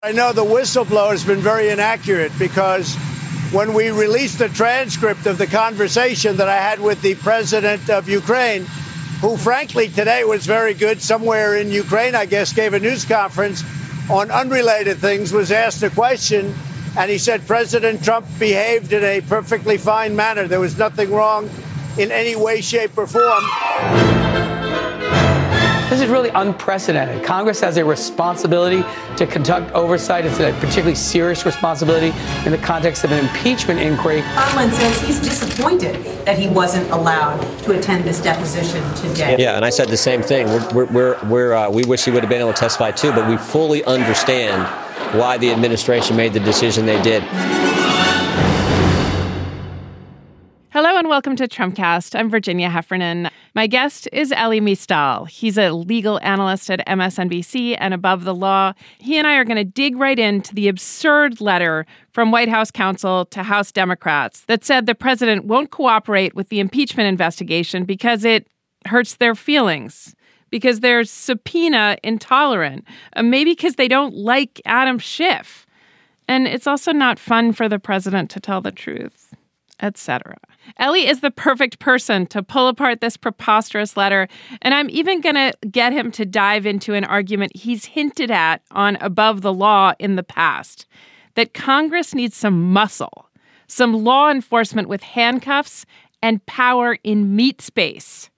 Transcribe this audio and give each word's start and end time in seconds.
I 0.00 0.12
know 0.12 0.32
the 0.32 0.44
whistleblower 0.44 1.10
has 1.10 1.24
been 1.24 1.40
very 1.40 1.70
inaccurate 1.70 2.30
because 2.38 2.94
when 3.50 3.74
we 3.74 3.90
released 3.90 4.38
the 4.38 4.48
transcript 4.48 5.26
of 5.26 5.38
the 5.38 5.46
conversation 5.48 6.36
that 6.36 6.48
I 6.48 6.58
had 6.58 6.78
with 6.78 7.02
the 7.02 7.16
president 7.16 7.90
of 7.90 8.08
Ukraine, 8.08 8.64
who 9.20 9.36
frankly 9.36 9.88
today 9.88 10.22
was 10.22 10.46
very 10.46 10.72
good, 10.72 11.02
somewhere 11.02 11.56
in 11.56 11.72
Ukraine, 11.72 12.14
I 12.14 12.26
guess, 12.26 12.52
gave 12.52 12.74
a 12.74 12.78
news 12.78 13.04
conference 13.04 13.64
on 14.08 14.30
unrelated 14.30 14.98
things, 14.98 15.32
was 15.32 15.50
asked 15.50 15.82
a 15.82 15.90
question, 15.90 16.54
and 16.96 17.10
he 17.10 17.18
said 17.18 17.44
President 17.48 18.04
Trump 18.04 18.24
behaved 18.38 18.92
in 18.92 19.02
a 19.02 19.20
perfectly 19.22 19.78
fine 19.78 20.14
manner. 20.14 20.46
There 20.46 20.60
was 20.60 20.78
nothing 20.78 21.10
wrong 21.10 21.50
in 21.98 22.12
any 22.12 22.36
way, 22.36 22.60
shape, 22.60 22.96
or 22.96 23.08
form. 23.08 24.67
This 25.88 26.02
is 26.02 26.10
really 26.10 26.28
unprecedented. 26.28 27.24
Congress 27.24 27.60
has 27.60 27.78
a 27.78 27.84
responsibility 27.84 28.84
to 29.16 29.26
conduct 29.26 29.72
oversight. 29.72 30.26
It's 30.26 30.38
a 30.38 30.52
particularly 30.60 30.94
serious 30.94 31.46
responsibility 31.46 32.08
in 32.44 32.52
the 32.52 32.58
context 32.58 33.04
of 33.04 33.12
an 33.12 33.24
impeachment 33.24 33.80
inquiry. 33.80 34.20
Sondland 34.20 34.72
says 34.72 35.00
he's 35.00 35.18
disappointed 35.18 36.04
that 36.26 36.38
he 36.38 36.46
wasn't 36.46 36.90
allowed 36.90 37.40
to 37.62 37.72
attend 37.72 38.04
this 38.04 38.20
deposition 38.20 38.84
today. 38.96 39.36
Yeah, 39.38 39.56
and 39.56 39.64
I 39.64 39.70
said 39.70 39.88
the 39.88 39.96
same 39.96 40.20
thing. 40.20 40.46
We're, 40.74 40.84
we're, 40.92 41.24
we're, 41.24 41.52
uh, 41.54 41.70
we 41.70 41.84
wish 41.84 42.04
he 42.04 42.10
would 42.10 42.22
have 42.22 42.28
been 42.28 42.42
able 42.42 42.52
to 42.52 42.60
testify 42.60 42.90
too, 42.90 43.10
but 43.12 43.26
we 43.26 43.38
fully 43.38 43.82
understand 43.84 44.64
why 45.18 45.38
the 45.38 45.50
administration 45.50 46.16
made 46.16 46.34
the 46.34 46.40
decision 46.40 46.84
they 46.84 47.00
did. 47.00 47.22
Welcome 51.18 51.34
to 51.34 51.48
Trumpcast. 51.48 52.16
I'm 52.16 52.30
Virginia 52.30 52.70
Heffernan. 52.70 53.28
My 53.52 53.66
guest 53.66 54.08
is 54.12 54.30
Elie 54.30 54.60
Mystal. 54.60 55.24
He's 55.24 55.58
a 55.58 55.72
legal 55.72 56.20
analyst 56.22 56.70
at 56.70 56.86
MSNBC 56.86 57.76
and 57.80 57.92
Above 57.92 58.22
the 58.22 58.36
Law. 58.36 58.72
He 59.00 59.18
and 59.18 59.26
I 59.26 59.34
are 59.34 59.44
going 59.44 59.56
to 59.56 59.64
dig 59.64 59.96
right 59.96 60.16
into 60.16 60.54
the 60.54 60.68
absurd 60.68 61.40
letter 61.40 61.86
from 62.12 62.30
White 62.30 62.48
House 62.48 62.70
counsel 62.70 63.24
to 63.32 63.42
House 63.42 63.72
Democrats 63.72 64.42
that 64.42 64.64
said 64.64 64.86
the 64.86 64.94
president 64.94 65.46
won't 65.46 65.72
cooperate 65.72 66.36
with 66.36 66.50
the 66.50 66.60
impeachment 66.60 67.08
investigation 67.08 67.84
because 67.84 68.24
it 68.24 68.46
hurts 68.86 69.16
their 69.16 69.34
feelings. 69.34 70.14
Because 70.50 70.78
they're 70.78 71.02
subpoena 71.02 71.96
intolerant, 72.04 72.84
uh, 73.16 73.24
maybe 73.24 73.50
because 73.50 73.74
they 73.74 73.88
don't 73.88 74.14
like 74.14 74.62
Adam 74.66 75.00
Schiff. 75.00 75.66
And 76.28 76.46
it's 76.46 76.68
also 76.68 76.92
not 76.92 77.18
fun 77.18 77.52
for 77.52 77.68
the 77.68 77.80
president 77.80 78.30
to 78.30 78.40
tell 78.40 78.60
the 78.60 78.70
truth, 78.70 79.34
etc. 79.80 80.36
Elie 80.76 81.06
is 81.06 81.20
the 81.20 81.30
perfect 81.30 81.78
person 81.78 82.26
to 82.26 82.42
pull 82.42 82.68
apart 82.68 83.00
this 83.00 83.16
preposterous 83.16 83.96
letter, 83.96 84.28
and 84.62 84.74
I'm 84.74 84.90
even 84.90 85.20
going 85.20 85.34
to 85.34 85.52
get 85.70 85.92
him 85.92 86.10
to 86.12 86.26
dive 86.26 86.66
into 86.66 86.94
an 86.94 87.04
argument 87.04 87.56
he's 87.56 87.86
hinted 87.86 88.30
at 88.30 88.62
on 88.70 88.96
Above 88.96 89.42
the 89.42 89.52
Law 89.52 89.94
in 89.98 90.16
the 90.16 90.22
past 90.22 90.86
that 91.34 91.54
Congress 91.54 92.14
needs 92.14 92.36
some 92.36 92.72
muscle, 92.72 93.28
some 93.66 94.04
law 94.04 94.30
enforcement 94.30 94.88
with 94.88 95.02
handcuffs 95.02 95.86
and 96.22 96.44
power 96.46 96.98
in 97.04 97.36
meat 97.36 97.60
space. 97.60 98.30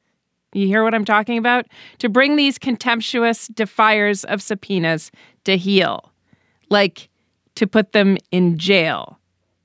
You 0.52 0.66
hear 0.66 0.82
what 0.82 0.94
I'm 0.94 1.04
talking 1.04 1.38
about? 1.38 1.66
To 1.98 2.08
bring 2.08 2.36
these 2.36 2.58
contemptuous 2.58 3.48
defiers 3.48 4.24
of 4.24 4.42
subpoenas 4.42 5.10
to 5.44 5.56
heel, 5.56 6.12
like 6.68 7.08
to 7.54 7.66
put 7.66 7.92
them 7.92 8.16
in 8.30 8.58
jail. 8.58 9.18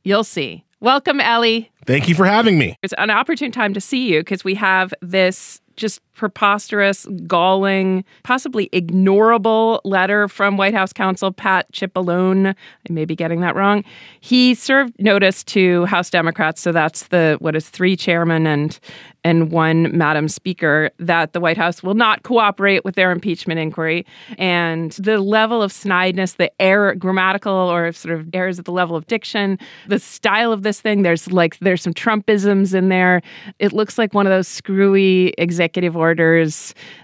You'll 0.03 0.23
see. 0.23 0.64
Welcome, 0.86 1.19
Elie. 1.19 1.72
Thank 1.88 2.08
you 2.08 2.14
for 2.14 2.28
having 2.28 2.59
me. 2.59 2.78
It's 2.83 2.94
an 3.00 3.09
opportune 3.09 3.52
time 3.52 3.73
to 3.73 3.81
see 3.81 4.08
you 4.08 4.19
because 4.19 4.44
we 4.44 4.53
have 4.53 4.94
this 5.02 5.59
just 5.78 6.00
preposterous, 6.16 7.05
galling, 7.27 8.03
possibly 8.23 8.69
ignorable 8.69 9.81
letter 9.83 10.27
from 10.27 10.57
White 10.57 10.73
House 10.73 10.94
counsel 10.94 11.31
Pat 11.31 11.72
Cipollone. 11.72 12.47
I 12.49 12.94
may 12.94 13.05
be 13.05 13.16
getting 13.16 13.41
that 13.41 13.55
wrong. 13.55 13.83
He 14.22 14.55
served 14.55 14.94
notice 14.99 15.44
to 15.45 15.85
House 15.85 16.09
Democrats, 16.09 16.61
so 16.61 16.72
that's 16.72 17.07
the 17.07 17.38
what 17.39 17.55
is 17.55 17.69
three 17.69 17.95
chairmen 17.95 18.47
and 18.47 18.80
and 19.25 19.52
one 19.52 19.97
Madam 19.97 20.28
Speaker, 20.28 20.91
that 21.00 21.34
the 21.34 21.39
White 21.39 21.57
House 21.57 21.81
will 21.81 21.95
not 21.95 22.22
cooperate 22.22 22.85
with 22.85 22.94
their 22.94 23.12
impeachment 23.12 23.59
inquiry. 23.59 24.06
And 24.38 24.91
the 24.91 25.19
level 25.19 25.63
of 25.63 25.72
snideness, 25.72 26.35
the 26.35 26.51
error, 26.62 26.94
grammatical 26.94 27.51
or 27.51 27.91
sort 27.91 28.13
of 28.13 28.28
errors 28.34 28.59
at 28.59 28.66
the 28.66 28.72
level 28.72 28.95
of 28.95 29.07
diction, 29.07 29.57
the 29.88 29.97
style 29.97 30.51
of 30.51 30.62
this 30.62 30.79
thing, 30.79 31.01
there's 31.01 31.31
like 31.31 31.57
there's 31.57 31.81
some 31.81 31.94
Trumpisms 31.94 32.75
in 32.75 32.89
there. 32.89 33.23
It 33.57 33.73
looks 33.73 33.97
like 33.97 34.13
one 34.13 34.28
of 34.28 34.31
those 34.31 34.47
screwy 34.47 35.34
executive 35.39 35.97
orders 35.97 36.04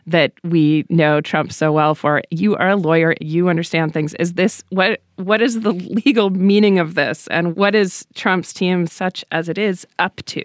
that 0.07 0.34
we 0.44 0.85
know 0.89 1.22
Trump 1.22 1.51
so 1.51 1.72
well 1.72 1.95
for. 1.95 2.22
You 2.29 2.56
are 2.57 2.69
a 2.69 2.75
lawyer, 2.75 3.16
you 3.22 3.50
understand 3.50 3.94
things. 3.94 4.13
Is 4.16 4.34
this 4.34 4.63
what 4.69 5.01
what 5.16 5.41
is 5.41 5.62
the 5.62 5.72
legal 5.72 6.29
meaning 6.29 6.79
of 6.79 6.95
this 6.95 7.28
and 7.28 7.56
what 7.56 7.75
is 7.75 8.06
Trump's 8.16 8.53
team 8.53 8.88
such 8.88 9.23
as 9.31 9.50
it 9.50 9.57
is 9.57 9.85
up 10.00 10.17
to? 10.25 10.44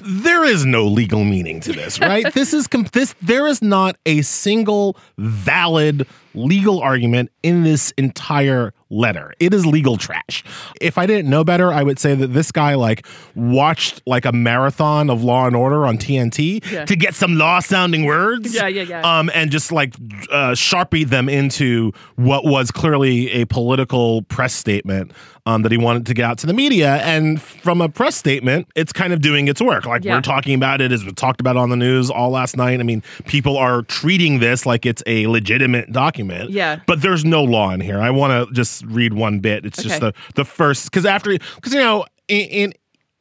There 0.00 0.44
is 0.44 0.64
no 0.64 0.86
legal 0.86 1.24
meaning 1.24 1.60
to 1.60 1.72
this, 1.72 2.00
right? 2.00 2.32
this 2.34 2.54
is 2.54 2.68
this 2.92 3.14
there 3.22 3.46
is 3.46 3.62
not 3.62 3.96
a 4.06 4.22
single 4.22 4.96
valid 5.18 6.06
legal 6.34 6.80
argument 6.80 7.30
in 7.42 7.62
this 7.62 7.92
entire 7.92 8.72
letter. 8.94 9.34
It 9.40 9.52
is 9.52 9.66
legal 9.66 9.96
trash. 9.96 10.44
If 10.80 10.98
I 10.98 11.06
didn't 11.06 11.28
know 11.28 11.44
better, 11.44 11.72
I 11.72 11.82
would 11.82 11.98
say 11.98 12.14
that 12.14 12.28
this 12.28 12.52
guy 12.52 12.74
like 12.74 13.06
watched 13.34 14.02
like 14.06 14.24
a 14.24 14.32
marathon 14.32 15.10
of 15.10 15.22
Law 15.24 15.46
and 15.46 15.56
Order 15.56 15.86
on 15.86 15.98
TNT 15.98 16.70
yeah. 16.70 16.84
to 16.84 16.96
get 16.96 17.14
some 17.14 17.36
law 17.36 17.60
sounding 17.60 18.04
words. 18.04 18.54
Yeah, 18.54 18.66
yeah, 18.68 18.82
yeah. 18.82 19.18
Um, 19.18 19.30
and 19.34 19.50
just 19.50 19.72
like 19.72 19.94
uh, 20.30 20.52
sharpie 20.52 21.06
them 21.06 21.28
into 21.28 21.92
what 22.16 22.44
was 22.44 22.70
clearly 22.70 23.30
a 23.30 23.44
political 23.46 24.22
press 24.22 24.54
statement 24.54 25.12
um, 25.46 25.62
that 25.62 25.72
he 25.72 25.78
wanted 25.78 26.06
to 26.06 26.14
get 26.14 26.24
out 26.24 26.38
to 26.38 26.46
the 26.46 26.54
media. 26.54 26.96
And 26.96 27.40
from 27.40 27.80
a 27.80 27.88
press 27.88 28.16
statement, 28.16 28.68
it's 28.74 28.92
kind 28.92 29.12
of 29.12 29.20
doing 29.20 29.48
its 29.48 29.60
work. 29.60 29.84
Like 29.84 30.04
yeah. 30.04 30.14
we're 30.14 30.22
talking 30.22 30.54
about 30.54 30.80
it 30.80 30.90
as 30.90 31.04
we 31.04 31.12
talked 31.12 31.40
about 31.40 31.56
on 31.56 31.70
the 31.70 31.76
news 31.76 32.10
all 32.10 32.30
last 32.30 32.56
night. 32.56 32.80
I 32.80 32.82
mean, 32.82 33.02
people 33.26 33.56
are 33.56 33.82
treating 33.82 34.38
this 34.38 34.64
like 34.64 34.86
it's 34.86 35.02
a 35.06 35.26
legitimate 35.26 35.92
document. 35.92 36.50
Yeah. 36.50 36.80
But 36.86 37.02
there's 37.02 37.24
no 37.24 37.42
law 37.42 37.70
in 37.72 37.80
here. 37.80 38.00
I 38.00 38.10
want 38.10 38.48
to 38.48 38.54
just 38.54 38.84
read 38.86 39.12
one 39.12 39.40
bit. 39.40 39.66
It's 39.66 39.78
okay. 39.78 39.88
just 39.88 40.00
the 40.00 40.14
the 40.34 40.44
first 40.44 40.90
because 40.90 41.04
after 41.04 41.30
because 41.30 41.74
you 41.74 41.80
know 41.80 42.06
in, 42.28 42.48
in 42.48 42.72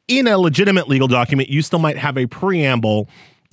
in 0.08 0.28
a 0.28 0.38
legitimate 0.38 0.88
legal 0.88 1.08
document, 1.08 1.50
you 1.50 1.62
still 1.62 1.80
might 1.80 1.98
have 1.98 2.18
a 2.18 2.26
preamble 2.26 3.10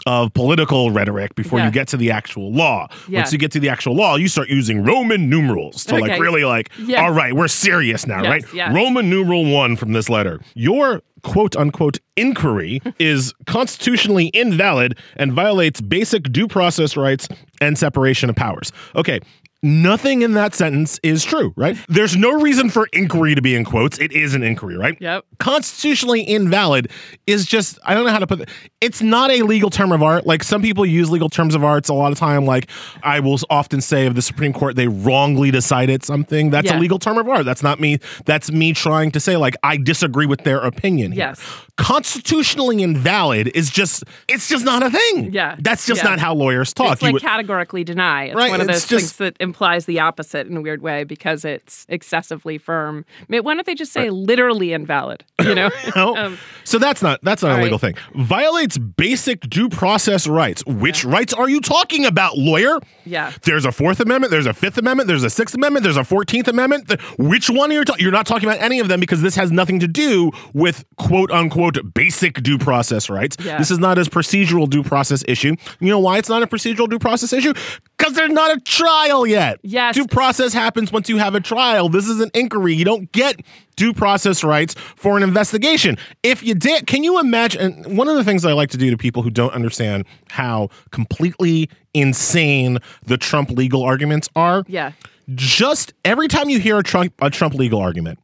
of 0.07 0.33
political 0.35 0.91
rhetoric 0.91 1.35
before 1.35 1.59
yeah. 1.59 1.67
you 1.67 1.71
get 1.71 1.89
to 1.89 1.97
the 1.97 2.11
actual 2.11 2.53
law. 2.53 2.89
Yeah. 3.09 3.21
Once 3.21 3.33
you 3.33 3.39
get 3.39 3.53
to 3.53 3.61
the 3.61 3.69
actual 3.69 3.95
law, 3.95 4.17
you 4.17 4.29
start 4.29 4.49
using 4.49 4.85
Roman 4.85 5.29
numerals 5.29 5.85
to 5.87 5.97
okay. 5.97 6.09
like 6.09 6.21
really 6.21 6.45
like, 6.45 6.71
yeah. 6.79 7.05
all 7.05 7.13
right, 7.13 7.35
we're 7.35 7.49
serious 7.49 8.07
now, 8.07 8.23
yes, 8.23 8.31
right? 8.31 8.55
Yes. 8.55 8.75
Roman 8.75 9.11
numeral 9.11 9.51
one 9.51 9.77
from 9.77 9.93
this 9.93 10.09
letter. 10.09 10.41
Your 10.55 11.03
quote 11.23 11.57
unquote 11.57 11.99
inquiry 12.17 12.81
is 12.99 13.33
constitutionally 13.47 14.27
invalid 14.29 14.99
and 15.17 15.33
violates 15.33 15.81
basic 15.81 16.25
due 16.33 16.49
process 16.49 16.97
rights 16.97 17.29
and 17.61 17.77
separation 17.79 18.31
of 18.31 18.37
powers. 18.37 18.73
Okay, 18.95 19.21
Nothing 19.63 20.23
in 20.23 20.33
that 20.33 20.55
sentence 20.55 20.99
is 21.03 21.23
true, 21.23 21.53
right? 21.55 21.77
There's 21.89 22.17
no 22.17 22.41
reason 22.41 22.71
for 22.71 22.89
inquiry 22.95 23.35
to 23.35 23.43
be 23.43 23.55
in 23.55 23.67
quotes. 23.67 23.99
It 23.99 24.11
is 24.11 24.35
an 24.35 24.43
inquiry, 24.43 24.79
right? 24.79 24.97
Yep. 24.99 25.27
Constitutionally 25.39 26.23
invalid 26.23 26.91
is 27.27 27.45
just, 27.45 27.79
I 27.85 27.95
don't 27.95 28.07
know 28.07 28.11
how 28.11 28.21
to 28.21 28.27
put 28.27 28.41
it. 28.41 28.49
It's 28.81 29.03
not 29.03 29.31
a 29.31 29.43
legal 29.43 29.69
term 29.69 29.93
of 29.93 30.03
art. 30.03 30.27
Like 30.27 30.45
some 30.45 30.63
people 30.63 30.87
use 30.87 31.11
legal 31.11 31.29
terms 31.29 31.55
of 31.55 31.63
arts 31.63 31.91
a 31.91 31.95
lot 31.95 32.11
of 32.11 32.17
time. 32.19 32.47
Like 32.47 32.71
I 33.03 33.21
will 33.21 33.39
often 33.51 33.83
say 33.83 34.07
of 34.07 34.15
the 34.15 34.23
Supreme 34.23 34.55
Court, 34.55 34.77
they 34.77 34.89
wrongly 34.89 35.51
decided 35.51 36.03
something. 36.05 36.49
That's 36.49 36.71
yeah. 36.71 36.79
a 36.79 36.81
legal 36.81 36.99
term 36.99 37.19
of 37.19 37.29
art. 37.29 37.45
That's 37.45 37.63
not 37.63 37.81
me. 37.81 37.99
That's 38.25 38.51
me 38.51 38.73
trying 38.73 39.11
to 39.11 39.21
say, 39.21 39.37
like, 39.37 39.57
I 39.63 39.77
disagree 39.77 40.27
with 40.27 40.45
their 40.45 40.61
opinion. 40.61 41.10
Yes. 41.13 41.41
Constitutionally 41.81 42.83
invalid 42.83 43.49
is 43.55 43.71
just, 43.71 44.05
it's 44.29 44.49
just 44.49 44.65
not 44.65 44.83
a 44.83 44.91
thing. 44.91 45.33
Yeah. 45.33 45.57
That's 45.59 45.87
just 45.87 46.03
yeah. 46.03 46.11
not 46.11 46.19
how 46.19 46.35
lawyers 46.35 46.75
talk. 46.75 46.93
It's 46.93 47.03
like 47.03 47.15
would, 47.15 47.23
categorically 47.23 47.85
deny. 47.85 48.25
It's 48.25 48.37
right? 48.37 48.51
one 48.51 48.61
of 48.61 48.67
those 48.67 48.87
just, 48.87 48.91
things 48.91 49.17
that 49.17 49.37
implies 49.41 49.87
the 49.87 50.01
opposite 50.01 50.47
in 50.47 50.57
a 50.57 50.61
weird 50.61 50.83
way 50.83 51.05
because 51.05 51.45
it's 51.45 51.87
excessively 51.89 52.59
firm. 52.59 53.05
I 53.21 53.25
mean, 53.29 53.45
why 53.45 53.55
don't 53.55 53.67
they 53.67 53.75
just 53.75 53.93
say 53.93 54.03
right. 54.03 54.13
literally 54.13 54.73
invalid? 54.73 55.25
You 55.41 55.55
know. 55.55 55.71
no. 55.97 56.17
um, 56.17 56.39
so 56.65 56.79
that's 56.79 57.03
not 57.03 57.21
that's 57.23 57.43
not 57.43 57.59
a 57.59 57.63
legal 57.63 57.79
right. 57.79 57.97
thing. 57.97 58.25
Violates 58.25 58.77
basic 58.79 59.49
due 59.49 59.69
process 59.69 60.27
rights. 60.27 60.65
Which 60.67 61.05
yeah. 61.05 61.13
rights 61.13 61.33
are 61.33 61.49
you 61.49 61.61
talking 61.61 62.05
about, 62.05 62.37
lawyer? 62.37 62.79
Yeah. 63.05 63.33
There's 63.43 63.65
a 63.65 63.73
Fourth 63.73 64.01
Amendment. 64.01 64.31
There's 64.31 64.47
a 64.47 64.53
Fifth 64.53 64.79
Amendment. 64.79 65.09
There's 65.09 65.25
a 65.25 65.31
Sixth 65.31 65.55
Amendment. 65.55 65.85
There's 65.85 65.97
a 65.97 66.05
Fourteenth 66.05 66.49
Amendment. 66.49 67.01
Which 67.19 67.49
one 67.49 67.71
are 67.71 67.75
you? 67.75 67.85
Ta- 67.85 67.97
you're 67.99 68.13
not 68.13 68.27
talking 68.27 68.49
about 68.49 68.61
any 68.61 68.81
of 68.81 68.89
them 68.89 69.01
because 69.01 69.23
this 69.23 69.35
has 69.37 69.51
nothing 69.51 69.81
to 69.81 69.89
do 69.89 70.31
with 70.53 70.85
quote 70.97 71.31
unquote 71.31 71.70
basic 71.95 72.43
due 72.43 72.59
process 72.59 73.09
rights. 73.11 73.37
Yeah. 73.45 73.59
This 73.59 73.71
is 73.71 73.79
not 73.79 73.99
a 73.99 74.03
procedural 74.03 74.69
due 74.69 74.83
process 74.83 75.25
issue. 75.29 75.57
You 75.81 75.89
know 75.89 75.99
why 75.99 76.19
it's 76.19 76.29
not 76.29 76.43
a 76.43 76.47
procedural 76.47 76.89
due 76.89 76.99
process 76.99 77.33
issue? 77.33 77.53
Because 77.97 78.15
there's 78.15 78.31
not 78.33 78.57
a 78.57 78.61
trial 78.61 79.27
yet. 79.27 79.59
Yes. 79.63 79.95
Due 79.95 80.07
process 80.07 80.53
happens 80.53 80.93
once 80.93 81.09
you 81.09 81.19
have 81.19 81.35
a 81.35 81.41
trial. 81.41 81.89
This 81.89 82.09
is 82.09 82.21
an 82.21 82.31
inquiry. 82.35 82.75
You 82.75 82.85
don't 82.85 83.11
get 83.13 83.41
due 83.77 83.93
process 83.93 84.43
rights 84.45 84.75
for 84.75 85.17
an 85.17 85.23
investigation. 85.23 85.97
If 86.23 86.43
you 86.43 86.55
did, 86.55 86.87
can 86.87 87.05
you 87.05 87.19
imagine? 87.21 87.97
One 87.97 88.09
of 88.09 88.17
the 88.17 88.25
things 88.25 88.45
I 88.45 88.53
like 88.53 88.71
to 88.71 88.77
do 88.77 88.91
to 88.91 88.97
people 88.97 89.23
who 89.23 89.31
don't 89.31 89.53
understand 89.53 90.05
how 90.31 90.69
completely 90.91 91.71
insane 91.95 92.79
the 93.05 93.17
Trump 93.17 93.51
legal 93.51 93.83
arguments 93.83 94.29
are. 94.37 94.65
Yeah. 94.69 94.93
just 95.35 95.93
every 96.05 96.29
time 96.29 96.49
you 96.49 96.59
hear 96.59 96.79
a 96.79 96.83
Trump 96.83 97.13
a 97.21 97.31
Trump 97.31 97.55
legal 97.55 97.81
argument, 97.81 98.19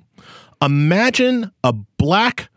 imagine 0.62 1.50
a 1.64 1.72
black 1.72 2.48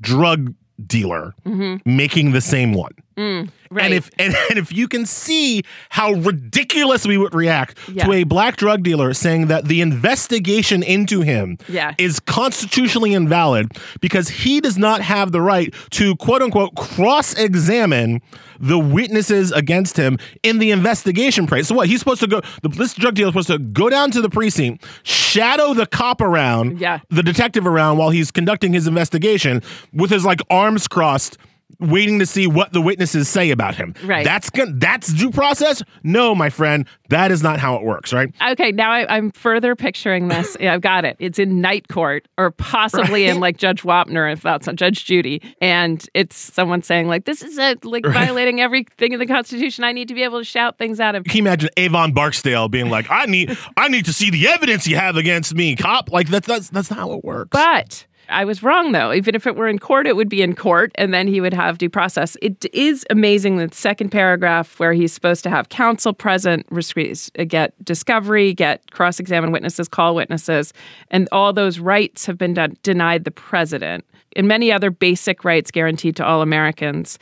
drug 0.00 0.54
dealer 0.86 1.34
mm-hmm. 1.44 1.96
making 1.96 2.32
the 2.32 2.40
same 2.40 2.72
one. 2.72 2.92
Mm, 3.18 3.50
right. 3.70 3.84
And 3.86 3.94
if 3.94 4.10
and, 4.18 4.34
and 4.48 4.58
if 4.58 4.72
you 4.72 4.86
can 4.86 5.04
see 5.04 5.62
how 5.88 6.12
ridiculous 6.12 7.04
we 7.06 7.18
would 7.18 7.34
react 7.34 7.76
Yeah. 7.92 8.04
to 8.06 8.12
a 8.12 8.22
black 8.24 8.56
drug 8.56 8.84
dealer 8.84 9.12
saying 9.12 9.48
that 9.48 9.64
the 9.64 9.80
investigation 9.80 10.82
into 10.84 11.22
him 11.22 11.58
Yeah. 11.68 11.94
is 11.98 12.20
constitutionally 12.20 13.12
invalid 13.14 13.72
because 14.00 14.28
he 14.28 14.60
does 14.60 14.78
not 14.78 15.00
have 15.02 15.32
the 15.32 15.40
right 15.40 15.74
to 15.90 16.14
quote 16.16 16.42
unquote 16.42 16.76
cross-examine 16.76 18.20
the 18.60 18.78
witnesses 18.78 19.52
against 19.52 19.96
him 19.96 20.18
in 20.42 20.58
the 20.58 20.70
investigation 20.70 21.46
process. 21.46 21.68
So 21.68 21.74
what 21.76 21.88
he's 21.88 21.98
supposed 22.00 22.20
to 22.20 22.26
go 22.26 22.40
the 22.62 22.68
this 22.68 22.94
drug 22.94 23.14
dealer 23.14 23.28
is 23.28 23.32
supposed 23.32 23.48
to 23.48 23.58
go 23.58 23.88
down 23.88 24.10
to 24.12 24.20
the 24.20 24.30
precinct, 24.30 24.84
shadow 25.02 25.74
the 25.74 25.86
cop 25.86 26.20
around, 26.20 26.80
Yeah. 26.80 27.00
the 27.10 27.22
detective 27.22 27.66
around 27.66 27.98
while 27.98 28.10
he's 28.10 28.30
conducting 28.30 28.72
his 28.72 28.86
investigation 28.86 29.62
with 29.92 30.10
his 30.10 30.24
like 30.24 30.40
arms 30.50 30.86
crossed 30.88 31.36
waiting 31.80 32.18
to 32.18 32.26
see 32.26 32.46
what 32.46 32.72
the 32.72 32.80
witnesses 32.80 33.28
say 33.28 33.50
about 33.50 33.74
him. 33.74 33.94
Right. 34.04 34.24
That's. 34.24 34.50
That's 34.74 35.12
due 35.12 35.30
process? 35.30 35.82
No, 36.02 36.34
my 36.34 36.50
friend. 36.50 36.86
That 37.10 37.30
is 37.30 37.42
not 37.42 37.58
how 37.58 37.76
it 37.76 37.82
works, 37.82 38.12
right? 38.12 38.32
Okay, 38.50 38.72
now 38.72 38.90
I, 38.90 39.16
I'm 39.16 39.30
further 39.30 39.74
picturing 39.74 40.28
this. 40.28 40.48
Yeah, 40.60 40.74
I've 40.74 40.80
got 40.80 41.04
it. 41.04 41.16
It's 41.20 41.38
in 41.38 41.60
night 41.60 41.86
court, 41.88 42.26
or 42.36 42.50
possibly 42.50 43.26
in 43.26 43.38
like 43.38 43.58
Judge 43.58 43.82
Wapner, 43.82 44.32
if 44.32 44.42
that's 44.42 44.66
not 44.66 44.74
Judge 44.74 45.04
Judy, 45.04 45.40
and 45.60 46.04
it's 46.14 46.36
someone 46.36 46.82
saying 46.82 47.06
like, 47.06 47.26
"This 47.26 47.42
is 47.42 47.58
a, 47.58 47.76
like 47.84 48.04
violating 48.04 48.60
everything 48.60 49.12
in 49.12 49.20
the 49.20 49.26
Constitution. 49.26 49.84
I 49.84 49.92
need 49.92 50.08
to 50.08 50.14
be 50.14 50.24
able 50.24 50.38
to 50.38 50.44
shout 50.44 50.78
things 50.78 50.98
out." 50.98 51.14
him." 51.14 51.22
Can 51.22 51.36
you 51.36 51.42
imagine 51.42 51.70
Avon 51.76 52.12
Barksdale 52.12 52.68
being 52.68 52.90
like, 52.90 53.08
I 53.10 53.26
need 53.26 53.56
I 53.76 53.88
need 53.88 54.06
to 54.06 54.12
see 54.12 54.30
the 54.30 54.48
evidence 54.48 54.86
you 54.88 54.96
have 54.96 55.16
against 55.16 55.54
me, 55.54 55.76
cop? 55.76 56.10
Like 56.10 56.28
that's 56.28 56.46
that's 56.46 56.70
that's 56.70 56.90
not 56.90 56.98
how 56.98 57.12
it 57.12 57.24
works. 57.24 57.50
But 57.50 58.06
I 58.28 58.44
was 58.44 58.62
wrong, 58.62 58.92
though. 58.92 59.12
Even 59.12 59.34
if 59.34 59.46
it 59.46 59.56
were 59.56 59.68
in 59.68 59.78
court, 59.78 60.06
it 60.06 60.16
would 60.16 60.28
be 60.28 60.42
in 60.42 60.54
court, 60.54 60.92
and 60.96 61.14
then 61.14 61.26
he 61.26 61.40
would 61.40 61.54
have 61.54 61.78
due 61.78 61.88
process. 61.88 62.36
It 62.42 62.66
is 62.74 63.06
amazing 63.10 63.56
the 63.56 63.68
second 63.72 64.10
paragraph 64.10 64.78
where 64.78 64.92
he's 64.92 65.12
supposed 65.12 65.42
to 65.44 65.50
have 65.50 65.70
counsel 65.70 66.12
present, 66.12 66.66
uh, 66.70 67.44
get 67.44 67.72
discovery, 67.84 68.52
get 68.52 68.90
cross 68.90 69.18
examine 69.18 69.50
witnesses, 69.50 69.88
call 69.88 70.14
witnesses, 70.14 70.72
and 71.10 71.28
all 71.32 71.52
those 71.52 71.78
rights 71.78 72.26
have 72.26 72.36
been 72.36 72.54
done, 72.54 72.76
denied 72.82 73.24
the 73.24 73.30
president 73.30 74.04
and 74.36 74.46
many 74.46 74.70
other 74.70 74.90
basic 74.90 75.44
rights 75.44 75.70
guaranteed 75.70 76.16
to 76.16 76.24
all 76.24 76.42
Americans. 76.42 77.18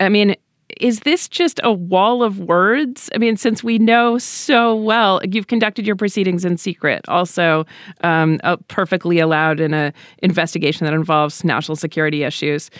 I 0.00 0.08
mean, 0.08 0.36
is 0.80 1.00
this 1.00 1.28
just 1.28 1.60
a 1.62 1.72
wall 1.72 2.22
of 2.22 2.40
words? 2.40 3.08
I 3.14 3.18
mean, 3.18 3.36
since 3.36 3.62
we 3.62 3.78
know 3.78 4.18
so 4.18 4.74
well, 4.74 5.20
you've 5.24 5.46
conducted 5.46 5.86
your 5.86 5.96
proceedings 5.96 6.44
in 6.44 6.56
secret, 6.56 7.04
also 7.08 7.64
um, 8.02 8.40
uh, 8.44 8.56
perfectly 8.68 9.18
allowed 9.18 9.60
in 9.60 9.72
a 9.74 9.92
investigation 10.18 10.84
that 10.84 10.94
involves 10.94 11.44
national 11.44 11.76
security 11.76 12.24
issues. 12.24 12.70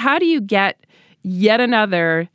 How 0.00 0.18
do 0.18 0.26
you 0.26 0.40
get 0.40 0.84
yet 1.22 1.60
another 1.60 2.28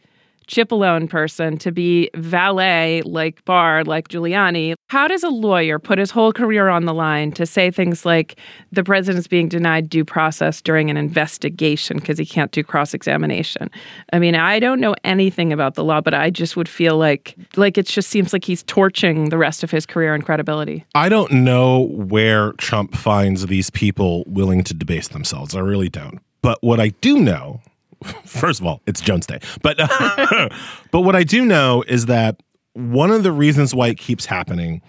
Cipollone 0.49 1.07
person 1.07 1.57
to 1.59 1.71
be 1.71 2.09
valet 2.15 3.03
like 3.03 3.45
Barr, 3.45 3.83
like 3.83 4.07
Giuliani? 4.07 4.73
How 4.87 5.07
does 5.07 5.23
a 5.23 5.29
lawyer 5.29 5.77
put 5.77 5.99
his 5.99 6.09
whole 6.09 6.33
career 6.33 6.69
on 6.69 6.85
the 6.85 6.93
line 6.93 7.31
to 7.33 7.45
say 7.45 7.69
things 7.69 8.03
like 8.03 8.39
the 8.71 8.83
president's 8.83 9.27
being 9.27 9.47
denied 9.47 9.89
due 9.89 10.03
process 10.03 10.61
during 10.61 10.89
an 10.89 10.97
investigation 10.97 11.97
because 11.97 12.17
he 12.17 12.25
can't 12.25 12.51
do 12.51 12.63
cross 12.63 12.95
examination? 12.95 13.69
I 14.11 14.17
mean, 14.17 14.35
I 14.35 14.59
don't 14.59 14.79
know 14.79 14.95
anything 15.03 15.53
about 15.53 15.75
the 15.75 15.83
law, 15.83 16.01
but 16.01 16.15
I 16.15 16.31
just 16.31 16.57
would 16.57 16.67
feel 16.67 16.97
like 16.97 17.35
like 17.55 17.77
it 17.77 17.85
just 17.85 18.09
seems 18.09 18.33
like 18.33 18.43
he's 18.43 18.63
torching 18.63 19.29
the 19.29 19.37
rest 19.37 19.63
of 19.63 19.69
his 19.69 19.85
career 19.85 20.15
and 20.15 20.25
credibility. 20.25 20.83
I 20.95 21.09
don't 21.09 21.31
know 21.31 21.89
where 21.91 22.53
Trump 22.53 22.95
finds 22.95 23.45
these 23.45 23.69
people 23.69 24.23
willing 24.25 24.63
to 24.63 24.73
debase 24.73 25.09
themselves. 25.09 25.55
I 25.55 25.59
really 25.59 25.89
don't. 25.89 26.19
But 26.41 26.57
what 26.61 26.79
I 26.79 26.89
do 27.01 27.19
know, 27.19 27.61
first 28.25 28.59
of 28.61 28.65
all, 28.67 28.81
it's 28.87 29.01
Jones 29.01 29.25
Day. 29.25 29.39
But 29.61 29.77
but 30.91 31.01
what 31.01 31.15
I 31.15 31.23
do 31.23 31.45
know 31.45 31.83
is 31.87 32.05
that 32.07 32.41
one 32.73 33.11
of 33.11 33.23
the 33.23 33.31
reasons 33.31 33.73
why 33.75 33.87
it 33.89 33.97
keeps 33.97 34.25
happening 34.25 34.81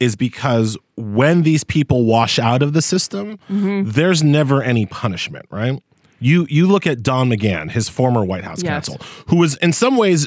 is 0.00 0.16
because 0.16 0.76
when 0.96 1.42
these 1.42 1.64
people 1.64 2.04
wash 2.04 2.38
out 2.38 2.62
of 2.62 2.72
the 2.72 2.82
system, 2.82 3.38
there's 3.48 4.22
never 4.22 4.62
any 4.62 4.86
punishment, 4.86 5.46
right? 5.50 5.80
You 6.18 6.46
you 6.50 6.66
look 6.66 6.86
at 6.86 7.02
Don 7.02 7.30
McGahn, 7.30 7.70
his 7.70 7.88
former 7.88 8.24
White 8.24 8.44
House 8.44 8.62
Yes. 8.62 8.88
counsel, 8.88 9.06
who 9.28 9.36
was 9.36 9.56
in 9.56 9.72
some 9.72 9.96
ways 9.96 10.26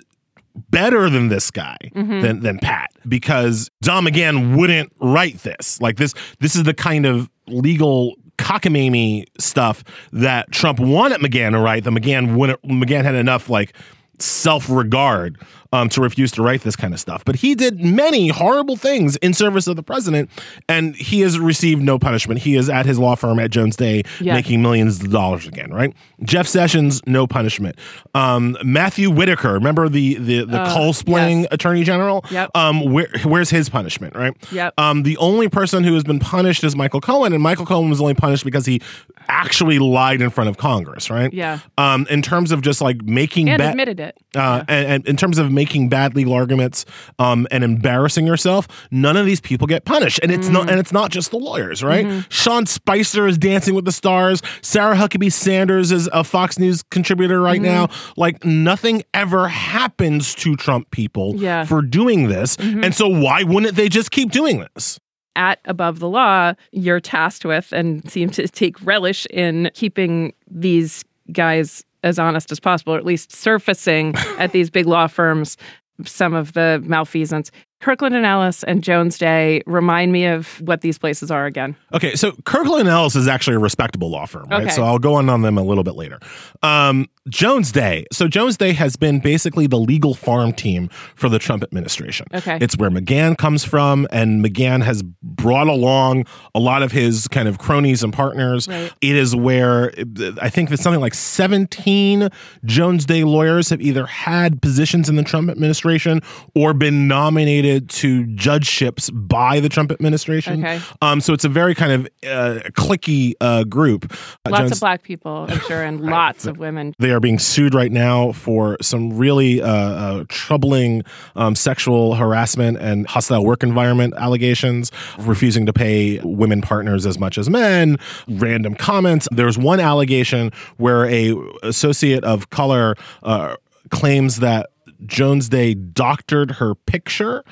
better 0.71 1.09
than 1.09 1.29
this 1.29 1.51
guy 1.51 1.77
Mm-hmm. 1.95 2.21
than 2.21 2.39
than 2.41 2.59
Pat 2.59 2.89
because 3.07 3.69
Don 3.81 4.05
McGahn 4.05 4.55
wouldn't 4.57 4.91
write 4.99 5.39
this. 5.39 5.79
Like 5.81 5.97
this 5.97 6.13
this 6.39 6.55
is 6.55 6.63
the 6.63 6.73
kind 6.73 7.05
of 7.05 7.29
legal 7.47 8.15
cockamamie 8.39 9.25
stuff 9.37 9.83
that 10.13 10.51
Trump 10.51 10.79
wanted 10.79 11.19
McGahn 11.19 11.51
to 11.51 11.59
write. 11.59 11.83
The 11.83 11.91
McGann 11.91 12.35
McGahn 12.63 13.03
had 13.03 13.15
enough 13.15 13.49
like 13.49 13.75
self-regard 14.17 15.37
um, 15.71 15.87
to 15.89 16.01
refuse 16.01 16.31
to 16.33 16.41
write 16.41 16.61
this 16.61 16.75
kind 16.75 16.93
of 16.93 16.99
stuff. 16.99 17.23
But 17.23 17.35
he 17.37 17.53
did 17.55 17.79
many 17.79 18.29
horrible 18.29 18.75
things 18.75 19.15
in 19.17 19.33
service 19.33 19.67
of 19.67 19.75
the 19.75 19.83
president, 19.83 20.29
and 20.67 20.95
he 20.95 21.21
has 21.21 21.37
received 21.39 21.81
no 21.81 21.99
punishment. 21.99 22.41
He 22.41 22.55
is 22.55 22.69
at 22.69 22.85
his 22.85 22.97
law 22.97 23.15
firm 23.15 23.39
at 23.39 23.51
Jones 23.51 23.75
Day 23.75 24.03
Yeah. 24.19 24.33
making 24.33 24.61
millions 24.61 24.99
of 25.03 25.11
dollars 25.11 25.45
again, 25.47 25.71
right? 25.71 25.93
Jeff 26.23 26.47
Sessions, 26.47 27.01
no 27.05 27.27
punishment. 27.27 27.75
Um, 28.15 28.57
Matthew 28.63 29.09
Whitaker, 29.11 29.53
remember 29.53 29.89
the 29.89 30.15
the, 30.15 30.45
the 30.45 30.65
coal 30.73 30.93
splitting 30.93 31.41
yes. 31.41 31.47
attorney 31.51 31.83
general? 31.83 32.25
Yep. 32.31 32.51
Um, 32.55 32.91
where, 32.91 33.07
where's 33.23 33.49
his 33.49 33.69
punishment, 33.69 34.15
right? 34.15 34.33
Yep. 34.51 34.73
Um, 34.79 35.03
the 35.03 35.17
only 35.17 35.49
person 35.49 35.83
who 35.83 35.93
has 35.93 36.03
been 36.03 36.19
punished 36.19 36.63
is 36.63 36.75
Michael 36.75 37.01
Cohen, 37.01 37.31
and 37.33 37.41
Michael 37.43 37.65
Cohen 37.65 37.89
was 37.89 38.01
only 38.01 38.15
punished 38.15 38.43
because 38.43 38.65
he 38.65 38.81
actually 39.27 39.77
lied 39.79 40.21
in 40.21 40.29
front 40.29 40.49
of 40.49 40.57
Congress, 40.57 41.09
right? 41.09 41.31
Yeah. 41.31 41.59
Um, 41.77 42.07
in 42.09 42.21
terms 42.21 42.51
of 42.51 42.61
just 42.61 42.81
like 42.81 43.03
making 43.03 43.49
And 43.49 43.61
admitted 43.61 43.99
it. 43.99 44.17
uh, 44.35 44.63
and, 44.67 44.87
and 44.87 45.07
in 45.07 45.15
terms 45.17 45.37
of 45.37 45.51
making 45.59 45.89
bad 45.89 46.15
legal 46.15 46.33
arguments 46.33 46.85
um, 47.25 47.47
and 47.51 47.63
embarrassing 47.63 48.25
yourself, 48.25 48.67
none 48.91 49.17
of 49.17 49.25
these 49.25 49.41
people 49.41 49.67
get 49.67 49.83
punished, 49.85 50.19
and 50.23 50.31
it's 50.31 50.47
Mm. 50.47 50.53
not 50.53 50.69
and 50.69 50.79
it's 50.79 50.93
not 50.93 51.11
just 51.11 51.31
the 51.31 51.37
lawyers, 51.49 51.83
right? 51.83 52.05
Mm-hmm. 52.05 52.29
Sean 52.29 52.65
Spicer 52.65 53.27
is 53.27 53.37
Dancing 53.37 53.75
with 53.75 53.85
the 53.85 53.91
Stars. 53.91 54.41
Sarah 54.61 54.95
Huckabee 54.95 55.31
Sanders 55.31 55.91
is 55.91 56.09
a 56.13 56.23
Fox 56.23 56.57
News 56.57 56.83
contributor 56.91 57.41
right 57.41 57.61
Mm-hmm. 57.61 57.75
now. 57.75 57.87
Like 58.15 58.45
nothing 58.45 59.03
ever 59.13 59.47
happens 59.49 60.33
to 60.35 60.55
Trump 60.55 60.89
people 60.91 61.35
Yeah. 61.35 61.61
Mm-hmm. 61.63 61.67
for 61.69 61.81
doing 61.81 62.29
this, 62.29 62.55
and 62.57 62.93
so 62.95 63.07
why 63.07 63.43
wouldn't 63.43 63.75
they 63.75 63.89
just 63.89 64.11
keep 64.11 64.31
doing 64.31 64.65
this? 64.73 64.99
at 65.35 65.59
above 65.65 65.99
the 65.99 66.09
law 66.09 66.53
you're 66.71 66.99
tasked 66.99 67.45
with 67.45 67.71
and 67.71 68.09
seem 68.11 68.29
to 68.29 68.45
take 68.47 68.75
relish 68.83 69.25
in 69.27 69.69
keeping 69.73 70.33
these 70.49 71.05
guys 71.31 71.85
as 72.03 72.19
honest 72.19 72.51
as 72.51 72.59
possible 72.59 72.93
or 72.93 72.97
at 72.97 73.05
least 73.05 73.31
surfacing 73.31 74.15
at 74.37 74.51
these 74.51 74.69
big 74.69 74.85
law 74.85 75.07
firms 75.07 75.57
some 76.05 76.33
of 76.33 76.53
the 76.53 76.81
malfeasance 76.85 77.51
kirkland 77.81 78.15
and 78.15 78.25
ellis 78.25 78.63
and 78.63 78.83
jones 78.83 79.17
day 79.17 79.61
remind 79.65 80.11
me 80.11 80.25
of 80.25 80.61
what 80.61 80.81
these 80.81 80.97
places 80.97 81.29
are 81.29 81.45
again 81.45 81.75
Okay, 81.93 82.15
so 82.15 82.33
Kirkland 82.45 82.81
and 82.81 82.89
Ellis 82.89 83.15
is 83.15 83.27
actually 83.27 83.55
a 83.55 83.59
respectable 83.59 84.11
law 84.11 84.25
firm, 84.25 84.47
right? 84.49 84.63
Okay. 84.63 84.71
So 84.71 84.83
I'll 84.83 84.99
go 84.99 85.15
on 85.15 85.27
on 85.29 85.41
them 85.41 85.57
a 85.57 85.63
little 85.63 85.83
bit 85.83 85.95
later. 85.95 86.19
Um, 86.61 87.07
Jones 87.29 87.71
Day. 87.71 88.05
So 88.11 88.27
Jones 88.27 88.57
Day 88.57 88.73
has 88.73 88.95
been 88.95 89.19
basically 89.19 89.67
the 89.67 89.77
legal 89.77 90.13
farm 90.13 90.53
team 90.53 90.89
for 91.15 91.29
the 91.29 91.39
Trump 91.39 91.63
administration. 91.63 92.25
Okay. 92.33 92.57
It's 92.61 92.77
where 92.77 92.89
McGahn 92.89 93.37
comes 93.37 93.63
from, 93.63 94.07
and 94.11 94.43
McGahn 94.43 94.83
has 94.83 95.03
brought 95.21 95.67
along 95.67 96.25
a 96.55 96.59
lot 96.59 96.83
of 96.83 96.91
his 96.91 97.27
kind 97.27 97.47
of 97.47 97.57
cronies 97.59 98.03
and 98.03 98.11
partners. 98.11 98.67
Right. 98.67 98.91
It 99.01 99.15
is 99.15 99.35
where 99.35 99.93
I 100.41 100.49
think 100.49 100.71
it's 100.71 100.81
something 100.81 101.01
like 101.01 101.13
17 101.13 102.29
Jones 102.65 103.05
Day 103.05 103.23
lawyers 103.23 103.69
have 103.69 103.81
either 103.81 104.05
had 104.05 104.61
positions 104.61 105.09
in 105.09 105.15
the 105.15 105.23
Trump 105.23 105.49
administration 105.49 106.21
or 106.55 106.73
been 106.73 107.07
nominated 107.07 107.89
to 107.89 108.25
judgeships 108.35 109.09
by 109.09 109.59
the 109.59 109.69
Trump 109.69 109.91
administration. 109.91 110.63
Okay. 110.63 110.81
Um, 111.01 111.21
so 111.21 111.33
it's 111.33 111.45
a 111.45 111.49
very 111.49 111.75
kind 111.75 111.91
of 111.91 112.05
uh, 112.29 112.59
clicky 112.71 113.33
uh, 113.41 113.63
group. 113.63 114.11
Uh, 114.45 114.49
lots 114.49 114.61
Jones- 114.61 114.71
of 114.73 114.79
black 114.79 115.03
people 115.03 115.45
i'm 115.49 115.59
sure 115.61 115.83
and 115.83 115.99
lots 116.09 116.45
of 116.45 116.57
women 116.57 116.93
they 116.99 117.11
are 117.11 117.18
being 117.19 117.39
sued 117.39 117.73
right 117.73 117.91
now 117.91 118.31
for 118.31 118.77
some 118.81 119.17
really 119.17 119.61
uh, 119.61 119.67
uh, 119.67 120.23
troubling 120.27 121.03
um, 121.35 121.55
sexual 121.55 122.15
harassment 122.15 122.77
and 122.77 123.07
hostile 123.07 123.45
work 123.45 123.63
environment 123.63 124.13
allegations, 124.17 124.91
refusing 125.17 125.65
to 125.65 125.73
pay 125.73 126.19
women 126.23 126.61
partners 126.61 127.05
as 127.05 127.19
much 127.19 127.37
as 127.37 127.49
men, 127.49 127.97
random 128.27 128.75
comments. 128.75 129.27
There's 129.31 129.57
one 129.57 129.79
allegation 129.79 130.51
where 130.77 131.05
a 131.05 131.35
associate 131.63 132.23
of 132.23 132.49
color 132.49 132.95
uh, 133.23 133.55
claims 133.89 134.37
that 134.37 134.69
Jones 135.05 135.49
Day 135.49 135.73
doctored 135.73 136.51
her 136.51 136.75
picture 136.75 137.43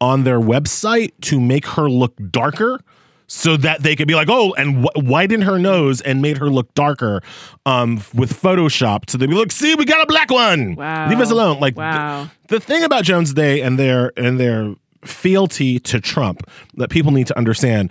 on 0.00 0.24
their 0.24 0.40
website 0.40 1.12
to 1.22 1.40
make 1.40 1.66
her 1.66 1.88
look 1.88 2.14
darker 2.30 2.80
so 3.26 3.56
that 3.56 3.82
they 3.82 3.96
could 3.96 4.06
be 4.08 4.14
like, 4.14 4.28
oh, 4.30 4.52
and 4.54 4.86
widened 4.96 5.44
her 5.44 5.58
nose 5.58 6.00
and 6.00 6.20
made 6.22 6.38
her 6.38 6.50
look 6.50 6.72
darker 6.74 7.22
um, 7.66 7.96
with 8.14 8.32
Photoshop. 8.40 9.08
So 9.10 9.16
they'd 9.18 9.28
be 9.30 9.34
like, 9.34 9.50
see, 9.52 9.74
we 9.74 9.84
got 9.84 10.02
a 10.02 10.06
black 10.06 10.30
one. 10.30 10.74
Wow. 10.76 11.08
Leave 11.08 11.20
us 11.20 11.30
alone. 11.30 11.58
Like 11.60 11.76
Wow. 11.76 12.28
the, 12.48 12.56
the 12.56 12.60
thing 12.60 12.84
about 12.84 13.04
Jones 13.04 13.32
Day 13.32 13.60
and 13.62 13.78
their 13.78 14.12
and 14.16 14.38
their 14.38 14.74
fealty 15.04 15.78
to 15.78 16.00
Trump 16.00 16.48
that 16.74 16.90
people 16.90 17.12
need 17.12 17.26
to 17.26 17.36
understand 17.36 17.90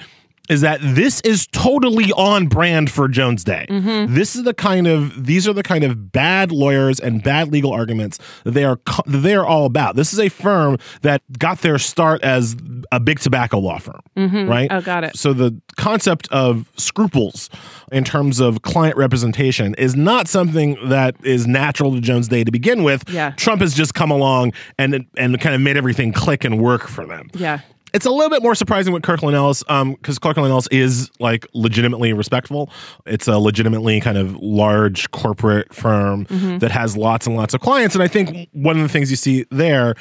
is 0.49 0.61
that 0.61 0.79
this 0.81 1.21
is 1.21 1.47
totally 1.47 2.11
on 2.11 2.47
brand 2.47 2.91
for 2.91 3.07
Jones 3.07 3.45
Day. 3.45 3.65
Mm-hmm. 3.69 4.13
This 4.13 4.35
is 4.35 4.43
the 4.43 4.53
kind 4.53 4.87
of 4.87 5.25
these 5.25 5.47
are 5.47 5.53
the 5.53 5.63
kind 5.63 5.85
of 5.85 6.11
bad 6.11 6.51
lawyers 6.51 6.99
and 6.99 7.23
bad 7.23 7.51
legal 7.51 7.71
arguments 7.71 8.19
that 8.43 8.51
they 8.51 8.65
are 8.65 8.77
that 9.05 9.19
they 9.19 9.35
are 9.35 9.45
all 9.45 9.65
about. 9.65 9.95
This 9.95 10.11
is 10.11 10.19
a 10.19 10.27
firm 10.29 10.77
that 11.01 11.21
got 11.39 11.61
their 11.61 11.77
start 11.79 12.21
as 12.23 12.57
a 12.91 12.99
big 12.99 13.19
tobacco 13.19 13.59
law 13.59 13.79
firm, 13.79 14.01
right? 14.15 14.67
Oh, 14.69 14.81
got 14.81 15.05
it. 15.05 15.17
So 15.17 15.31
the 15.31 15.59
concept 15.77 16.27
of 16.31 16.69
scruples 16.75 17.49
in 17.91 18.03
terms 18.03 18.41
of 18.41 18.63
client 18.63 18.97
representation 18.97 19.75
is 19.75 19.95
not 19.95 20.27
something 20.27 20.77
that 20.89 21.15
is 21.23 21.47
natural 21.47 21.93
to 21.95 22.01
Jones 22.01 22.27
Day 22.27 22.43
to 22.43 22.51
begin 22.51 22.83
with. 22.83 23.09
Yeah. 23.09 23.31
Trump 23.31 23.61
has 23.61 23.73
just 23.73 23.93
come 23.93 24.11
along 24.11 24.51
and 24.77 25.05
and 25.17 25.39
kind 25.39 25.55
of 25.55 25.61
made 25.61 25.77
everything 25.77 26.11
click 26.11 26.43
and 26.43 26.61
work 26.61 26.87
for 26.87 27.05
them. 27.05 27.29
Yeah. 27.33 27.61
It's 27.93 28.05
a 28.07 28.09
little 28.09 28.29
bit 28.29 28.41
more 28.41 28.55
surprising 28.55 28.91
with 28.93 29.03
Kirkland 29.03 29.35
Ellis, 29.35 29.63
because 29.63 30.17
Kirkland 30.19 30.49
Ellis 30.49 30.67
is 30.71 31.11
like 31.19 31.45
legitimately 31.53 32.11
respectful. 32.13 32.69
It's 33.05 33.27
a 33.27 33.37
legitimately 33.37 34.01
kind 34.01 34.17
of 34.17 34.35
large 34.37 35.11
corporate 35.11 35.73
firm 35.73 36.25
that 36.59 36.71
has 36.71 36.97
lots 36.97 37.27
and 37.27 37.35
lots 37.35 37.53
of 37.53 37.61
clients, 37.61 37.93
and 37.95 38.03
I 38.03 38.07
think 38.07 38.49
one 38.53 38.77
of 38.77 38.81
the 38.83 38.89
things 38.89 39.11
you 39.11 39.15
see 39.17 39.45
there 39.51 39.93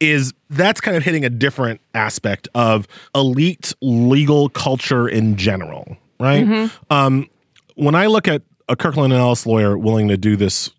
is 0.00 0.32
that's 0.50 0.80
kind 0.80 0.96
of 0.96 1.02
hitting 1.02 1.24
a 1.24 1.30
different 1.30 1.80
aspect 1.94 2.48
of 2.54 2.86
elite 3.14 3.74
legal 3.80 4.48
culture 4.50 5.08
in 5.08 5.36
general, 5.36 5.96
right? 6.20 6.70
Um, 6.90 7.28
when 7.74 7.94
I 7.94 8.06
look 8.06 8.28
at 8.28 8.42
a 8.68 8.76
Kirkland 8.76 9.12
Ellis 9.12 9.46
lawyer 9.46 9.76
willing 9.78 10.08
to 10.08 10.16
do 10.16 10.36
this 10.36 10.70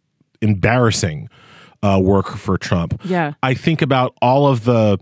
embarrassing 0.42 1.30
uh, 1.82 2.00
work 2.02 2.28
for 2.36 2.58
Trump, 2.58 3.02
Yeah. 3.04 3.34
I 3.44 3.54
think 3.56 3.82
about 3.82 4.14
all 4.22 4.48
of 4.48 4.64
the 4.66 5.00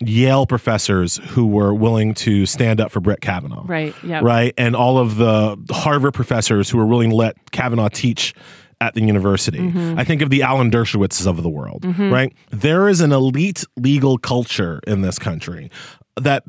Yale 0.00 0.46
professors 0.46 1.16
who 1.30 1.46
were 1.46 1.74
willing 1.74 2.14
to 2.14 2.46
stand 2.46 2.80
up 2.80 2.90
for 2.92 3.00
Brett 3.00 3.20
Kavanaugh. 3.20 3.64
Right, 3.66 3.94
yeah. 4.04 4.20
Right. 4.22 4.54
And 4.56 4.76
all 4.76 4.98
of 4.98 5.16
the 5.16 5.56
Harvard 5.70 6.14
professors 6.14 6.70
who 6.70 6.78
were 6.78 6.86
willing 6.86 7.10
to 7.10 7.16
let 7.16 7.50
Kavanaugh 7.50 7.88
teach 7.88 8.34
at 8.80 8.94
the 8.94 9.00
university. 9.02 9.58
Mm-hmm. 9.58 9.98
I 9.98 10.04
think 10.04 10.22
of 10.22 10.30
the 10.30 10.42
Alan 10.42 10.70
Dershowitzes 10.70 11.26
of 11.26 11.42
the 11.42 11.48
world, 11.48 11.84
right? 11.98 12.32
There 12.50 12.88
is 12.88 13.00
an 13.00 13.10
elite 13.10 13.64
legal 13.76 14.18
culture 14.18 14.80
in 14.86 15.00
this 15.02 15.18
country 15.18 15.68
that 16.16 16.44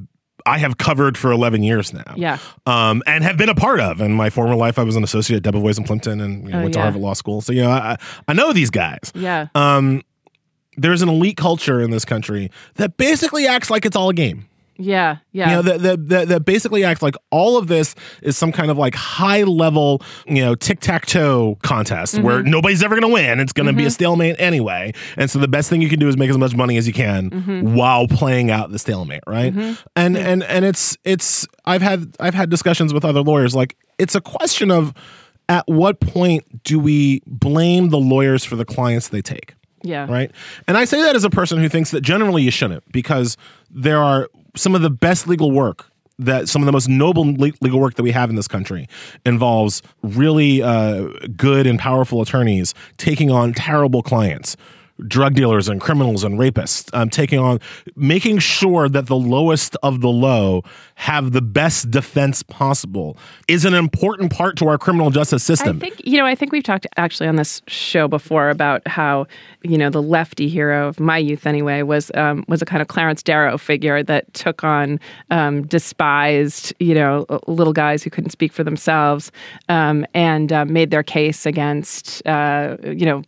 I 0.45 0.59
have 0.59 0.77
covered 0.77 1.17
for 1.17 1.31
11 1.31 1.63
years 1.63 1.91
now. 1.91 2.13
Yeah. 2.15 2.37
Um, 2.67 3.01
and 3.07 3.23
have 3.23 3.37
been 3.37 3.49
a 3.49 3.55
part 3.55 3.79
of. 3.79 3.99
In 3.99 4.13
my 4.13 4.29
former 4.29 4.55
life, 4.55 4.77
I 4.79 4.83
was 4.83 4.95
an 4.95 5.03
associate 5.03 5.45
at 5.45 5.53
Debevoise 5.53 5.77
and 5.77 5.85
Plimpton 5.85 6.21
and 6.21 6.43
you 6.45 6.49
know, 6.51 6.59
Oh, 6.59 6.61
went 6.61 6.73
to 6.73 6.79
yeah. 6.79 6.83
Harvard 6.83 7.01
Law 7.01 7.13
School. 7.13 7.41
So, 7.41 7.51
you 7.51 7.63
know, 7.63 7.71
I, 7.71 7.97
I 8.27 8.33
know 8.33 8.53
these 8.53 8.69
guys 8.69 9.11
Yeah. 9.15 9.47
um, 9.55 10.01
there's 10.81 11.01
an 11.01 11.09
elite 11.09 11.37
culture 11.37 11.81
in 11.81 11.91
this 11.91 12.05
country 12.05 12.49
that 12.75 12.97
basically 12.97 13.47
acts 13.47 13.69
like 13.69 13.85
it's 13.85 13.95
all 13.95 14.09
a 14.09 14.13
game. 14.13 14.47
yeah. 14.77 15.17
Yeah. 15.33 15.49
You 15.49 15.55
know, 15.57 15.61
that, 15.63 15.81
that, 15.81 16.07
that, 16.09 16.27
that 16.29 16.45
basically 16.45 16.83
acts 16.85 17.01
like 17.01 17.15
all 17.31 17.57
of 17.57 17.67
this 17.67 17.95
is 18.21 18.37
some 18.37 18.51
kind 18.53 18.71
of 18.71 18.77
like 18.77 18.95
high 18.95 19.43
level, 19.43 20.01
you 20.25 20.41
know, 20.41 20.55
tic 20.55 20.79
tac 20.79 21.05
toe 21.05 21.57
contest 21.61 22.15
Mm-hmm. 22.15 22.23
where 22.25 22.43
nobody's 22.43 22.81
ever 22.81 22.95
going 22.95 23.09
to 23.09 23.13
win. 23.13 23.39
It's 23.41 23.51
going 23.53 23.67
to 23.67 23.73
be 23.73 23.85
a 23.85 23.89
stalemate 23.91 24.37
anyway. 24.39 24.93
And 25.17 25.29
so 25.29 25.37
the 25.39 25.47
best 25.49 25.69
thing 25.69 25.81
you 25.81 25.89
can 25.89 25.99
do 25.99 26.07
is 26.07 26.15
make 26.17 26.29
as 26.29 26.37
much 26.37 26.55
money 26.55 26.77
as 26.77 26.87
you 26.87 26.93
can 26.93 27.29
Mm-hmm. 27.29 27.75
while 27.75 28.07
playing 28.07 28.51
out 28.51 28.71
the 28.71 28.79
stalemate, 28.79 29.23
right? 29.27 29.53
And 29.97 30.15
and 30.17 30.43
and 30.43 30.63
it's 30.65 30.97
it's 31.03 31.45
I've 31.65 31.81
had 31.81 32.15
I've 32.19 32.33
had 32.33 32.49
discussions 32.49 32.93
with 32.93 33.03
other 33.03 33.21
lawyers 33.21 33.53
like 33.53 33.75
it's 33.97 34.15
a 34.15 34.21
question 34.21 34.71
of 34.71 34.93
at 35.49 35.63
what 35.67 35.99
point 35.99 36.63
do 36.63 36.79
we 36.79 37.21
blame 37.27 37.89
the 37.89 37.97
lawyers 37.99 38.45
for 38.45 38.55
the 38.55 38.65
clients 38.65 39.09
they 39.09 39.21
take? 39.21 39.55
Yeah. 39.83 40.05
right? 40.09 40.31
And 40.67 40.77
I 40.77 40.85
say 40.85 41.01
that 41.01 41.15
as 41.15 41.23
a 41.23 41.29
person 41.29 41.57
who 41.57 41.69
thinks 41.69 41.91
that 41.91 42.01
generally 42.01 42.41
you 42.41 42.51
shouldn't, 42.51 42.89
because 42.91 43.37
there 43.69 43.99
are 43.99 44.29
some 44.55 44.75
of 44.75 44.81
the 44.81 44.89
best 44.89 45.27
legal 45.27 45.51
work 45.51 45.89
that 46.19 46.49
some 46.49 46.61
of 46.61 46.65
the 46.65 46.71
most 46.71 46.89
noble 46.89 47.25
legal 47.25 47.79
work 47.79 47.95
that 47.95 48.03
we 48.03 48.11
have 48.11 48.29
in 48.29 48.35
this 48.35 48.47
country 48.47 48.87
involves 49.25 49.81
really 50.03 50.61
uh, 50.61 51.07
good 51.37 51.65
and 51.65 51.79
powerful 51.79 52.21
attorneys 52.21 52.73
taking 52.97 53.31
on 53.31 53.53
terrible 53.53 54.03
clients. 54.03 54.57
Drug 55.07 55.33
dealers 55.33 55.69
and 55.69 55.79
criminals 55.79 56.23
and 56.23 56.39
rapists, 56.39 56.89
um, 56.93 57.09
taking 57.09 57.39
on, 57.39 57.59
making 57.95 58.39
sure 58.39 58.89
that 58.89 59.07
the 59.07 59.15
lowest 59.15 59.77
of 59.83 60.01
the 60.01 60.09
low 60.09 60.63
have 60.95 61.31
the 61.31 61.41
best 61.41 61.89
defense 61.89 62.43
possible 62.43 63.17
is 63.47 63.65
an 63.65 63.73
important 63.73 64.31
part 64.31 64.57
to 64.57 64.67
our 64.67 64.77
criminal 64.77 65.09
justice 65.09 65.43
system. 65.43 65.77
I 65.77 65.79
think 65.79 66.01
you 66.05 66.17
know. 66.17 66.25
I 66.25 66.35
think 66.35 66.51
we've 66.51 66.63
talked 66.63 66.85
actually 66.97 67.27
on 67.27 67.37
this 67.37 67.61
show 67.67 68.07
before 68.07 68.49
about 68.49 68.85
how 68.87 69.27
you 69.63 69.77
know 69.77 69.89
the 69.89 70.01
lefty 70.01 70.49
hero 70.49 70.87
of 70.87 70.99
my 70.99 71.17
youth, 71.17 71.47
anyway, 71.47 71.81
was 71.81 72.11
um, 72.15 72.43
was 72.47 72.61
a 72.61 72.65
kind 72.65 72.81
of 72.81 72.87
Clarence 72.87 73.23
Darrow 73.23 73.57
figure 73.57 74.03
that 74.03 74.33
took 74.33 74.63
on 74.63 74.99
um, 75.31 75.65
despised 75.67 76.73
you 76.79 76.93
know 76.93 77.25
little 77.47 77.73
guys 77.73 78.03
who 78.03 78.09
couldn't 78.09 78.31
speak 78.31 78.51
for 78.51 78.63
themselves 78.63 79.31
um, 79.69 80.05
and 80.13 80.51
uh, 80.51 80.65
made 80.65 80.91
their 80.91 81.03
case 81.03 81.45
against 81.45 82.25
uh, 82.27 82.77
you 82.83 83.05
know 83.05 83.23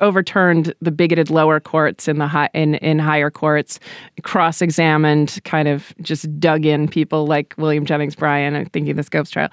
overturned 0.00 0.74
the 0.80 0.90
bigoted 0.90 1.30
lower 1.30 1.60
courts 1.60 2.08
in 2.08 2.18
the 2.18 2.26
high 2.26 2.50
in, 2.54 2.74
in 2.76 2.98
higher 2.98 3.30
courts, 3.30 3.78
cross-examined, 4.22 5.40
kind 5.44 5.68
of 5.68 5.94
just 6.00 6.40
dug 6.40 6.64
in 6.64 6.88
people 6.88 7.26
like 7.26 7.54
William 7.58 7.84
Jennings 7.84 8.14
Bryan. 8.16 8.54
I'm 8.56 8.66
thinking 8.66 8.96
the 8.96 9.02
Scopes 9.02 9.30
trial. 9.30 9.50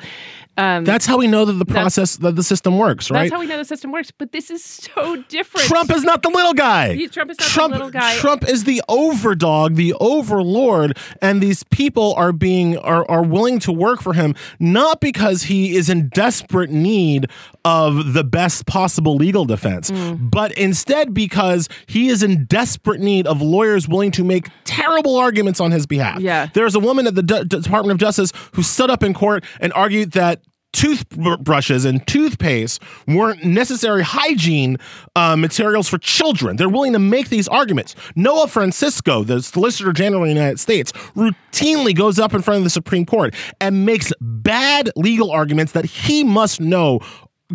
Um, 0.58 0.86
That's 0.86 1.06
how 1.06 1.18
we 1.18 1.28
know 1.28 1.44
that 1.44 1.54
the 1.54 1.66
process, 1.66 2.16
that 2.18 2.38
the 2.38 2.44
system 2.44 2.78
works, 2.78 3.12
right? 3.12 3.24
that's 3.24 3.34
how 3.34 3.40
we 3.42 3.46
know 3.46 3.58
the 3.58 3.66
system 3.66 3.92
works. 3.92 4.12
But 4.12 4.32
this 4.32 4.50
is 4.50 4.64
so 4.64 5.22
different. 5.24 5.68
Trump 5.68 5.92
is 5.92 6.06
not 6.06 6.24
the 6.24 6.30
little 6.30 6.54
guy. 6.54 6.94
He- 6.94 7.10
Trump 7.10 7.32
is 7.32 7.38
not 7.40 7.68
the 7.70 7.74
little 7.74 7.90
guy. 7.92 8.16
Trump 8.18 8.48
is 8.48 8.64
the 8.64 8.82
overdog, 8.90 9.76
the 9.76 9.94
overlord, 10.00 10.98
and 11.22 11.42
these 11.42 11.64
people 11.64 12.14
are 12.16 12.32
being 12.32 12.78
are 12.78 13.10
are 13.12 13.24
willing 13.24 13.60
to 13.60 13.72
work 13.72 14.02
for 14.02 14.14
him 14.14 14.34
not 14.60 15.02
because 15.02 15.44
he 15.44 15.76
is 15.76 15.90
in 15.90 16.08
desperate 16.10 16.70
need 16.70 17.30
of 17.66 18.14
the 18.14 18.24
best 18.24 18.66
possible 18.66 19.16
legal 19.16 19.44
defense, 19.44 19.92
Mm. 19.92 20.30
but 20.32 20.52
instead 20.54 21.14
because 21.14 21.68
he 21.88 22.08
is 22.08 22.24
in 22.24 22.46
desperate 22.46 23.02
need 23.02 23.26
of 23.28 23.42
lawyers 23.42 23.88
willing 23.88 24.12
to 24.12 24.24
make 24.24 24.48
terrible 24.64 25.18
arguments 25.18 25.60
on 25.60 25.72
his 25.72 25.86
behalf. 25.86 26.20
Yeah. 26.22 26.48
There's 26.54 26.76
a 26.76 26.80
woman 26.80 27.08
at 27.08 27.16
the 27.16 27.24
D- 27.24 27.44
Department 27.44 27.92
of 27.92 27.98
Justice 27.98 28.32
who 28.54 28.62
stood 28.64 28.90
up 28.90 29.02
in 29.04 29.14
court 29.14 29.44
and 29.60 29.74
argued 29.74 30.12
that 30.14 30.42
toothbrushes 30.74 31.86
and 31.86 32.06
toothpaste 32.06 32.82
weren't 33.08 33.44
necessary 33.46 34.04
hygiene 34.04 34.78
uh, 35.16 35.36
materials 35.36 35.88
for 35.88 35.98
children. 35.98 36.58
They're 36.58 36.68
willing 36.70 36.94
to 36.94 37.00
make 37.00 37.30
these 37.30 37.48
arguments. 37.48 37.96
Noel 38.16 38.48
Francisco, 38.48 39.24
the 39.24 39.42
Solicitor 39.42 39.94
General 39.94 40.24
of 40.24 40.28
the 40.28 40.34
United 40.34 40.60
States, 40.60 40.92
routinely 41.16 41.96
goes 41.96 42.20
up 42.20 42.34
in 42.34 42.42
front 42.42 42.58
of 42.58 42.64
the 42.66 42.70
Supreme 42.70 43.06
Court 43.06 43.34
and 43.62 43.86
makes 43.86 44.12
bad 44.20 44.90
legal 44.98 45.32
arguments 45.32 45.72
that 45.72 45.86
he 45.86 46.24
must 46.24 46.60
know 46.60 47.00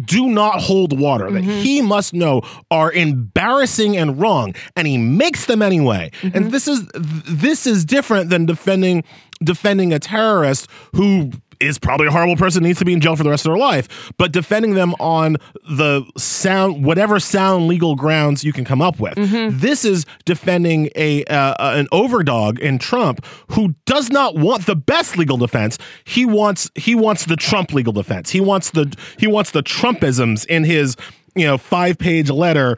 do 0.05 0.29
not 0.29 0.61
hold 0.61 0.99
water 0.99 1.31
that 1.31 1.43
mm-hmm. 1.43 1.63
he 1.63 1.83
must 1.83 2.15
know 2.15 2.43
are 2.71 2.93
embarrassing 2.93 3.97
and 3.97 4.21
wrong 4.21 4.55
and 4.77 4.87
he 4.87 4.97
makes 4.97 5.47
them 5.47 5.63
anyway. 5.63 6.11
And 6.23 6.33
mm-hmm. 6.33 6.49
this 6.51 6.69
is 6.69 6.89
this 6.95 7.67
is 7.67 7.85
different 7.85 8.31
than 8.31 8.47
defending 8.47 9.05
defending 9.43 9.93
a 9.93 9.99
terrorist 9.99 10.69
who 10.95 11.33
is 11.61 11.79
probably 11.79 12.07
a 12.07 12.11
horrible 12.11 12.37
person 12.37 12.63
needs 12.63 12.79
to 12.79 12.85
be 12.85 12.93
in 12.93 13.01
jail 13.01 13.17
for 13.17 13.23
the 13.23 13.31
rest 13.31 13.45
of 13.47 13.51
their 13.51 13.59
life. 13.59 14.13
But 14.19 14.33
defending 14.33 14.75
them 14.75 14.95
on 14.99 15.37
the 15.69 16.05
sound 16.17 16.85
whatever 16.85 17.21
sound 17.21 17.69
legal 17.69 17.95
grounds 17.95 18.43
you 18.43 18.53
can 18.53 18.65
come 18.65 18.81
up 18.83 18.99
with. 18.99 19.15
This 19.61 19.85
is 19.85 20.07
defending 20.25 20.91
a 20.97 21.25
uh, 21.25 21.77
an 21.79 21.87
overdog 21.93 22.59
in 22.59 22.79
Trump 22.79 23.25
who 23.53 23.75
does 23.87 24.11
not 24.11 24.37
want 24.37 24.67
the 24.67 24.77
best 24.77 25.17
legal 25.17 25.37
defense. 25.37 25.79
He 26.05 26.25
wants 26.25 26.71
he 26.75 26.95
wants 26.95 27.27
the 27.27 27.37
Trump 27.37 27.73
legal 27.73 27.93
defense. 27.93 28.31
He 28.31 28.41
wants 28.41 28.71
the 28.71 28.95
he 29.19 29.27
wants 29.27 29.51
the 29.51 29.63
Trumpisms 29.63 30.47
in 30.47 30.65
his 30.65 30.97
you 31.35 31.47
know 31.47 31.59
five 31.59 31.99
page 31.99 32.31
letter 32.31 32.77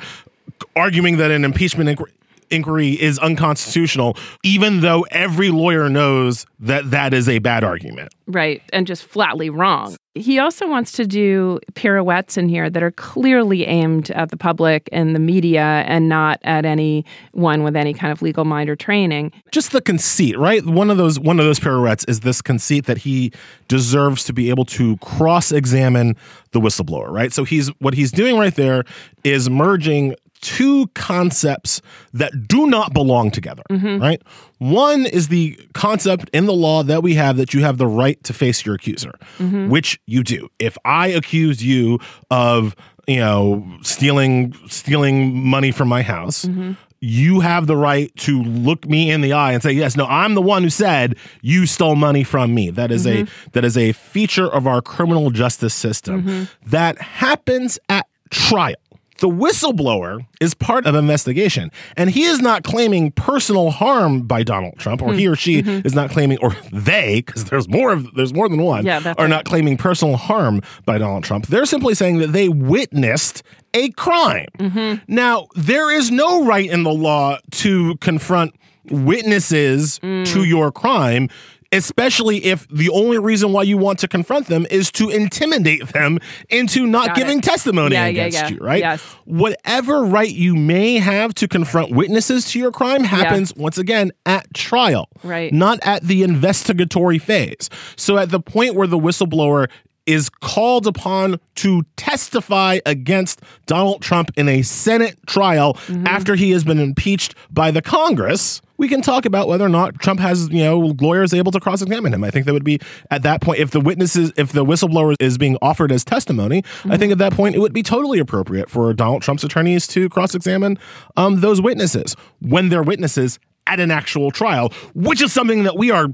arguing 0.77 1.17
that 1.19 1.31
an 1.31 1.45
impeachment 1.45 1.89
inquiry 1.89 2.13
inquiry 2.53 2.91
is 3.01 3.19
unconstitutional 3.19 4.17
even 4.43 4.81
though 4.81 5.07
every 5.11 5.51
lawyer 5.51 5.89
knows 5.89 6.47
that 6.61 6.91
that 6.91 7.13
is 7.15 7.29
a 7.29 7.39
bad 7.39 7.65
argument 7.65 8.13
right, 8.33 8.63
and 8.73 8.87
just 8.87 9.05
flatly 9.05 9.51
wrong. 9.51 9.97
He 10.15 10.39
also 10.39 10.69
wants 10.69 10.93
to 10.93 11.07
do 11.07 11.59
pirouettes 11.75 12.37
in 12.37 12.49
here 12.49 12.69
that 12.69 12.83
are 12.83 12.91
clearly 12.91 13.65
aimed 13.65 14.11
at 14.11 14.31
the 14.31 14.37
public 14.37 14.89
and 14.93 15.15
the 15.15 15.19
media, 15.19 15.85
and 15.87 16.09
not 16.09 16.39
at 16.45 16.65
anyone 16.65 17.63
with 17.63 17.77
any 17.77 17.95
kind 17.95 18.13
of 18.13 18.21
legal 18.21 18.45
mind 18.45 18.69
or 18.69 18.77
training. 18.77 19.33
just 19.53 19.73
the 19.73 19.81
conceit, 19.81 20.39
right? 20.39 20.65
One 20.67 20.91
of 20.91 20.97
those 20.97 21.19
one 21.19 21.39
of 21.39 21.47
those 21.47 21.59
pirouettes 21.59 22.05
is 22.09 22.21
this 22.21 22.43
conceit 22.43 22.87
that 22.87 22.99
he 22.99 23.33
deserves 23.69 24.25
to 24.25 24.33
be 24.33 24.51
able 24.51 24.65
to 24.67 24.97
cross-examine 24.99 26.17
the 26.51 26.61
whistleblower, 26.61 27.09
right? 27.11 27.33
So 27.33 27.45
he's 27.45 27.69
what 27.81 27.95
he's 27.95 28.13
doing 28.13 28.37
right 28.37 28.55
there 28.55 28.85
is 29.25 29.49
merging 29.49 30.15
two 30.43 30.89
concepts 30.89 31.81
that 32.13 32.47
do 32.47 32.67
not 32.67 32.93
belong 32.93 33.31
together, 33.31 33.63
mm-hmm. 33.71 34.03
right? 34.03 34.21
One 34.59 35.07
is 35.07 35.29
the 35.29 35.59
concept 35.73 36.29
in 36.35 36.47
the 36.47 36.53
law 36.53 36.83
that 36.83 37.03
we 37.03 37.15
have 37.15 37.37
that 37.39 37.55
you 37.55 37.63
have 37.63 37.79
the 37.79 37.87
right 37.87 38.23
to 38.25 38.33
face 38.33 38.67
your 38.67 38.75
accuser, 38.75 39.13
mm-hmm. 39.39 39.71
which 39.71 39.99
you 40.07 40.23
do. 40.23 40.49
If 40.59 40.77
I 40.85 41.09
accuse 41.09 41.65
you 41.65 41.99
of, 42.31 42.77
you 43.07 43.17
know, 43.17 43.67
stealing 43.83 44.55
stealing 44.69 45.35
money 45.35 45.71
from 45.71 45.89
my 45.89 46.03
house, 46.03 46.45
mm-hmm. 46.45 46.73
you 47.01 47.41
have 47.41 47.67
the 47.67 47.77
right 47.77 48.15
to 48.17 48.43
look 48.43 48.87
me 48.87 49.11
in 49.11 49.21
the 49.21 49.33
eye 49.33 49.53
and 49.53 49.63
say, 49.63 49.73
yes, 49.73 49.97
no, 49.97 50.07
I'm 50.07 50.35
the 50.35 50.43
one 50.43 50.63
who 50.63 50.71
said 50.71 51.17
you 51.41 51.67
stole 51.67 51.97
money 51.97 52.25
from 52.25 52.55
me. 52.55 52.71
That 52.71 52.91
is 52.91 53.07
a 53.07 53.27
that 53.53 53.65
is 53.65 53.77
a 53.77 53.93
feature 53.93 54.49
of 54.49 54.67
our 54.67 54.83
criminal 54.83 55.31
justice 55.31 55.75
system 55.75 56.49
that 56.67 56.99
happens 57.01 57.79
at 57.89 58.07
trial. 58.31 58.77
The 59.23 59.29
whistleblower 59.29 60.27
is 60.41 60.53
part 60.53 60.85
of 60.85 60.97
an 60.97 60.99
investigation, 61.05 61.71
and 61.97 62.11
he 62.11 62.25
is 62.25 62.41
not 62.41 62.65
claiming 62.65 63.13
personal 63.13 63.71
harm 63.71 64.23
by 64.23 64.43
Donald 64.43 64.79
Trump, 64.79 65.01
or 65.01 65.15
he 65.15 65.29
or 65.29 65.37
she 65.37 65.63
mm-hmm. 65.63 65.71
Mm-hmm. 65.71 65.87
is 65.87 65.95
not 65.95 66.11
claiming, 66.11 66.39
or 66.43 66.57
they, 66.73 67.23
because 67.25 67.45
there's 67.45 67.69
more 67.69 67.93
of 67.93 68.13
there's 68.17 68.35
more 68.35 68.49
than 68.49 68.61
one, 68.63 68.85
Yeah, 68.85 68.99
are 68.99 69.15
right. 69.15 69.29
not 69.29 69.45
claiming 69.45 69.77
personal 69.77 70.17
harm 70.17 70.61
by 70.87 70.99
Donald 70.99 71.23
Trump. 71.23 71.47
They're 71.47 71.67
simply 71.67 71.95
saying 71.95 72.19
that 72.19 72.33
they 72.33 72.49
witnessed 72.49 73.45
a 73.75 73.91
crime. 73.91 74.49
Mm-hmm. 74.59 75.05
Now, 75.07 75.47
there 75.55 75.89
is 75.93 76.11
no 76.11 76.45
right 76.45 76.69
in 76.69 76.83
the 76.83 76.93
law 76.93 77.39
to 77.63 77.95
confront 77.99 78.57
witnesses 78.91 80.01
Mm. 80.01 80.27
to 80.33 80.43
your 80.45 80.73
crime. 80.73 81.29
Especially 81.73 82.45
if 82.45 82.69
the 82.69 82.91
only 82.91 83.19
reason 83.19 83.53
why 83.53 83.63
you 83.63 83.79
want 83.79 83.99
to 84.01 84.09
confront 84.09 84.47
them 84.47 84.67
is 84.71 84.93
to 84.93 85.09
intimidate 85.09 85.89
them 85.89 86.19
into 86.51 86.87
not 86.87 87.09
Got 87.09 87.17
giving 87.17 87.39
it. 87.39 87.45
testimony 87.45 87.95
Yeah, 87.95 88.05
yeah, 88.07 88.11
against 88.27 88.39
yeah. 88.39 88.49
you, 88.51 88.59
right? 88.59 88.81
Yes. 88.81 89.01
Whatever 89.25 90.05
right 90.05 90.31
you 90.31 90.55
may 90.55 90.99
have 90.99 91.35
to 91.35 91.49
confront 91.49 91.91
witnesses 91.93 92.51
to 92.53 92.59
your 92.59 92.71
crime 92.73 93.05
happens 93.05 93.55
once 93.57 93.79
again 93.79 94.13
at 94.27 94.53
trial, 94.55 95.09
Right. 95.23 95.53
Not 95.53 95.79
at 95.83 96.03
the 96.03 96.23
investigatory 96.23 97.19
phase. 97.19 97.71
So 97.97 98.19
at 98.19 98.31
the 98.31 98.41
point 98.41 98.75
where 98.75 98.87
the 98.87 98.99
whistleblower 98.99 99.69
is 100.07 100.29
called 100.29 100.87
upon 100.87 101.39
to 101.57 101.83
testify 101.97 102.81
against 102.87 103.41
Donald 103.67 104.03
Trump 104.03 104.31
in 104.37 104.49
a 104.49 104.63
Senate 104.63 105.17
trial 105.27 105.73
Mm-hmm. 105.73 106.07
after 106.07 106.35
he 106.35 106.51
has 106.53 106.65
been 106.65 106.79
impeached 106.79 107.35
by 107.51 107.71
the 107.71 107.83
Congress. 107.83 108.61
We 108.79 108.89
can 108.89 109.03
talk 109.03 109.25
about 109.25 109.49
whether 109.49 109.65
or 109.65 109.69
not 109.69 109.99
Trump 110.01 110.21
has, 110.21 110.49
you 110.49 110.63
know, 110.63 110.79
lawyers 111.01 111.33
able 111.35 111.53
to 111.53 111.61
cross-examine 111.61 112.13
him. 112.13 112.25
I 112.25 112.31
think 112.31 112.47
that 112.47 112.53
would 112.53 112.65
be 112.65 112.79
at 113.11 113.23
that 113.23 113.41
point 113.41 113.59
if 113.61 113.71
the 113.71 113.81
witnesses, 113.81 114.33
if 114.37 114.53
the 114.53 114.65
whistleblower 114.65 115.15
is 115.21 115.39
being 115.39 115.57
offered 115.63 115.93
as 115.93 116.05
testimony, 116.05 116.63
I 116.85 116.97
think 116.97 117.13
at 117.13 117.19
that 117.19 117.33
point 117.33 117.55
it 117.55 117.61
would 117.61 117.73
be 117.73 117.83
totally 117.83 118.19
appropriate 118.19 118.71
for 118.71 118.93
Donald 118.93 119.23
Trump's 119.23 119.45
attorneys 119.45 119.87
to 119.89 120.09
cross-examine 120.09 120.79
um, 121.17 121.41
those 121.41 121.61
witnesses 121.61 122.17
when 122.41 122.69
they're 122.69 122.83
witnesses 122.83 123.39
at 123.67 123.79
an 123.79 123.91
actual 123.93 124.31
trial, 124.33 124.73
which 124.95 125.23
is 125.23 125.33
something 125.33 125.63
that 125.63 125.77
we 125.77 125.91
are 125.91 126.09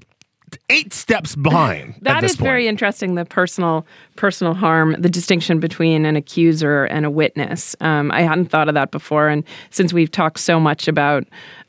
eight 0.71 0.93
steps 0.93 1.37
behind. 1.37 1.95
at 1.97 2.05
That 2.05 2.25
is 2.25 2.37
point. 2.37 2.47
very 2.47 2.69
interesting. 2.69 3.14
The 3.14 3.25
personal 3.25 3.87
personal 4.17 4.55
harm, 4.55 4.97
the 4.99 5.09
distinction 5.09 5.61
between 5.61 6.07
an 6.07 6.17
accuser 6.17 6.85
and 6.85 7.05
a 7.05 7.11
witness. 7.11 7.76
Um, 7.81 8.11
I 8.12 8.23
hadn't 8.23 8.47
thought 8.47 8.69
of 8.69 8.75
that 8.75 8.90
before, 8.90 9.28
and 9.28 9.45
since 9.71 9.93
we've 9.93 10.11
talked 10.11 10.38
so 10.40 10.59
much 10.59 10.88
about 10.88 11.25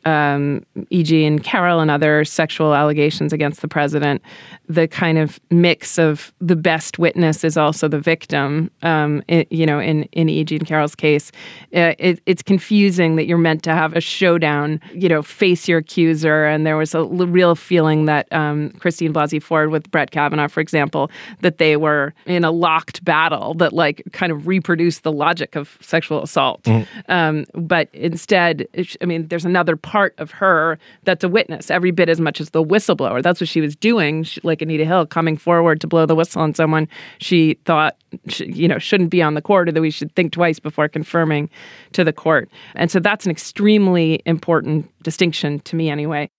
um, 0.06 0.66
E.G. 0.90 1.26
and 1.26 1.44
Carroll 1.44 1.80
and 1.80 1.92
other 1.92 2.24
sexual 2.26 2.74
allegations 2.74 3.34
against 3.34 3.62
the 3.62 3.68
president, 3.68 4.22
the 4.68 4.88
kind 4.88 5.18
of 5.18 5.40
mix 5.50 5.98
of 5.98 6.34
the 6.40 6.56
best 6.56 7.00
witness 7.00 7.44
is 7.44 7.58
also 7.58 7.88
the 7.88 8.00
victim. 8.00 8.72
Um, 8.82 9.24
it, 9.28 9.52
you 9.52 9.66
know, 9.66 9.80
in 9.80 10.04
in 10.12 10.30
E.G. 10.30 10.56
and 10.56 10.68
Carroll's 10.68 10.96
case, 10.96 11.32
uh, 11.76 11.94
it, 12.00 12.22
it's 12.26 12.42
confusing 12.42 13.16
that 13.16 13.26
you're 13.26 13.38
meant 13.38 13.64
to 13.64 13.74
have 13.74 13.96
a 13.96 14.02
showdown. 14.02 14.80
You 14.94 15.10
know, 15.10 15.22
face 15.22 15.68
your 15.68 15.80
accuser, 15.80 16.46
and 16.46 16.66
there 16.66 16.78
was 16.78 16.94
a 16.94 17.00
l- 17.00 17.08
real 17.08 17.56
feeling 17.56 18.06
that 18.06 18.32
um, 18.32 18.72
Christine 18.80 19.14
Blasey 19.14 19.42
Ford 19.42 19.70
with 19.70 19.90
Brett 19.92 20.12
Kavanaugh, 20.12 20.48
for 20.48 20.60
example, 20.60 21.10
that 21.42 21.58
they 21.58 21.76
were 21.76 22.14
in 22.26 22.44
a 22.44 22.52
locked 22.52 23.04
battle 23.04 23.54
that 23.56 23.74
like 23.74 24.04
kind 24.14 24.32
of 24.32 24.48
reproduced 24.48 25.04
the 25.04 25.12
logic 25.12 25.56
of 25.56 25.78
sexual 25.82 26.24
assault. 26.24 26.68
Um, 27.08 27.46
but 27.54 27.90
instead, 27.94 28.68
I 29.02 29.06
mean, 29.06 29.28
there's 29.28 29.46
another 29.46 29.76
part 29.76 29.89
of 30.18 30.32
her 30.32 30.78
that's 31.04 31.24
a 31.24 31.30
witness 31.30 31.70
every 31.72 31.92
bit 31.92 32.10
as 32.10 32.20
much 32.20 32.40
as 32.40 32.52
the 32.52 32.64
whistleblower. 32.64 33.22
That's 33.22 33.42
what 33.42 33.48
she 33.48 33.62
was 33.62 33.76
doing, 33.76 34.24
she, 34.24 34.40
like 34.44 34.62
Anita 34.62 34.86
Hill 34.86 35.06
coming 35.06 35.38
forward 35.38 35.82
to 35.82 35.88
blow 35.88 36.06
the 36.06 36.16
whistle 36.16 36.42
on 36.42 36.54
someone 36.54 36.88
she 37.20 37.56
thought 37.66 37.98
sh- 38.28 38.42
you 38.42 38.68
know 38.68 38.80
shouldn't 38.80 39.10
be 39.10 39.22
on 39.22 39.34
the 39.34 39.42
court 39.42 39.70
or 39.70 39.72
that 39.72 39.82
we 39.82 39.92
should 39.92 40.14
think 40.16 40.32
twice 40.32 40.60
before 40.60 40.88
confirming 40.88 41.50
to 41.94 42.04
the 42.04 42.14
court. 42.14 42.50
And 42.76 42.90
so 42.92 43.00
that's 43.00 43.26
an 43.26 43.32
extremely 43.32 44.22
important 44.26 44.90
distinction 45.04 45.60
to 45.62 45.76
me 45.76 45.90
anyway. 45.90 46.30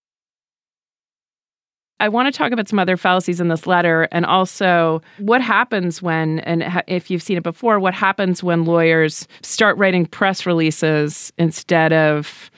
I 2.00 2.08
want 2.08 2.32
to 2.32 2.36
talk 2.36 2.50
about 2.50 2.66
some 2.66 2.78
other 2.78 2.96
fallacies 2.96 3.40
in 3.40 3.48
this 3.48 3.66
letter 3.66 4.08
and 4.10 4.24
also 4.24 5.02
what 5.18 5.42
happens 5.42 6.00
when, 6.00 6.40
and 6.40 6.82
if 6.86 7.10
you've 7.10 7.22
seen 7.22 7.36
it 7.36 7.42
before, 7.42 7.78
what 7.78 7.92
happens 7.92 8.42
when 8.42 8.64
lawyers 8.64 9.28
start 9.42 9.76
writing 9.76 10.06
press 10.06 10.46
releases 10.46 11.30
instead 11.36 11.92
of 11.92 12.50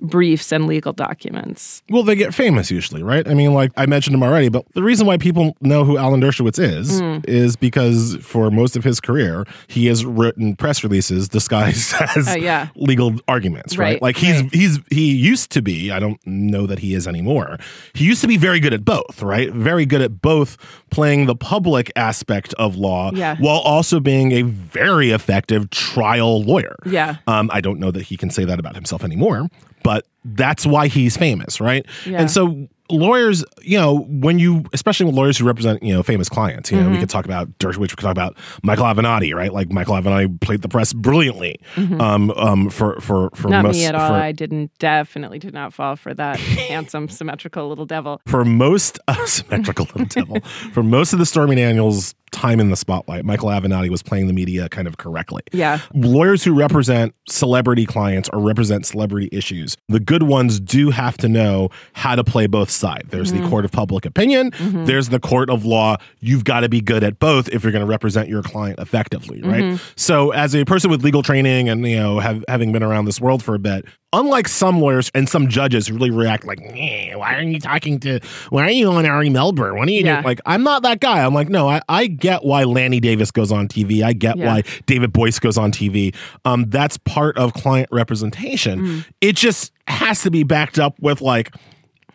briefs 0.00 0.52
and 0.52 0.66
legal 0.66 0.92
documents. 0.92 1.82
Well, 1.90 2.02
they 2.02 2.14
get 2.14 2.32
famous 2.34 2.70
usually, 2.70 3.02
right? 3.02 3.26
I 3.26 3.34
mean, 3.34 3.52
like 3.52 3.72
I 3.76 3.86
mentioned 3.86 4.14
him 4.14 4.22
already, 4.22 4.48
but 4.48 4.64
the 4.74 4.82
reason 4.82 5.06
why 5.06 5.16
people 5.18 5.56
know 5.60 5.84
who 5.84 5.98
Alan 5.98 6.20
Dershowitz 6.20 6.58
is 6.58 7.00
Hmm. 7.00 7.18
is 7.26 7.56
because 7.56 8.16
for 8.22 8.50
most 8.50 8.76
of 8.76 8.84
his 8.84 9.00
career, 9.00 9.44
he 9.66 9.86
has 9.86 10.04
written 10.04 10.54
press 10.56 10.84
releases 10.84 11.28
disguised 11.28 11.94
as 12.16 12.28
Oh, 12.28 12.36
yeah. 12.36 12.68
legal 12.76 13.14
arguments, 13.26 13.76
right? 13.76 13.88
Right, 13.88 14.02
Like 14.02 14.16
he's 14.16 14.42
right. 14.42 14.54
he's 14.54 14.78
he 14.90 15.14
used 15.14 15.50
to 15.52 15.62
be. 15.62 15.90
I 15.90 15.98
don't 15.98 16.20
know 16.26 16.66
that 16.66 16.78
he 16.80 16.94
is 16.94 17.08
anymore. 17.08 17.58
He 17.94 18.04
used 18.04 18.20
to 18.20 18.28
be 18.28 18.36
very 18.36 18.60
good 18.60 18.74
at 18.74 18.84
both, 18.84 19.22
right? 19.22 19.50
Very 19.52 19.86
good 19.86 20.02
at 20.02 20.20
both 20.20 20.56
playing 20.90 21.26
the 21.26 21.34
public 21.34 21.90
aspect 21.96 22.54
of 22.54 22.76
law 22.76 23.10
Yeah. 23.14 23.36
while 23.38 23.58
also 23.60 23.98
being 23.98 24.32
a 24.32 24.42
very 24.42 25.10
effective 25.10 25.70
trial 25.70 26.42
lawyer. 26.42 26.76
Yeah. 26.86 27.16
Um, 27.26 27.50
I 27.52 27.60
don't 27.60 27.78
know 27.80 27.90
that 27.90 28.02
he 28.02 28.16
can 28.16 28.30
say 28.30 28.44
that 28.44 28.58
about 28.58 28.74
himself 28.74 29.02
anymore, 29.04 29.48
but 29.82 30.06
that's 30.24 30.66
why 30.66 30.88
he's 30.88 31.16
famous, 31.16 31.60
right? 31.60 31.86
Yeah. 32.04 32.20
And 32.20 32.30
so 32.30 32.68
lawyers, 32.90 33.44
you 33.62 33.78
know, 33.78 34.00
when 34.08 34.38
you, 34.38 34.64
especially 34.72 35.06
with 35.06 35.14
lawyers 35.14 35.38
who 35.38 35.44
represent, 35.46 35.82
you 35.82 35.92
know, 35.92 36.02
famous 36.02 36.28
clients, 36.28 36.70
you 36.70 36.76
know, 36.76 36.84
Mm-hmm. 36.84 36.92
we 36.94 36.98
could 37.00 37.10
talk 37.10 37.24
about 37.26 37.50
Dershowitz, 37.58 37.78
we 37.78 37.88
could 37.88 37.98
talk 37.98 38.12
about 38.12 38.36
Michael 38.62 38.84
Avenatti, 38.84 39.34
right? 39.34 39.52
Like 39.52 39.70
Michael 39.70 39.94
Avenatti 39.94 40.40
played 40.40 40.62
the 40.62 40.68
press 40.68 40.92
brilliantly 40.92 41.60
um, 41.76 42.30
um, 42.30 42.70
for 42.70 43.00
for 43.00 43.30
for 43.34 43.48
Mm-hmm. 43.48 43.50
Not 43.50 43.64
most 43.64 43.76
me 43.76 43.86
at 43.86 43.94
all. 43.94 44.08
for, 44.08 44.14
I 44.14 44.32
didn't, 44.32 44.70
definitely 44.78 45.38
did 45.38 45.52
not 45.54 45.72
fall 45.74 45.96
for 45.96 46.14
that 46.14 46.38
handsome, 46.68 47.08
symmetrical 47.08 47.68
little 47.68 47.86
devil. 47.86 48.20
for 48.26 48.44
most 48.44 48.98
uh, 49.08 49.14
symmetrical 49.26 49.86
little 49.86 50.06
devil 50.06 50.40
for 50.72 50.82
most 50.82 51.12
of 51.12 51.18
the 51.18 51.26
Stormy 51.26 51.56
Daniels 51.56 52.14
time 52.30 52.60
in 52.60 52.68
the 52.68 52.76
spotlight, 52.76 53.24
Michael 53.24 53.48
Avenatti 53.48 53.88
was 53.88 54.02
playing 54.02 54.26
the 54.26 54.34
media 54.34 54.68
kind 54.68 54.86
of 54.86 54.98
correctly. 54.98 55.40
Yeah. 55.52 55.80
Lawyers 55.94 56.44
who 56.44 56.52
represent 56.52 57.14
celebrity 57.26 57.86
clients 57.86 58.28
or 58.34 58.38
represent 58.40 58.84
celebrity 58.84 59.30
issues, 59.32 59.76
the 59.88 59.98
good 59.98 60.24
ones 60.24 60.60
do 60.60 60.90
have 60.90 61.16
to 61.18 61.28
know 61.28 61.70
how 61.94 62.14
to 62.16 62.22
play 62.24 62.46
both 62.46 62.70
sides. 62.78 63.08
There's 63.10 63.32
Mm-hmm. 63.32 63.42
the 63.44 63.48
court 63.50 63.64
of 63.66 63.72
public 63.72 64.06
opinion, 64.06 64.52
there's 64.58 65.10
the 65.10 65.20
court 65.20 65.50
of 65.50 65.64
law. 65.66 65.96
You've 66.20 66.44
got 66.44 66.60
to 66.60 66.68
be 66.68 66.80
good 66.80 67.04
at 67.04 67.18
both 67.18 67.48
if 67.50 67.62
you're 67.62 67.72
going 67.72 67.84
to 67.84 67.90
represent 67.90 68.28
your 68.28 68.42
client 68.42 68.78
effectively, 68.78 69.42
right? 69.42 69.62
Mm-hmm. 69.64 69.76
So, 69.96 70.30
as 70.30 70.54
a 70.54 70.64
person 70.64 70.90
with 70.90 71.02
legal 71.04 71.22
training 71.22 71.68
and 71.68 71.86
you 71.86 71.96
know 71.96 72.20
have, 72.20 72.44
having 72.48 72.72
been 72.72 72.82
around 72.82 73.04
this 73.04 73.20
world 73.20 73.42
for 73.42 73.54
a 73.54 73.58
bit, 73.58 73.84
unlike 74.12 74.48
some 74.48 74.80
lawyers 74.80 75.10
and 75.14 75.28
some 75.28 75.48
judges 75.48 75.86
who 75.88 75.94
really 75.94 76.10
react 76.10 76.46
like, 76.46 76.60
"Eh, 76.62 77.14
"Why 77.14 77.34
aren't 77.34 77.50
you 77.52 77.60
talking 77.60 78.00
to? 78.00 78.20
Why 78.50 78.62
are 78.64 78.70
you 78.70 78.90
on 78.90 79.04
Ari 79.04 79.28
Melber? 79.28 79.76
What 79.76 79.88
are 79.88 79.90
you 79.90 80.04
Yeah. 80.04 80.14
doing?" 80.16 80.24
Like, 80.24 80.40
I'm 80.46 80.62
not 80.62 80.82
that 80.84 81.00
guy. 81.00 81.24
I'm 81.24 81.34
like, 81.34 81.48
no, 81.50 81.68
I, 81.68 81.80
I 81.88 82.06
get 82.06 82.44
why 82.44 82.64
Lanny 82.64 83.00
Davis 83.00 83.30
goes 83.30 83.52
on 83.52 83.68
TV. 83.68 84.02
I 84.02 84.12
get 84.14 84.38
Yeah. 84.38 84.46
why 84.46 84.62
David 84.86 85.12
Boies 85.12 85.38
goes 85.38 85.58
on 85.58 85.72
TV. 85.72 86.14
Um, 86.44 86.64
that's 86.68 86.96
part 86.98 87.36
of 87.36 87.52
client 87.54 87.88
representation. 87.92 88.80
Mm. 88.80 89.04
It 89.20 89.36
just 89.36 89.72
has 89.86 90.22
to 90.22 90.30
be 90.30 90.42
backed 90.42 90.78
up 90.78 90.94
with 91.00 91.20
like 91.20 91.54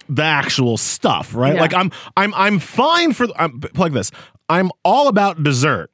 the 0.10 0.24
actual 0.24 0.78
stuff, 0.78 1.34
right? 1.36 1.56
Yeah. 1.56 1.62
Like 1.62 1.74
I'm 1.74 1.92
I'm 2.18 2.34
I'm 2.34 2.60
fine 2.60 3.14
for 3.14 3.26
uh, 3.26 3.34
I'm, 3.38 3.62
like 3.76 3.94
this. 3.94 4.12
I'm 4.50 4.72
all 4.84 5.08
about 5.08 5.44
dessert. 5.44 5.90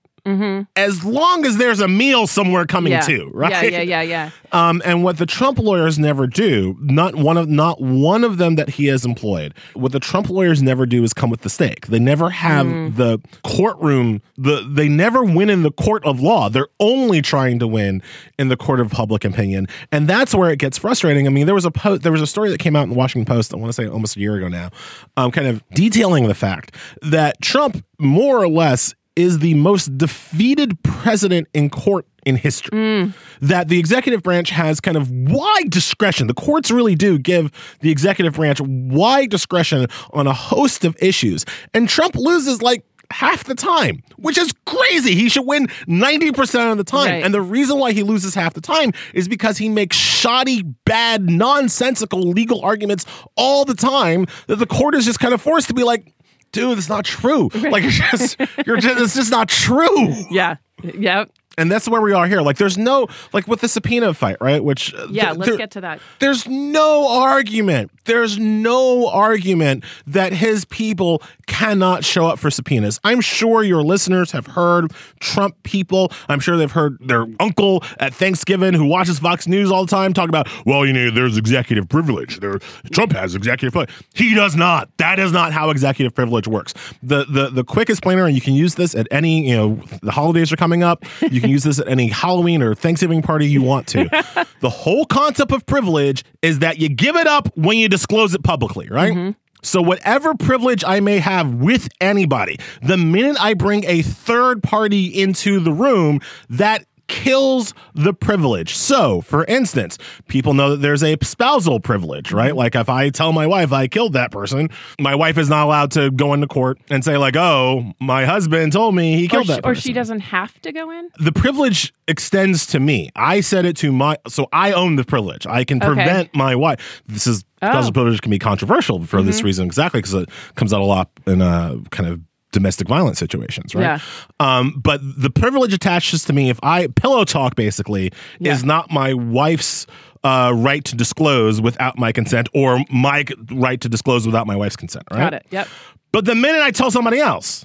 As 0.76 1.04
long 1.06 1.46
as 1.46 1.58
there's 1.58 1.80
a 1.80 1.88
meal 1.88 2.28
somewhere 2.28 2.66
coming 2.66 2.94
Mm-hmm. 2.94 3.12
Yeah. 3.12 3.18
too, 3.18 3.32
right? 3.34 3.52
Yeah, 3.72 3.82
yeah, 3.82 3.82
yeah, 3.82 4.02
yeah. 4.02 4.30
Um, 4.52 4.82
and 4.84 5.04
what 5.04 5.18
the 5.18 5.28
Trump 5.28 5.60
lawyers 5.60 6.00
never 6.00 6.26
do, 6.26 6.76
not 6.82 7.14
one 7.14 7.38
of 7.38 7.48
not 7.48 7.80
one 7.80 8.24
of 8.24 8.40
them 8.40 8.56
that 8.56 8.68
he 8.68 8.88
has 8.88 9.06
employed, 9.06 9.54
what 9.76 9.92
the 9.92 10.00
Trump 10.00 10.28
lawyers 10.28 10.64
never 10.64 10.88
do 10.88 11.04
is 11.04 11.14
come 11.14 11.30
with 11.30 11.42
the 11.42 11.52
stake. 11.52 11.86
They 11.86 12.00
never 12.00 12.32
have 12.32 12.66
Mm. 12.66 12.96
the 12.96 13.20
courtroom. 13.44 14.24
The 14.40 14.68
they 14.68 14.88
never 14.90 15.24
win 15.24 15.52
in 15.52 15.62
the 15.62 15.72
court 15.72 16.04
of 16.04 16.20
law. 16.20 16.50
They're 16.50 16.68
only 16.80 17.22
trying 17.22 17.60
to 17.60 17.68
win 17.68 18.02
in 18.40 18.48
the 18.48 18.58
court 18.58 18.80
of 18.80 18.90
public 18.90 19.24
opinion, 19.24 19.68
and 19.92 20.08
that's 20.08 20.34
where 20.34 20.50
it 20.50 20.58
gets 20.58 20.80
frustrating. 20.80 21.28
I 21.28 21.30
mean, 21.30 21.46
there 21.46 21.54
was 21.54 21.66
a 21.66 21.72
post, 21.72 22.02
there 22.02 22.12
was 22.12 22.22
a 22.22 22.28
story 22.28 22.50
that 22.50 22.60
came 22.60 22.76
out 22.76 22.84
in 22.84 22.90
the 22.90 22.96
Washington 22.96 23.32
Post. 23.32 23.54
I 23.54 23.58
want 23.58 23.70
to 23.70 23.74
say 23.74 23.88
almost 23.88 24.16
a 24.18 24.20
year 24.20 24.36
ago 24.36 24.48
now, 24.48 24.72
um, 25.16 25.30
kind 25.30 25.46
of 25.48 25.62
detailing 25.76 26.28
the 26.28 26.34
fact 26.34 26.76
that 27.04 27.40
Trump 27.42 27.84
more 28.00 28.40
or 28.40 28.48
less 28.50 28.96
is 29.20 29.40
the 29.40 29.54
most 29.56 29.98
defeated 29.98 30.82
president 30.84 31.48
in 31.54 31.70
court 31.70 32.08
in 32.26 32.36
history. 32.36 33.14
That 33.42 33.68
the 33.68 33.80
executive 33.80 34.24
branch 34.24 34.50
has 34.50 34.80
kind 34.80 34.98
of 34.98 35.10
wide 35.12 35.70
discretion. 35.70 36.28
The 36.28 36.34
courts 36.34 36.72
really 36.72 36.96
do 36.96 37.18
give 37.20 37.52
the 37.82 37.92
executive 37.92 38.34
branch 38.34 38.60
wide 38.62 39.30
discretion 39.30 39.88
on 40.12 40.28
a 40.28 40.34
host 40.34 40.86
of 40.86 40.98
issues. 41.02 41.46
And 41.74 41.88
Trump 41.88 42.16
loses 42.16 42.62
like 42.62 42.84
half 43.12 43.44
the 43.46 43.56
time, 43.56 44.04
which 44.18 44.38
is 44.38 44.54
crazy. 44.66 45.16
He 45.16 45.30
should 45.30 45.46
win 45.46 45.68
90% 45.88 46.72
of 46.72 46.78
the 46.78 46.84
time. 46.84 47.12
Right. 47.12 47.24
And 47.24 47.34
the 47.34 47.42
reason 47.42 47.80
why 47.80 47.92
he 47.92 48.04
loses 48.04 48.36
half 48.36 48.54
the 48.54 48.62
time 48.62 48.92
is 49.14 49.28
because 49.28 49.58
he 49.58 49.68
makes 49.68 49.98
shoddy, 49.98 50.64
bad, 50.86 51.30
nonsensical 51.30 52.22
legal 52.22 52.62
arguments 52.62 53.06
all 53.36 53.66
the 53.66 53.74
time 53.74 54.28
that 54.48 54.58
the 54.58 54.68
court 54.68 54.96
is 54.96 55.06
just 55.06 55.20
kind 55.20 55.34
of 55.34 55.42
forced 55.42 55.68
to 55.70 55.74
be 55.74 55.84
like, 55.84 56.14
dude, 56.52 56.78
it's 56.78 56.90
not 56.90 57.06
true. 57.06 57.50
Like, 57.54 57.84
it's 57.84 57.98
just, 57.98 58.38
you're 58.66 58.78
just, 58.78 59.00
it's 59.00 59.16
just 59.16 59.32
not 59.32 59.50
true. 59.50 60.14
Yeah. 60.30 60.56
Yep. 60.84 61.32
And 61.60 61.72
that's 61.72 61.88
where 61.88 62.02
we 62.02 62.14
are 62.14 62.26
here. 62.28 62.42
Like, 62.42 62.58
there's 62.58 62.78
no, 62.78 63.08
like 63.34 63.48
with 63.48 63.62
the 63.62 63.68
subpoena 63.68 64.14
fight, 64.14 64.38
right? 64.42 64.64
Which, 64.64 64.94
uh, 64.94 65.08
Yeah. 65.12 65.26
th- 65.28 65.38
let's 65.38 65.50
there- 65.50 65.58
get 65.58 65.72
to 65.72 65.82
that. 65.82 66.00
there's 66.20 66.48
no 66.48 67.08
argument. 67.10 67.92
There's 68.06 68.40
no 68.40 69.08
argument 69.10 69.84
that 70.08 70.34
his 70.34 70.66
people 70.66 71.22
cannot 71.48 72.04
show 72.04 72.26
up 72.26 72.40
for 72.40 72.50
subpoenas. 72.50 73.00
I'm 73.04 73.22
sure 73.22 73.64
your 73.64 73.84
listeners 73.84 74.32
have 74.32 74.48
heard 74.48 74.92
Trump 75.20 75.62
people. 75.64 76.12
I'm 76.28 76.40
sure 76.40 76.58
they've 76.58 76.72
heard 76.72 76.98
their 77.02 77.26
uncle 77.40 77.84
at 78.00 78.14
Thanksgiving 78.14 78.74
who 78.74 78.86
watches 78.86 79.20
Fox 79.20 79.48
News 79.48 79.72
all 79.72 79.86
the 79.86 79.92
time 79.92 80.14
talk 80.14 80.30
about, 80.30 80.48
well, 80.66 80.86
you 80.86 80.94
know, 80.94 81.12
there's 81.12 81.38
executive 81.38 81.88
privilege. 81.90 82.40
There, 82.40 82.60
Trump 82.92 83.12
has 83.14 83.36
executive 83.36 83.74
privilege. 83.74 83.90
He 84.14 84.34
does 84.34 84.56
not. 84.56 84.90
That 84.98 85.20
is 85.20 85.32
not 85.32 85.52
how 85.54 85.70
executive 85.70 86.16
privilege 86.16 86.48
works. 86.48 86.74
The 87.04 87.26
the 87.30 87.50
the 87.50 87.64
quickest 87.64 88.02
planner, 88.02 88.26
and 88.26 88.34
you 88.36 88.42
can 88.42 88.54
use 88.54 88.76
this 88.76 88.96
at 88.96 89.08
any, 89.12 89.48
you 89.50 89.56
know, 89.56 89.80
the 90.02 90.12
holidays 90.12 90.52
are 90.52 90.56
coming 90.58 90.84
up. 90.84 91.04
You 91.30 91.42
can 91.42 91.49
use 91.50 91.64
this 91.64 91.80
at 91.80 91.88
any 91.88 92.08
Halloween 92.08 92.62
or 92.62 92.76
Thanksgiving 92.76 93.22
party 93.22 93.48
you 93.48 93.62
want 93.62 93.88
to. 93.88 94.08
the 94.62 94.70
whole 94.70 95.06
concept 95.06 95.52
of 95.52 95.66
privilege 95.66 96.24
is 96.42 96.60
that 96.60 96.80
you 96.80 96.90
give 96.90 97.16
it 97.16 97.28
up 97.28 97.50
when 97.58 97.78
you 97.78 97.90
disclose 97.90 98.34
it 98.34 98.44
publicly, 98.44 98.88
right? 98.90 99.14
Mm-hmm. 99.14 99.32
So, 99.62 99.82
whatever 99.82 100.36
privilege 100.36 100.86
I 100.88 101.02
may 101.02 101.20
have 101.20 101.56
with 101.56 101.90
anybody, 102.00 102.58
the 102.82 102.96
minute 102.96 103.36
I 103.40 103.56
bring 103.56 103.84
a 103.86 104.02
third 104.02 104.64
party 104.64 105.08
into 105.08 105.60
the 105.60 105.74
room, 105.74 106.22
that 106.50 106.86
kills 107.10 107.74
the 107.94 108.14
privilege. 108.14 108.76
So, 108.76 109.20
for 109.22 109.44
instance, 109.46 109.98
people 110.30 110.54
know 110.54 110.70
that 110.70 110.78
there's 110.78 111.04
a 111.04 111.18
spousal 111.22 111.82
privilege, 111.82 112.32
right? 112.32 112.56
Like 112.56 112.76
if 112.76 112.88
I 112.88 113.10
tell 113.10 113.34
my 113.34 113.46
wife 113.48 113.74
I 113.74 113.88
killed 113.88 114.14
that 114.14 114.32
person, 114.32 114.70
my 115.00 115.16
wife 115.16 115.38
is 115.38 115.50
not 115.50 115.66
allowed 115.66 115.92
to 115.92 116.12
go 116.12 116.34
into 116.34 116.48
court 116.48 116.80
and 116.90 117.04
say 117.04 117.18
like, 117.18 117.36
"Oh, 117.36 117.92
my 118.00 118.24
husband 118.26 118.72
told 118.72 118.96
me 118.96 119.18
he 119.18 119.26
Or 119.26 119.30
killed 119.30 119.48
she, 119.48 119.54
that 119.54 119.66
or 119.66 119.76
she 119.76 119.92
doesn't 119.92 120.22
have 120.22 120.60
to 120.62 120.72
go 120.72 120.90
in. 120.92 121.10
the 121.20 121.34
privilege 121.34 121.94
extends 122.08 122.66
to 122.68 122.80
me. 122.80 123.10
I 123.16 123.42
said 123.42 123.66
it 123.66 123.76
to 123.78 123.92
my, 123.92 124.18
so 124.28 124.48
I 124.54 124.72
own 124.72 124.96
the 124.96 125.04
privilege. 125.04 125.46
I 125.48 125.64
can 125.66 125.78
Okay. 125.80 125.88
prevent 125.88 126.36
my 126.36 126.56
wife. 126.56 127.02
This 127.08 127.28
is 127.28 127.44
Oh. 127.62 127.66
Mm-hmm. 127.66 127.74
spousal 127.76 127.92
privilege 127.92 128.22
can 128.22 128.30
be 128.32 128.40
controversial 128.40 129.04
for 129.04 129.22
this 129.22 129.44
reason 129.44 129.66
exactly 129.66 129.98
because 130.00 130.14
it 130.14 130.30
comes 130.56 130.72
out 130.74 130.80
a 130.80 130.86
lot 130.86 131.10
in 131.28 131.42
uh, 131.42 131.76
kind 131.90 132.08
of 132.10 132.22
domestic 132.52 132.88
violence 132.88 133.20
situations, 133.20 133.76
right? 133.76 133.84
Yeah. 133.84 134.00
Um, 134.40 134.80
but 134.84 135.02
the 135.04 135.30
privilege 135.30 135.74
attaches 135.74 136.24
to 136.26 136.34
me 136.34 136.50
if 136.50 136.60
I 136.64 136.88
pillow 136.88 137.24
talk 137.26 137.56
basically 137.56 138.12
Yeah. 138.40 138.54
is 138.54 138.64
not 138.64 138.92
my 138.92 139.14
wife's 139.14 139.86
uh, 140.24 140.52
right 140.56 140.84
to 140.86 140.96
disclose 140.96 141.62
without 141.62 141.98
my 141.98 142.12
consent 142.12 142.50
or 142.54 142.80
my 142.92 143.24
right 143.52 143.80
to 143.82 143.88
disclose 143.90 144.26
without 144.26 144.48
my 144.48 144.56
wife's 144.56 144.76
consent, 144.76 145.06
right? 145.12 145.20
Got 145.20 145.34
it. 145.36 145.46
Yep. 145.52 145.68
But 146.12 146.26
the 146.26 146.36
minute 146.36 146.62
I 146.62 146.72
tell 146.72 146.90
somebody 146.92 147.20
else, 147.20 147.64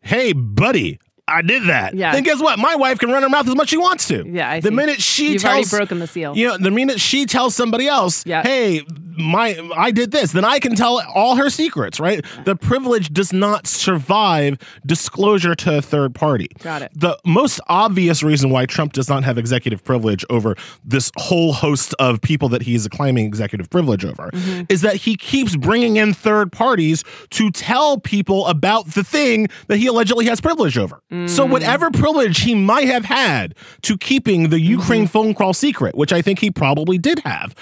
hey, 0.00 0.32
buddy, 0.32 0.98
I 1.28 1.40
did 1.42 1.64
that. 1.68 1.94
Yeah. 1.94 2.12
then 2.12 2.24
guess 2.24 2.40
what? 2.40 2.58
My 2.58 2.74
wife 2.76 2.98
can 2.98 3.10
run 3.10 3.22
her 3.22 3.28
mouth 3.28 3.46
as 3.48 3.54
much 3.54 3.66
as 3.66 3.70
she 3.70 3.76
wants 3.78 4.08
to. 4.08 4.24
Yeah, 4.28 4.50
I 4.50 4.60
the 4.60 4.68
see. 4.68 4.74
minute 4.74 5.00
she 5.00 5.32
You've 5.34 5.42
tells, 5.42 5.72
already 5.72 5.86
broken 5.86 5.98
the 6.00 6.06
seal. 6.06 6.36
You 6.36 6.48
know, 6.48 6.58
the 6.58 6.70
minute 6.70 7.00
she 7.00 7.26
tells 7.26 7.54
somebody 7.54 7.86
else, 7.86 8.24
Yeah. 8.26 8.42
hey, 8.42 8.82
my 9.16 9.56
I 9.76 9.90
did 9.90 10.10
this, 10.10 10.32
then 10.32 10.44
I 10.44 10.58
can 10.58 10.74
tell 10.74 11.00
all 11.14 11.36
her 11.36 11.48
secrets, 11.50 12.00
right? 12.00 12.24
The 12.44 12.56
privilege 12.56 13.12
does 13.12 13.32
not 13.32 13.66
survive 13.66 14.56
disclosure 14.86 15.54
to 15.54 15.78
a 15.78 15.82
third 15.82 16.14
party. 16.14 16.48
Got 16.60 16.82
it. 16.82 16.92
The 16.94 17.18
most 17.24 17.60
obvious 17.68 18.22
reason 18.22 18.50
why 18.50 18.64
Trump 18.66 18.92
does 18.94 19.08
not 19.08 19.22
have 19.24 19.36
executive 19.38 19.84
privilege 19.84 20.24
over 20.30 20.56
this 20.84 21.10
whole 21.18 21.52
host 21.52 21.94
of 21.98 22.20
people 22.22 22.48
that 22.50 22.62
he's 22.62 22.88
claiming 22.88 23.26
executive 23.26 23.70
privilege 23.70 24.04
over 24.04 24.30
Mm-hmm. 24.32 24.62
is 24.70 24.80
that 24.80 24.96
he 24.96 25.14
keeps 25.16 25.56
bringing 25.56 25.96
in 25.96 26.14
third 26.14 26.50
parties 26.52 27.04
to 27.30 27.50
tell 27.50 27.98
people 27.98 28.46
about 28.46 28.86
the 28.94 29.04
thing 29.04 29.48
that 29.68 29.76
he 29.76 29.86
allegedly 29.88 30.24
has 30.26 30.40
privilege 30.40 30.78
over. 30.78 31.00
So 31.26 31.44
whatever 31.44 31.90
privilege 31.90 32.40
he 32.40 32.54
might 32.54 32.86
have 32.88 33.04
had 33.04 33.54
to 33.82 33.98
keeping 33.98 34.48
the 34.48 34.60
Ukraine 34.60 35.02
Mm-hmm. 35.02 35.06
phone 35.12 35.34
call 35.34 35.52
secret, 35.52 35.94
which 35.94 36.12
I 36.12 36.22
think 36.22 36.38
he 36.38 36.50
probably 36.50 36.96
did 36.98 37.18
have, 37.20 37.54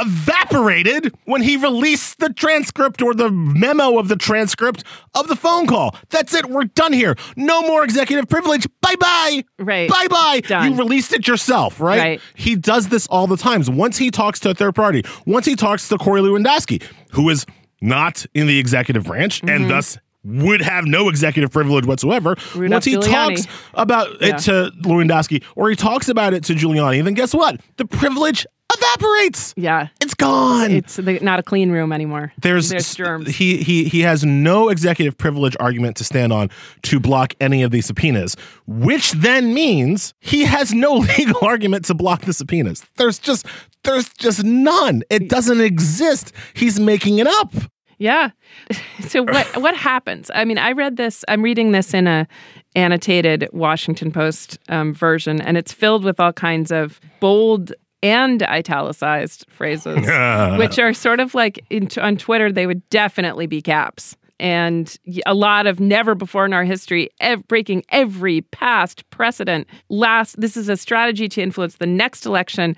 evaporated 0.00 1.14
when 1.24 1.42
he 1.42 1.56
released 1.56 2.18
the 2.18 2.30
transcript 2.32 3.02
or 3.02 3.14
the 3.14 3.30
memo 3.30 3.98
of 3.98 4.08
the 4.08 4.16
transcript 4.16 4.84
of 5.14 5.28
the 5.28 5.36
phone 5.36 5.66
call. 5.66 5.94
That's 6.10 6.34
it. 6.34 6.46
We're 6.46 6.64
done 6.64 6.92
here. 6.92 7.16
No 7.36 7.62
more 7.62 7.84
executive 7.84 8.28
privilege. 8.28 8.66
Bye 8.80 8.94
bye. 8.98 9.44
Right. 9.58 9.88
Bye 9.88 10.08
bye. 10.08 10.64
You 10.64 10.74
released 10.74 11.12
it 11.12 11.26
yourself, 11.28 11.80
right? 11.80 11.98
Right. 11.98 12.20
He 12.34 12.56
does 12.56 12.88
this 12.88 13.06
all 13.08 13.26
the 13.26 13.36
times. 13.36 13.68
Once 13.70 13.98
he 13.98 14.10
talks 14.10 14.40
to 14.40 14.50
a 14.50 14.54
third 14.54 14.74
party, 14.74 15.04
once 15.26 15.46
he 15.46 15.56
talks 15.56 15.88
to 15.88 15.98
Corey 15.98 16.20
Lewandowski, 16.20 16.82
who 17.12 17.28
is 17.30 17.44
not 17.80 18.24
in 18.34 18.46
the 18.46 18.58
executive 18.58 19.04
branch 19.04 19.42
Mm-hmm. 19.42 19.48
and 19.62 19.70
thus 19.70 19.98
would 20.24 20.62
have 20.62 20.84
no 20.86 21.08
executive 21.08 21.50
privilege 21.50 21.86
whatsoever. 21.86 22.36
Rudolph 22.54 22.70
once 22.72 22.84
he 22.84 22.96
Giuliani. 22.96 23.36
talks 23.36 23.46
about 23.74 24.20
Yeah. 24.20 24.28
it 24.28 24.38
to 24.40 24.72
Lewandowski 24.82 25.42
or 25.56 25.70
he 25.70 25.76
talks 25.76 26.08
about 26.08 26.34
it 26.34 26.44
to 26.44 26.54
Giuliani, 26.54 27.04
then 27.04 27.14
guess 27.14 27.34
what? 27.34 27.60
The 27.76 27.84
privilege 27.84 28.46
evaporates. 28.76 29.54
Yeah. 29.56 29.88
It's 30.00 30.14
gone. 30.14 30.70
It's 30.70 30.96
the, 30.96 31.18
not 31.20 31.38
a 31.38 31.42
clean 31.42 31.70
room 31.70 31.92
anymore. 31.92 32.32
there's 32.40 32.70
there's 32.70 32.94
germs. 32.94 33.28
He 33.36 33.58
he 33.62 33.84
he 33.84 34.00
has 34.00 34.24
no 34.24 34.68
executive 34.68 35.16
privilege 35.16 35.56
argument 35.60 35.96
to 35.98 36.04
stand 36.04 36.32
on 36.32 36.50
to 36.84 36.98
block 36.98 37.34
any 37.40 37.62
of 37.62 37.70
these 37.70 37.86
subpoenas, 37.86 38.36
which 38.66 39.12
then 39.12 39.54
means 39.54 40.14
he 40.20 40.44
has 40.44 40.72
no 40.72 40.94
legal 41.18 41.38
argument 41.46 41.84
to 41.86 41.94
block 41.94 42.22
the 42.22 42.32
subpoenas. 42.32 42.84
There's 42.96 43.18
just 43.18 43.46
there's 43.84 44.08
just 44.14 44.42
none. 44.42 45.02
It 45.10 45.28
doesn't 45.28 45.60
exist. 45.60 46.32
He's 46.54 46.80
making 46.80 47.18
it 47.18 47.26
up. 47.26 47.52
Yeah. 47.98 48.30
So 49.08 49.22
what 49.22 49.56
what 49.60 49.76
happens? 49.76 50.30
I 50.34 50.44
mean, 50.44 50.56
I 50.56 50.72
read 50.72 50.96
this. 50.96 51.24
I'm 51.28 51.42
reading 51.42 51.72
this 51.72 51.92
in 51.92 52.06
a 52.06 52.26
annotated 52.74 53.48
Washington 53.52 54.10
Post 54.10 54.58
um, 54.68 54.94
version, 54.94 55.40
and 55.40 55.56
it's 55.56 55.72
filled 55.72 56.04
with 56.04 56.18
all 56.18 56.32
kinds 56.32 56.70
of 56.72 57.00
bold 57.20 57.72
and 58.02 58.42
italicized 58.42 59.46
phrases, 59.48 60.06
which 60.58 60.78
are 60.78 60.92
sort 60.94 61.20
of 61.20 61.34
like 61.34 61.64
in, 61.70 61.88
on 62.00 62.16
Twitter. 62.16 62.50
They 62.50 62.66
would 62.66 62.88
definitely 62.88 63.46
be 63.46 63.60
caps. 63.60 64.16
And 64.40 64.96
a 65.26 65.34
lot 65.34 65.66
of 65.66 65.80
never 65.80 66.14
before 66.14 66.44
in 66.44 66.52
our 66.52 66.64
history, 66.64 67.08
ev- 67.20 67.46
breaking 67.46 67.84
every 67.90 68.40
past 68.42 69.08
precedent. 69.10 69.68
Last, 69.88 70.40
this 70.40 70.56
is 70.56 70.68
a 70.68 70.76
strategy 70.76 71.28
to 71.28 71.42
influence 71.42 71.76
the 71.76 71.86
next 71.86 72.26
election. 72.26 72.76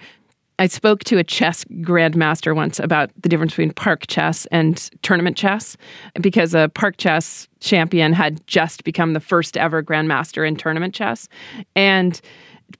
I 0.59 0.66
spoke 0.66 1.05
to 1.05 1.19
a 1.19 1.25
chess 1.25 1.64
grandmaster 1.64 2.55
once 2.55 2.81
about 2.81 3.11
the 3.21 3.29
difference 3.29 3.53
between 3.53 3.73
park 3.73 4.07
chess 4.07 4.47
and 4.47 4.77
tournament 5.03 5.37
chess 5.37 5.77
because 6.21 6.55
a 6.55 6.71
park 6.75 6.97
chess 6.97 7.47
champion 7.61 8.12
had 8.12 8.45
just 8.47 8.85
become 8.85 9.12
the 9.12 9.21
first 9.21 9.57
ever 9.57 9.83
grandmaster 9.83 10.47
in 10.47 10.57
tournament 10.57 10.95
chess. 10.95 11.29
And 11.75 12.21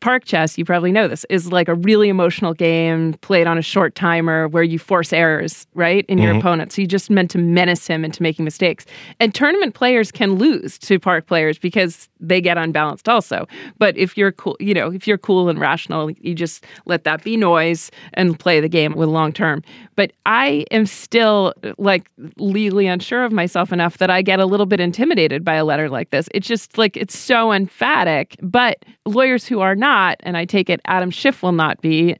park 0.01 0.25
chess, 0.25 0.59
you 0.59 0.65
probably 0.65 0.93
know 0.93 1.09
this, 1.09 1.25
is 1.31 1.53
like 1.53 1.69
a 1.69 1.75
really 1.75 2.09
emotional 2.09 2.55
game 2.55 3.15
played 3.15 3.47
on 3.47 3.59
a 3.59 3.63
short 3.63 3.95
timer 3.95 4.49
where 4.49 4.63
you 4.63 4.79
force 4.79 5.13
errors, 5.13 5.67
right, 5.75 6.05
in 6.07 6.19
your 6.19 6.31
mm-hmm. 6.31 6.41
opponent. 6.41 6.73
So 6.73 6.83
you 6.83 6.89
just 6.89 7.11
meant 7.11 7.31
to 7.33 7.39
menace 7.39 7.87
him 7.87 8.05
into 8.05 8.23
making 8.23 8.45
mistakes. 8.45 8.85
And 9.21 9.35
tournament 9.35 9.75
players 9.75 10.11
can 10.11 10.35
lose 10.35 10.79
to 10.81 10.99
park 10.99 11.27
players 11.27 11.59
because 11.59 12.09
they 12.21 12.41
get 12.41 12.59
unbalanced 12.59 13.09
also. 13.09 13.47
But 13.79 13.97
if 13.97 14.17
you're 14.17 14.33
cool, 14.33 14.57
you 14.61 14.75
know, 14.75 14.93
if 14.93 15.07
you're 15.07 15.19
cool 15.19 15.49
and 15.49 15.59
rational, 15.59 16.11
you 16.11 16.35
just 16.35 16.65
let 16.85 17.05
that 17.05 17.23
be 17.23 17.37
noise 17.37 17.91
and 18.15 18.39
play 18.39 18.61
the 18.61 18.69
game 18.69 18.95
with 18.95 19.09
long 19.09 19.33
term. 19.33 19.63
But 19.97 20.13
I 20.27 20.67
am 20.71 20.87
still 20.87 21.55
like 21.79 22.11
legally 22.37 22.87
unsure 22.87 23.25
of 23.25 23.33
myself 23.33 23.73
enough 23.73 23.99
that 23.99 24.11
I 24.11 24.23
get 24.23 24.41
a 24.41 24.47
little 24.47 24.67
bit 24.67 24.79
intimidated 24.79 25.45
by 25.45 25.55
a 25.55 25.65
letter 25.65 25.89
like 25.89 26.11
this. 26.11 26.29
It's 26.35 26.47
just 26.47 26.79
like 26.79 26.97
it's 26.97 27.19
so 27.19 27.53
emphatic. 27.53 28.37
But 28.43 28.85
lawyers 29.07 29.47
who 29.47 29.61
are 29.61 29.75
not, 29.75 30.19
and 30.21 30.37
I 30.37 30.45
take 30.45 30.69
it 30.69 30.81
Adam 30.85 31.11
Schiff 31.11 31.43
will 31.43 31.53
not 31.53 31.81
be, 31.81 32.17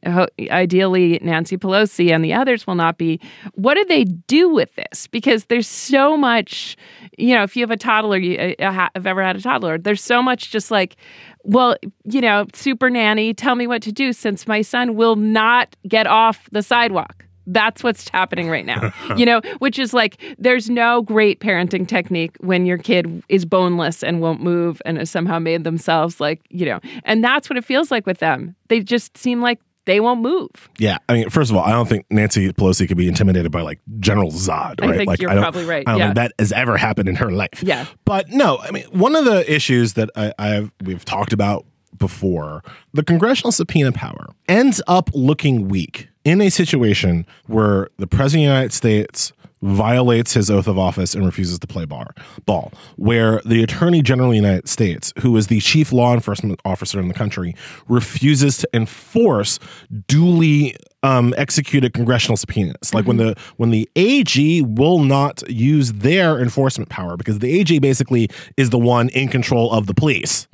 ideally 0.51 1.19
Nancy 1.23 1.57
Pelosi 1.57 2.15
and 2.15 2.25
the 2.25 2.33
others 2.33 2.67
will 2.67 2.75
not 2.75 2.99
be. 2.99 3.21
What 3.55 3.75
do 3.75 3.85
they 3.85 4.05
do 4.05 4.49
with 4.49 4.75
this? 4.77 5.07
Because 5.07 5.45
there's 5.47 5.69
so 5.69 6.17
much, 6.17 6.77
you 7.19 7.35
know, 7.35 7.43
if 7.43 7.57
you 7.57 7.63
have 7.63 7.71
a 7.71 7.77
toddler, 7.77 8.17
you 8.17 8.57
uh, 8.59 8.73
have 8.73 9.07
ever 9.07 9.23
had 9.23 9.37
a 9.37 9.41
toddler, 9.43 9.79
there's 9.79 10.03
so 10.03 10.23
much 10.23 10.51
just 10.51 10.71
like, 10.71 10.97
well, 11.43 11.77
you 12.05 12.21
know, 12.21 12.47
super 12.55 12.91
nanny, 12.91 13.35
tell 13.35 13.55
me 13.55 13.67
what 13.67 13.83
to 13.83 13.93
do 13.93 14.13
since 14.13 14.47
my 14.47 14.63
son 14.63 14.97
will 14.97 15.17
not 15.17 15.77
get 15.87 16.07
off 16.07 16.49
the 16.51 16.63
sidewalk. 16.63 17.26
That's 17.47 17.83
what's 17.85 18.09
happening 18.09 18.49
right 18.51 18.67
now. 18.67 18.93
you 19.17 19.25
know, 19.27 19.41
which 19.59 19.79
is 19.79 19.95
like 19.95 20.21
there's 20.39 20.69
no 20.69 21.03
great 21.03 21.41
parenting 21.41 21.87
technique 21.87 22.37
when 22.41 22.67
your 22.67 22.79
kid 22.79 23.23
is 23.29 23.45
boneless 23.45 24.03
and 24.03 24.21
won't 24.21 24.43
move 24.43 24.83
and 24.85 24.99
has 24.99 25.11
somehow 25.11 25.39
made 25.39 25.65
themselves 25.65 26.21
like, 26.21 26.41
you 26.51 26.67
know, 26.67 26.81
and 27.05 27.23
that's 27.23 27.49
what 27.49 27.57
it 27.57 27.65
feels 27.65 27.91
like 27.91 28.07
with 28.07 28.19
them. 28.19 28.57
They 28.69 28.81
just 28.81 29.17
seem 29.17 29.41
like 29.41 29.61
they 29.85 30.01
won't 30.01 30.21
move. 30.21 30.51
Yeah, 30.79 30.99
I 31.09 31.13
mean, 31.15 31.31
first 31.31 31.49
of 31.49 31.57
all, 31.57 31.63
I 31.63 31.71
don't 31.71 31.89
think 31.89 32.07
Nancy 32.11 32.53
Pelosi 32.53 32.89
could 32.89 32.97
be 32.97 33.07
intimidated 33.07 33.53
by 33.53 33.61
like 33.61 33.79
General 34.01 34.33
Zod. 34.33 34.83
I 34.83 34.87
Right? 34.89 34.97
think 34.97 35.07
like, 35.07 35.21
you're 35.21 35.31
don't- 35.31 35.41
probably 35.43 35.65
right, 35.65 35.85
I 35.87 35.93
don't 35.93 35.99
yeah. 36.01 36.07
think 36.09 36.17
that 36.17 36.33
has 36.41 36.51
ever 36.51 36.77
happened 36.77 37.09
in 37.09 37.15
her 37.15 37.31
life. 37.31 37.63
Yeah. 37.63 37.87
but 38.05 38.29
no, 38.31 38.59
I 38.59 38.73
mean, 38.73 38.83
one 38.91 39.15
of 39.15 39.25
the 39.25 39.49
issues 39.53 39.93
that 39.93 40.11
I, 40.17 40.33
I 40.41 40.47
have 40.49 40.73
we've 40.83 41.05
talked 41.05 41.33
about 41.33 41.65
before, 41.97 42.63
the 42.93 43.03
congressional 43.05 43.53
subpoena 43.53 43.93
power 43.93 44.27
ends 44.49 44.83
up 44.89 45.09
looking 45.15 45.69
weak 45.69 46.09
in 46.27 46.41
a 46.41 46.51
situation 46.51 47.25
where 47.47 47.89
the 47.99 48.07
president 48.09 48.43
of 48.43 48.49
the 48.49 48.55
United 48.55 48.73
States 48.73 49.33
violates 49.63 50.35
his 50.35 50.51
oath 50.51 50.67
of 50.67 50.77
office 50.77 51.15
and 51.15 51.25
refuses 51.25 51.59
to 51.61 51.69
play 51.69 51.85
bar, 51.85 52.15
ball, 52.45 52.73
where 52.97 53.41
the 53.45 53.63
Attorney 53.63 54.03
General 54.03 54.31
of 54.31 54.33
the 54.33 54.37
United 54.37 54.69
States, 54.69 55.13
who 55.21 55.37
is 55.37 55.47
the 55.47 55.61
chief 55.61 55.93
law 55.93 56.13
enforcement 56.13 56.61
officer 56.65 56.99
in 56.99 57.07
the 57.07 57.15
country, 57.15 57.55
refuses 57.89 58.59
to 58.59 58.69
enforce 58.75 59.61
duly 60.09 60.77
um, 61.05 61.33
executed 61.37 61.95
congressional 61.95 62.37
subpoenas. 62.37 62.93
Like 62.93 63.07
when 63.07 63.19
the 63.19 63.37
when 63.57 63.71
the 63.71 63.89
AG 63.95 64.63
will 64.63 64.99
not 64.99 65.49
use 65.49 65.93
their 65.93 66.41
enforcement 66.41 66.91
power 66.91 67.17
because 67.17 67.39
the 67.39 67.61
AG 67.61 67.79
basically 67.79 68.29
is 68.57 68.71
the 68.71 68.79
one 68.81 69.11
in 69.11 69.29
control 69.29 69.71
of 69.71 69.87
the 69.87 69.95
police 69.95 70.49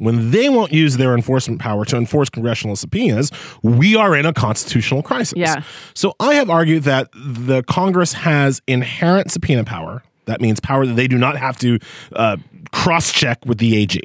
when 0.00 0.30
they 0.30 0.48
won't 0.48 0.72
use 0.72 0.96
their 0.96 1.14
enforcement 1.14 1.60
power 1.60 1.84
to 1.84 1.96
enforce 1.96 2.30
congressional 2.30 2.74
subpoenas, 2.74 3.30
we 3.62 3.94
are 3.94 4.16
in 4.16 4.24
a 4.24 4.32
constitutional 4.32 5.02
crisis. 5.02 5.34
Yeah. 5.36 5.62
So 5.94 6.14
I 6.18 6.34
have 6.34 6.48
argued 6.48 6.84
that 6.84 7.10
the 7.14 7.62
Congress 7.64 8.14
has 8.14 8.62
inherent 8.66 9.30
subpoena 9.30 9.64
power. 9.64 10.02
That 10.24 10.40
means 10.40 10.58
power 10.58 10.86
that 10.86 10.94
they 10.94 11.06
do 11.06 11.18
not 11.18 11.36
have 11.36 11.58
to 11.58 11.78
uh, 12.14 12.38
cross 12.72 13.12
check 13.12 13.44
with 13.44 13.58
the 13.58 13.76
AG. 13.76 14.00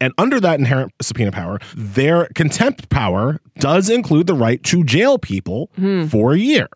And 0.00 0.12
under 0.16 0.40
that 0.40 0.58
inherent 0.58 0.92
subpoena 1.02 1.32
power, 1.32 1.58
their 1.74 2.28
contempt 2.34 2.88
power 2.88 3.40
does 3.58 3.90
include 3.90 4.26
the 4.26 4.34
right 4.34 4.62
to 4.64 4.84
jail 4.84 5.18
people 5.18 5.70
for 6.08 6.32
a 6.32 6.38
year. 6.38 6.68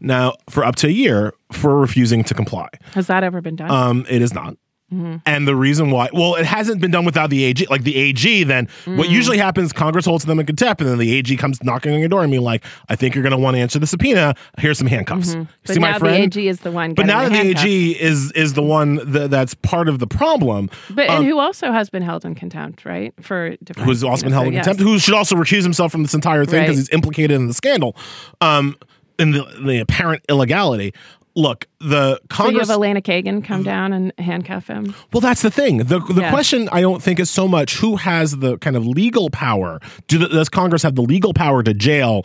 Now, 0.00 0.34
for 0.48 0.64
up 0.64 0.76
to 0.76 0.86
a 0.86 0.90
year 0.90 1.34
for 1.52 1.78
refusing 1.78 2.24
to 2.24 2.34
comply. 2.34 2.68
Has 2.94 3.08
that 3.08 3.24
ever 3.24 3.40
been 3.42 3.56
done? 3.56 3.70
Um, 3.70 4.06
it 4.08 4.22
is 4.22 4.32
not. 4.32 4.56
Mm-hmm. 4.92 5.16
And 5.26 5.48
the 5.48 5.56
reason 5.56 5.90
why, 5.90 6.08
well, 6.12 6.36
it 6.36 6.46
hasn't 6.46 6.80
been 6.80 6.92
done 6.92 7.04
without 7.04 7.28
the 7.28 7.42
AG. 7.42 7.66
Like 7.68 7.82
the 7.82 7.96
AG, 7.96 8.44
then 8.44 8.68
what 8.84 8.94
mm-hmm. 9.06 9.12
usually 9.12 9.38
happens, 9.38 9.72
Congress 9.72 10.04
holds 10.04 10.24
them 10.24 10.38
in 10.38 10.46
contempt, 10.46 10.80
and 10.80 10.88
then 10.88 10.98
the 10.98 11.12
AG 11.16 11.36
comes 11.38 11.60
knocking 11.64 11.92
on 11.92 11.98
your 11.98 12.08
door 12.08 12.22
and 12.22 12.30
being 12.30 12.44
like, 12.44 12.64
"I 12.88 12.94
think 12.94 13.16
you're 13.16 13.24
going 13.24 13.32
to 13.32 13.38
want 13.38 13.56
to 13.56 13.60
answer 13.60 13.80
the 13.80 13.86
subpoena. 13.86 14.36
Here's 14.58 14.78
some 14.78 14.86
handcuffs." 14.86 15.30
Mm-hmm. 15.34 15.42
but 15.66 15.74
See 15.74 15.80
now 15.80 15.98
my 15.98 15.98
the? 15.98 16.14
AG 16.14 16.48
is 16.48 16.60
the 16.60 16.70
one. 16.70 16.94
but 16.94 17.06
now 17.06 17.24
the 17.24 17.30
that 17.30 17.42
the. 17.42 17.50
AG 17.50 18.00
is 18.00 18.30
is 18.32 18.54
the 18.54 18.62
one 18.62 19.00
that, 19.10 19.28
that's 19.30 19.54
part 19.54 19.88
of 19.88 19.98
the 19.98 20.06
problem, 20.06 20.70
But 20.90 21.08
and 21.08 21.18
um, 21.18 21.24
who 21.24 21.40
also 21.40 21.72
has 21.72 21.90
been 21.90 22.02
held 22.02 22.24
in 22.24 22.36
contempt, 22.36 22.84
right? 22.84 23.12
For 23.20 23.56
different 23.64 23.88
who's 23.88 24.04
also 24.04 24.22
been 24.24 24.32
held 24.32 24.46
in 24.46 24.52
yes. 24.52 24.66
contempt, 24.66 24.88
who 24.88 25.00
should 25.00 25.14
also 25.14 25.34
recuse 25.34 25.64
himself 25.64 25.90
from 25.90 26.02
this 26.02 26.14
entire 26.14 26.44
thing 26.44 26.62
because 26.62 26.76
Right. 26.76 26.78
he's 26.78 26.90
implicated 26.90 27.34
in 27.36 27.48
the 27.48 27.54
scandal, 27.54 27.96
um, 28.40 28.76
in 29.18 29.32
the, 29.32 29.44
the 29.64 29.78
apparent 29.80 30.22
illegality. 30.28 30.92
Look, 31.38 31.66
the 31.80 32.18
Congress. 32.30 32.66
So 32.66 32.72
you 32.74 32.82
have 32.82 32.96
Elena 32.96 33.02
Kagan 33.02 33.44
come 33.44 33.62
down 33.62 33.92
and 33.92 34.10
handcuff 34.18 34.66
him. 34.68 34.94
Well, 35.12 35.20
that's 35.20 35.42
the 35.42 35.50
thing. 35.50 35.78
The 35.78 35.98
the 36.00 36.22
Yeah. 36.22 36.30
question 36.30 36.68
I 36.72 36.80
don't 36.80 37.02
think 37.02 37.20
is 37.20 37.28
so 37.28 37.46
much 37.46 37.76
who 37.76 37.96
has 37.96 38.38
the 38.38 38.56
kind 38.58 38.74
of 38.74 38.86
legal 38.86 39.28
power. 39.28 39.78
Do 40.08 40.16
the, 40.16 40.28
does 40.28 40.48
Congress 40.48 40.82
have 40.82 40.94
the 40.94 41.02
legal 41.02 41.34
power 41.34 41.62
to 41.62 41.74
jail 41.74 42.24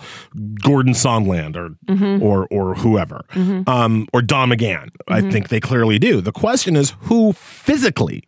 Gordon 0.63 0.93
Sondland 0.93 1.57
or 1.57 1.75
Mm-hmm. 1.87 2.23
or 2.23 2.47
or 2.49 2.75
whoever, 2.75 3.25
um, 3.67 4.07
or 4.13 4.21
Don 4.21 4.49
McGahn? 4.49 4.89
I 5.09 5.19
Mm-hmm. 5.19 5.29
think 5.31 5.49
they 5.49 5.59
clearly 5.59 5.99
do. 5.99 6.21
The 6.21 6.31
question 6.31 6.77
is 6.77 6.93
who 7.01 7.33
physically, 7.33 8.23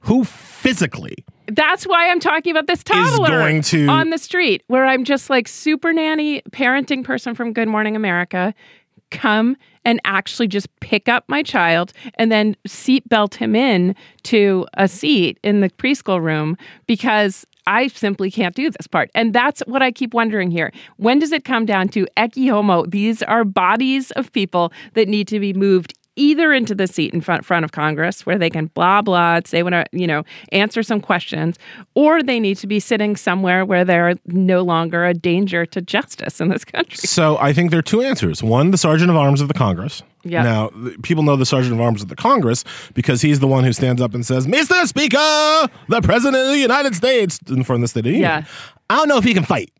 who 0.00 0.22
physically 0.24 1.24
That's 1.48 1.84
why 1.86 2.08
I'm 2.10 2.20
talking 2.20 2.52
about 2.52 2.68
this 2.68 2.82
toddler 2.84 3.28
going 3.28 3.62
to- 3.62 3.88
on 3.88 4.10
the 4.10 4.18
street, 4.18 4.62
where 4.68 4.86
I'm 4.86 5.02
just 5.04 5.28
like 5.28 5.48
super 5.48 5.92
nanny 5.92 6.40
parenting 6.52 7.02
person 7.04 7.34
from 7.34 7.52
Good 7.52 7.68
Morning 7.68 7.96
America. 7.96 8.54
Come 9.10 9.56
and 9.84 10.00
actually 10.04 10.48
just 10.48 10.68
pick 10.80 11.08
up 11.08 11.24
my 11.28 11.42
child 11.42 11.92
and 12.14 12.30
then 12.30 12.56
seat 12.66 13.08
belt 13.08 13.34
him 13.34 13.54
in 13.54 13.94
to 14.24 14.66
a 14.74 14.88
seat 14.88 15.38
in 15.42 15.60
the 15.60 15.70
preschool 15.70 16.22
room 16.22 16.56
because 16.86 17.46
I 17.66 17.88
simply 17.88 18.30
can't 18.30 18.54
do 18.54 18.70
this 18.70 18.86
part. 18.86 19.10
And 19.14 19.32
that's 19.32 19.60
what 19.66 19.82
I 19.82 19.90
keep 19.90 20.12
wondering 20.12 20.50
here. 20.50 20.72
When 20.96 21.18
does 21.18 21.32
it 21.32 21.44
come 21.44 21.64
down 21.64 21.88
to 21.90 22.06
ecce 22.16 22.50
homo? 22.50 22.84
These 22.86 23.22
are 23.22 23.44
bodies 23.44 24.10
of 24.12 24.32
people 24.32 24.72
that 24.94 25.08
need 25.08 25.28
to 25.28 25.40
be 25.40 25.52
moved 25.52 25.94
either 26.16 26.52
into 26.52 26.74
the 26.74 26.86
seat 26.86 27.12
in 27.12 27.20
front, 27.20 27.44
front 27.44 27.64
of 27.64 27.72
Congress 27.72 28.24
where 28.26 28.38
they 28.38 28.50
can 28.50 28.66
blah 28.66 29.02
blah 29.02 29.40
say 29.44 29.62
want 29.62 29.74
to 29.74 29.84
you 29.92 30.06
know 30.06 30.22
answer 30.52 30.82
some 30.82 31.00
questions, 31.00 31.58
or 31.94 32.22
they 32.22 32.40
need 32.40 32.56
to 32.58 32.66
be 32.66 32.80
sitting 32.80 33.16
somewhere 33.16 33.64
where 33.64 33.84
they're 33.84 34.14
no 34.26 34.62
longer 34.62 35.04
a 35.04 35.14
danger 35.14 35.66
to 35.66 35.80
justice 35.80 36.40
in 36.40 36.48
this 36.48 36.64
country. 36.64 36.96
So 36.96 37.38
I 37.38 37.52
think 37.52 37.70
there 37.70 37.78
are 37.78 37.82
two 37.82 38.02
answers. 38.02 38.42
One, 38.42 38.70
the 38.70 38.78
Sergeant 38.78 39.10
of 39.10 39.16
Arms 39.16 39.40
of 39.40 39.48
the 39.48 39.54
Congress. 39.54 40.02
Yeah. 40.24 40.42
Now, 40.42 40.70
people 41.02 41.22
know 41.22 41.36
the 41.36 41.44
Sergeant 41.44 41.74
of 41.74 41.80
Arms 41.80 42.02
of 42.02 42.08
the 42.08 42.16
Congress 42.16 42.64
because 42.94 43.20
he's 43.20 43.40
the 43.40 43.46
one 43.46 43.62
who 43.64 43.74
stands 43.74 44.00
up 44.00 44.14
and 44.14 44.24
says, 44.24 44.46
Mr. 44.46 44.86
Speaker, 44.86 45.68
the 45.88 46.00
President 46.02 46.42
of 46.42 46.50
the 46.50 46.58
United 46.58 46.94
States 46.94 47.38
in 47.48 47.62
front 47.62 47.80
of 47.80 47.82
the 47.82 47.88
State 47.88 48.00
of 48.00 48.04
the 48.04 48.10
Union. 48.12 48.30
Yeah. 48.30 48.44
I 48.88 48.96
don't 48.96 49.08
know 49.08 49.18
if 49.18 49.24
he 49.24 49.34
can 49.34 49.44
fight. 49.44 49.70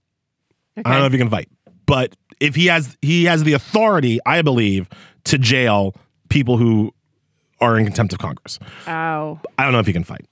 I 0.76 0.82
don't 0.82 1.00
know 1.00 1.06
if 1.06 1.12
he 1.12 1.18
can 1.18 1.30
fight. 1.30 1.48
But 1.86 2.14
if 2.40 2.54
he 2.54 2.66
has 2.66 2.96
he 3.02 3.24
has 3.24 3.44
the 3.44 3.52
authority, 3.52 4.18
I 4.26 4.42
believe, 4.42 4.88
to 5.24 5.38
jail 5.38 5.94
people 6.34 6.58
who 6.58 6.92
are 7.60 7.78
in 7.78 7.84
contempt 7.84 8.12
of 8.12 8.18
Congress. 8.18 8.58
Ow. 8.88 9.40
I 9.56 9.62
don't 9.62 9.72
know 9.72 9.78
if 9.78 9.86
he 9.86 9.92
can 9.92 10.04
fight. 10.04 10.26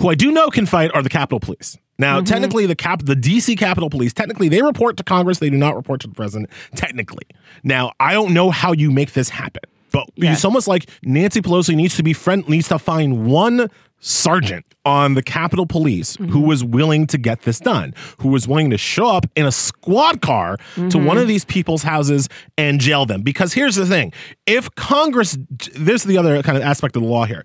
Who 0.00 0.08
I 0.08 0.14
do 0.14 0.32
know 0.32 0.48
can 0.48 0.64
fight 0.64 0.90
are 0.94 1.02
the 1.02 1.10
Capitol 1.10 1.38
Police. 1.38 1.76
Now, 1.98 2.16
mm-hmm. 2.16 2.24
technically, 2.24 2.64
the 2.64 2.74
cap, 2.74 3.02
the 3.04 3.14
DC 3.14 3.58
Capitol 3.58 3.90
Police, 3.90 4.14
technically, 4.14 4.48
they 4.48 4.62
report 4.62 4.96
to 4.96 5.04
Congress. 5.04 5.38
They 5.38 5.50
do 5.50 5.58
not 5.58 5.76
report 5.76 6.00
to 6.00 6.08
the 6.08 6.14
president. 6.14 6.50
Technically, 6.74 7.26
now 7.62 7.92
I 8.00 8.14
don't 8.14 8.32
know 8.32 8.50
how 8.50 8.72
you 8.72 8.90
make 8.90 9.12
this 9.12 9.28
happen, 9.28 9.62
but 9.92 10.08
Yeah. 10.16 10.32
it's 10.32 10.44
almost 10.44 10.66
like 10.66 10.88
Nancy 11.02 11.42
Pelosi 11.42 11.76
needs 11.76 11.96
to 11.96 12.02
be 12.02 12.14
friend 12.14 12.48
needs 12.48 12.68
to 12.68 12.78
find 12.78 13.26
one 13.26 13.68
sergeant 14.00 14.64
on 14.84 15.14
the 15.14 15.22
Capitol 15.22 15.66
Police 15.66 16.16
who 16.16 16.26
mm-hmm. 16.26 16.46
was 16.46 16.64
willing 16.64 17.06
to 17.08 17.18
get 17.18 17.42
this 17.42 17.60
done, 17.60 17.94
who 18.18 18.28
was 18.28 18.48
willing 18.48 18.70
to 18.70 18.78
show 18.78 19.06
up 19.06 19.26
in 19.36 19.46
a 19.46 19.52
squad 19.52 20.20
car 20.20 20.56
to 20.74 20.98
one 20.98 21.16
of 21.16 21.22
mm-hmm. 21.22 21.28
these 21.28 21.44
people's 21.44 21.82
houses 21.82 22.28
and 22.58 22.80
jail 22.80 23.06
them. 23.06 23.22
Because 23.22 23.52
here's 23.52 23.76
the 23.76 23.86
thing: 23.86 24.12
if 24.46 24.72
Congress, 24.74 25.38
this 25.74 26.02
is 26.02 26.04
the 26.04 26.18
other 26.18 26.42
kind 26.42 26.56
of 26.56 26.64
aspect 26.64 26.96
of 26.96 27.02
the 27.02 27.08
law 27.08 27.24
here. 27.24 27.44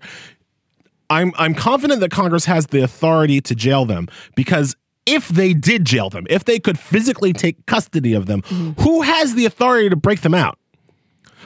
I'm 1.10 1.32
I'm 1.38 1.54
confident 1.54 2.00
that 2.00 2.10
Congress 2.10 2.44
has 2.44 2.66
the 2.66 2.82
authority 2.82 3.40
to 3.40 3.54
jail 3.54 3.86
them 3.86 4.08
because 4.34 4.76
if 5.06 5.28
they 5.28 5.54
did 5.54 5.86
jail 5.86 6.10
them, 6.10 6.26
if 6.28 6.44
they 6.44 6.58
could 6.58 6.78
physically 6.78 7.32
take 7.32 7.64
custody 7.64 8.12
of 8.12 8.26
them, 8.26 8.42
mm-hmm. 8.42 8.80
who 8.82 9.00
has 9.00 9.34
the 9.34 9.46
authority 9.46 9.88
to 9.88 9.96
break 9.96 10.20
them 10.20 10.34
out? 10.34 10.58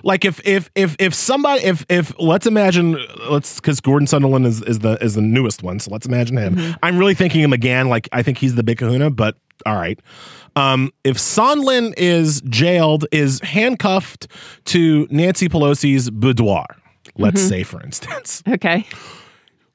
Like 0.03 0.25
if 0.25 0.41
if 0.47 0.71
if 0.75 0.97
if 0.99 1.15
somebody 1.15 1.63
if 1.65 1.85
if 1.89 2.13
let's 2.19 2.47
imagine 2.47 2.97
let's 3.29 3.57
because 3.61 3.81
Gordon 3.81 4.07
Sondland 4.07 4.47
is, 4.47 4.63
is 4.63 4.81
the 4.81 5.03
is 5.03 5.15
the 5.15 5.23
newest 5.23 5.63
one, 5.63 5.79
so 5.79 5.91
let's 5.91 6.07
imagine 6.07 6.37
him. 6.37 6.75
I'm 6.83 6.99
really 6.99 7.15
thinking 7.15 7.41
him 7.41 7.53
again. 7.53 7.89
like 7.89 8.09
I 8.13 8.23
think 8.23 8.39
he's 8.39 8.55
the 8.55 8.63
big 8.63 8.79
kahuna, 8.79 9.11
but 9.11 9.37
all 9.67 9.77
right. 9.77 9.99
Um, 10.57 10.93
if 11.05 11.17
Sondland 11.17 11.95
is 11.97 12.43
jailed, 12.43 13.07
is 13.13 13.41
handcuffed 13.41 14.27
to 14.67 15.07
Nancy 15.11 15.49
Pelosi's 15.49 16.11
boudoir, 16.11 16.67
let's 17.17 17.41
say 17.41 17.63
for 17.63 17.83
instance, 17.83 18.43
Okay. 18.49 18.85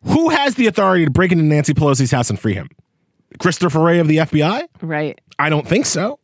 who 0.03 0.29
has 0.29 0.55
the 0.55 0.67
authority 0.67 1.05
to 1.05 1.11
break 1.11 1.31
into 1.31 1.43
Nancy 1.43 1.73
Pelosi's 1.73 2.11
house 2.11 2.29
and 2.29 2.39
free 2.39 2.53
him? 2.53 2.69
Christopher 3.39 3.79
Wray 3.79 3.99
of 3.99 4.07
the 4.07 4.17
FBI? 4.17 4.67
Right. 4.81 5.19
I 5.39 5.49
don't 5.49 5.67
think 5.67 5.85
so. 5.85 6.19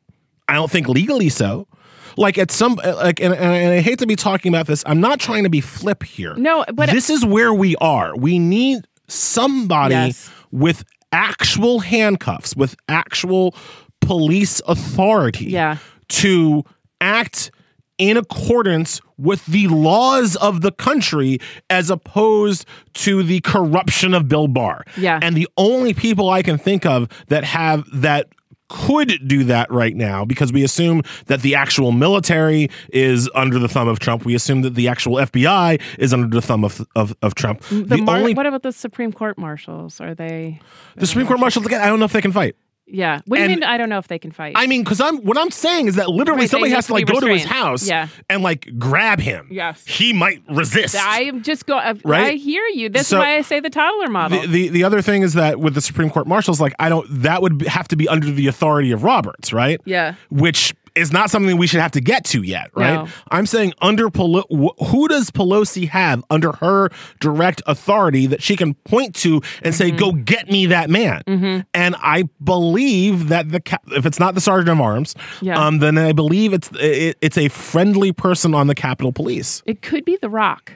I 0.47 0.53
don't 0.55 0.69
think 0.69 0.87
legally 0.87 1.29
so. 1.29 1.67
Like 2.17 2.37
at 2.37 2.51
some 2.51 2.75
like, 2.83 3.19
and, 3.19 3.33
and 3.33 3.73
I 3.73 3.81
hate 3.81 3.99
to 3.99 4.07
be 4.07 4.15
talking 4.15 4.53
about 4.53 4.67
this. 4.67 4.83
I'm 4.85 5.01
not 5.01 5.19
trying 5.19 5.43
to 5.43 5.49
be 5.49 5.61
flip 5.61 6.03
here. 6.03 6.35
No, 6.35 6.63
but- 6.73 6.89
this 6.89 7.09
is 7.09 7.25
where 7.25 7.53
we 7.53 7.75
are. 7.77 8.15
We 8.15 8.39
need 8.39 8.85
somebody 9.07 9.93
Yes. 9.95 10.29
with 10.51 10.83
actual 11.11 11.79
handcuffs, 11.79 12.55
with 12.55 12.75
actual 12.87 13.55
police 14.01 14.61
authority, 14.67 15.45
Yeah. 15.45 15.77
to 16.09 16.63
act 16.99 17.51
in 17.99 18.17
accordance 18.17 18.99
with 19.17 19.45
the 19.45 19.67
laws 19.67 20.35
of 20.37 20.61
the 20.61 20.71
country 20.71 21.37
as 21.69 21.89
opposed 21.91 22.65
to 22.93 23.21
the 23.23 23.39
corruption 23.41 24.13
of 24.13 24.27
Bill 24.27 24.47
Barr. 24.47 24.83
Yeah. 24.97 25.19
And 25.21 25.37
the 25.37 25.47
only 25.57 25.93
people 25.93 26.29
I 26.29 26.41
can 26.41 26.57
think 26.57 26.85
of 26.85 27.07
that 27.27 27.43
have 27.43 27.85
that 27.93 28.27
could 28.69 29.27
do 29.27 29.43
that 29.45 29.71
right 29.71 29.95
now 29.95 30.25
because 30.25 30.51
we 30.51 30.63
assume 30.63 31.03
that 31.27 31.41
the 31.41 31.55
actual 31.55 31.91
military 31.91 32.69
is 32.91 33.29
under 33.35 33.59
the 33.59 33.67
thumb 33.67 33.87
of 33.87 33.99
Trump. 33.99 34.25
We 34.25 34.35
assume 34.35 34.61
that 34.61 34.75
the 34.75 34.87
actual 34.87 35.15
FBI 35.15 35.81
is 35.99 36.13
under 36.13 36.27
the 36.27 36.41
thumb 36.41 36.63
of 36.63 36.85
of, 36.95 37.15
of 37.21 37.35
Trump. 37.35 37.61
The, 37.69 37.97
mar- 37.97 38.21
what 38.21 38.45
about 38.45 38.63
the 38.63 38.71
Supreme 38.71 39.13
Court 39.13 39.37
marshals? 39.37 39.99
Are 40.01 40.15
they? 40.15 40.59
the 40.95 41.07
Supreme 41.07 41.25
uh, 41.25 41.29
Court 41.29 41.39
marshals 41.39 41.65
again, 41.65 41.81
I 41.81 41.87
don't 41.87 41.99
know 41.99 42.05
if 42.05 42.13
they 42.13 42.21
can 42.21 42.31
fight. 42.31 42.55
Yeah. 42.85 43.21
What 43.25 43.37
do 43.37 43.43
you 43.43 43.49
And- 43.49 43.59
mean? 43.61 43.63
I 43.63 43.77
don't 43.77 43.89
know 43.89 43.97
if 43.97 44.07
they 44.07 44.19
can 44.19 44.31
fight. 44.31 44.53
I 44.57 44.67
mean, 44.67 44.83
because 44.83 44.99
I'm 44.99 45.17
what 45.19 45.37
I'm 45.37 45.51
saying 45.51 45.87
is 45.87 45.95
that 45.95 46.09
literally 46.09 46.41
Right, 46.41 46.49
somebody 46.49 46.73
has 46.73 46.87
to 46.87 46.93
like 46.93 47.05
go 47.05 47.19
to 47.19 47.27
his 47.27 47.45
house 47.45 47.87
Yeah. 47.87 48.07
and 48.29 48.43
like 48.43 48.67
grab 48.77 49.19
him. 49.19 49.47
Yes. 49.51 49.83
he 49.87 50.11
might 50.13 50.41
resist. 50.49 50.95
I 50.95 51.21
am 51.23 51.41
just 51.43 51.65
go. 51.65 51.77
I 51.77 51.93
Right? 52.03 52.37
hear 52.39 52.63
you. 52.73 52.89
This 52.89 53.07
So- 53.07 53.17
is 53.17 53.19
why 53.21 53.35
I 53.37 53.41
say 53.41 53.59
the 53.61 53.69
toddler 53.69 54.09
model. 54.09 54.41
the, 54.41 54.47
the 54.47 54.69
the 54.69 54.83
other 54.83 55.01
thing 55.01 55.21
is 55.23 55.33
that 55.33 55.59
with 55.59 55.75
the 55.75 55.81
Supreme 55.81 56.09
Court 56.09 56.27
marshals, 56.27 56.59
like 56.59 56.73
I 56.79 56.89
don't 56.89 57.07
that 57.23 57.41
would 57.41 57.61
have 57.63 57.87
to 57.87 57.95
be 57.95 58.07
under 58.07 58.29
the 58.29 58.47
authority 58.47 58.91
of 58.91 59.03
Roberts, 59.03 59.53
right? 59.53 59.79
Yeah. 59.85 60.15
Which 60.29 60.73
is 60.95 61.11
not 61.11 61.29
something 61.29 61.57
we 61.57 61.65
should 61.67 61.79
have 61.79 61.91
to 61.93 62.01
get 62.01 62.23
to 62.25 62.43
yet, 62.43 62.69
right? 62.75 62.93
No. 62.95 63.07
I'm 63.31 63.45
saying 63.45 63.73
under 63.81 64.09
Pelo- 64.09 64.45
who 64.77 65.07
does 65.07 65.31
Pelosi 65.31 65.87
have 65.89 66.23
under 66.29 66.51
her 66.53 66.89
direct 67.19 67.61
authority 67.65 68.27
that 68.27 68.41
she 68.43 68.55
can 68.55 68.73
point 68.75 69.15
to 69.15 69.41
and 69.63 69.73
say, 69.73 69.89
Mm-hmm. 69.89 69.97
"Go 69.97 70.11
get 70.13 70.49
me 70.51 70.67
that 70.67 70.89
man." 70.89 71.65
And 71.73 71.95
I 71.99 72.23
believe 72.43 73.29
that 73.29 73.49
the 73.49 73.59
ca- 73.59 73.77
if 73.91 74.05
it's 74.05 74.19
not 74.19 74.35
the 74.35 74.41
sergeant 74.41 74.69
of 74.69 74.81
arms, 74.81 75.15
Yeah. 75.41 75.63
um, 75.65 75.79
then 75.79 75.97
I 75.97 76.11
believe 76.11 76.53
it's 76.53 76.69
it, 76.79 77.17
it's 77.21 77.37
a 77.37 77.47
friendly 77.49 78.11
person 78.11 78.53
on 78.53 78.67
the 78.67 78.75
Capitol 78.75 79.11
Police. 79.11 79.63
it 79.65 79.81
could 79.81 80.05
be 80.05 80.17
The 80.21 80.29
Rock. 80.29 80.73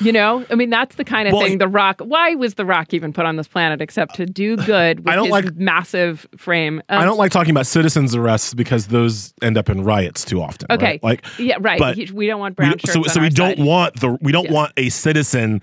You 0.00 0.12
know, 0.12 0.44
I 0.50 0.54
mean, 0.54 0.70
that's 0.70 0.94
the 0.96 1.04
kind 1.04 1.26
of 1.26 1.32
Well, 1.32 1.42
thing. 1.42 1.58
The 1.58 1.66
Rock. 1.68 2.00
Why 2.00 2.34
was 2.34 2.54
The 2.54 2.64
Rock 2.64 2.94
even 2.94 3.12
put 3.12 3.24
on 3.26 3.36
this 3.36 3.48
planet 3.48 3.80
except 3.80 4.14
to 4.16 4.26
do 4.26 4.56
good 4.56 5.00
with 5.00 5.08
I 5.08 5.16
don't 5.16 5.24
his 5.26 5.32
like- 5.32 5.56
massive 5.56 6.26
frame? 6.36 6.80
Um, 6.88 7.00
I 7.00 7.04
don't 7.04 7.18
like 7.18 7.32
talking 7.32 7.50
about 7.50 7.66
citizens 7.66 8.14
arrests 8.14 8.54
because 8.54 8.88
those 8.88 9.34
end 9.42 9.58
up 9.58 9.68
in 9.68 9.82
riots 9.82 10.24
too 10.24 10.40
often. 10.40 10.66
right? 10.70 10.78
Okay. 10.78 11.00
like 11.02 11.24
yeah, 11.38 11.56
right. 11.60 11.78
but 11.78 11.96
we 12.12 12.26
don't 12.26 12.38
want 12.40 12.52
we, 12.58 12.64
brown 12.64 12.78
shirts. 12.78 12.92
so 12.92 13.02
so 13.04 13.20
we 13.20 13.28
don't 13.28 13.56
side. 13.58 13.66
want 13.66 14.00
the 14.00 14.16
we 14.22 14.30
don't 14.32 14.46
Yeah. 14.46 14.52
want 14.52 14.72
a 14.76 14.88
citizen 14.88 15.60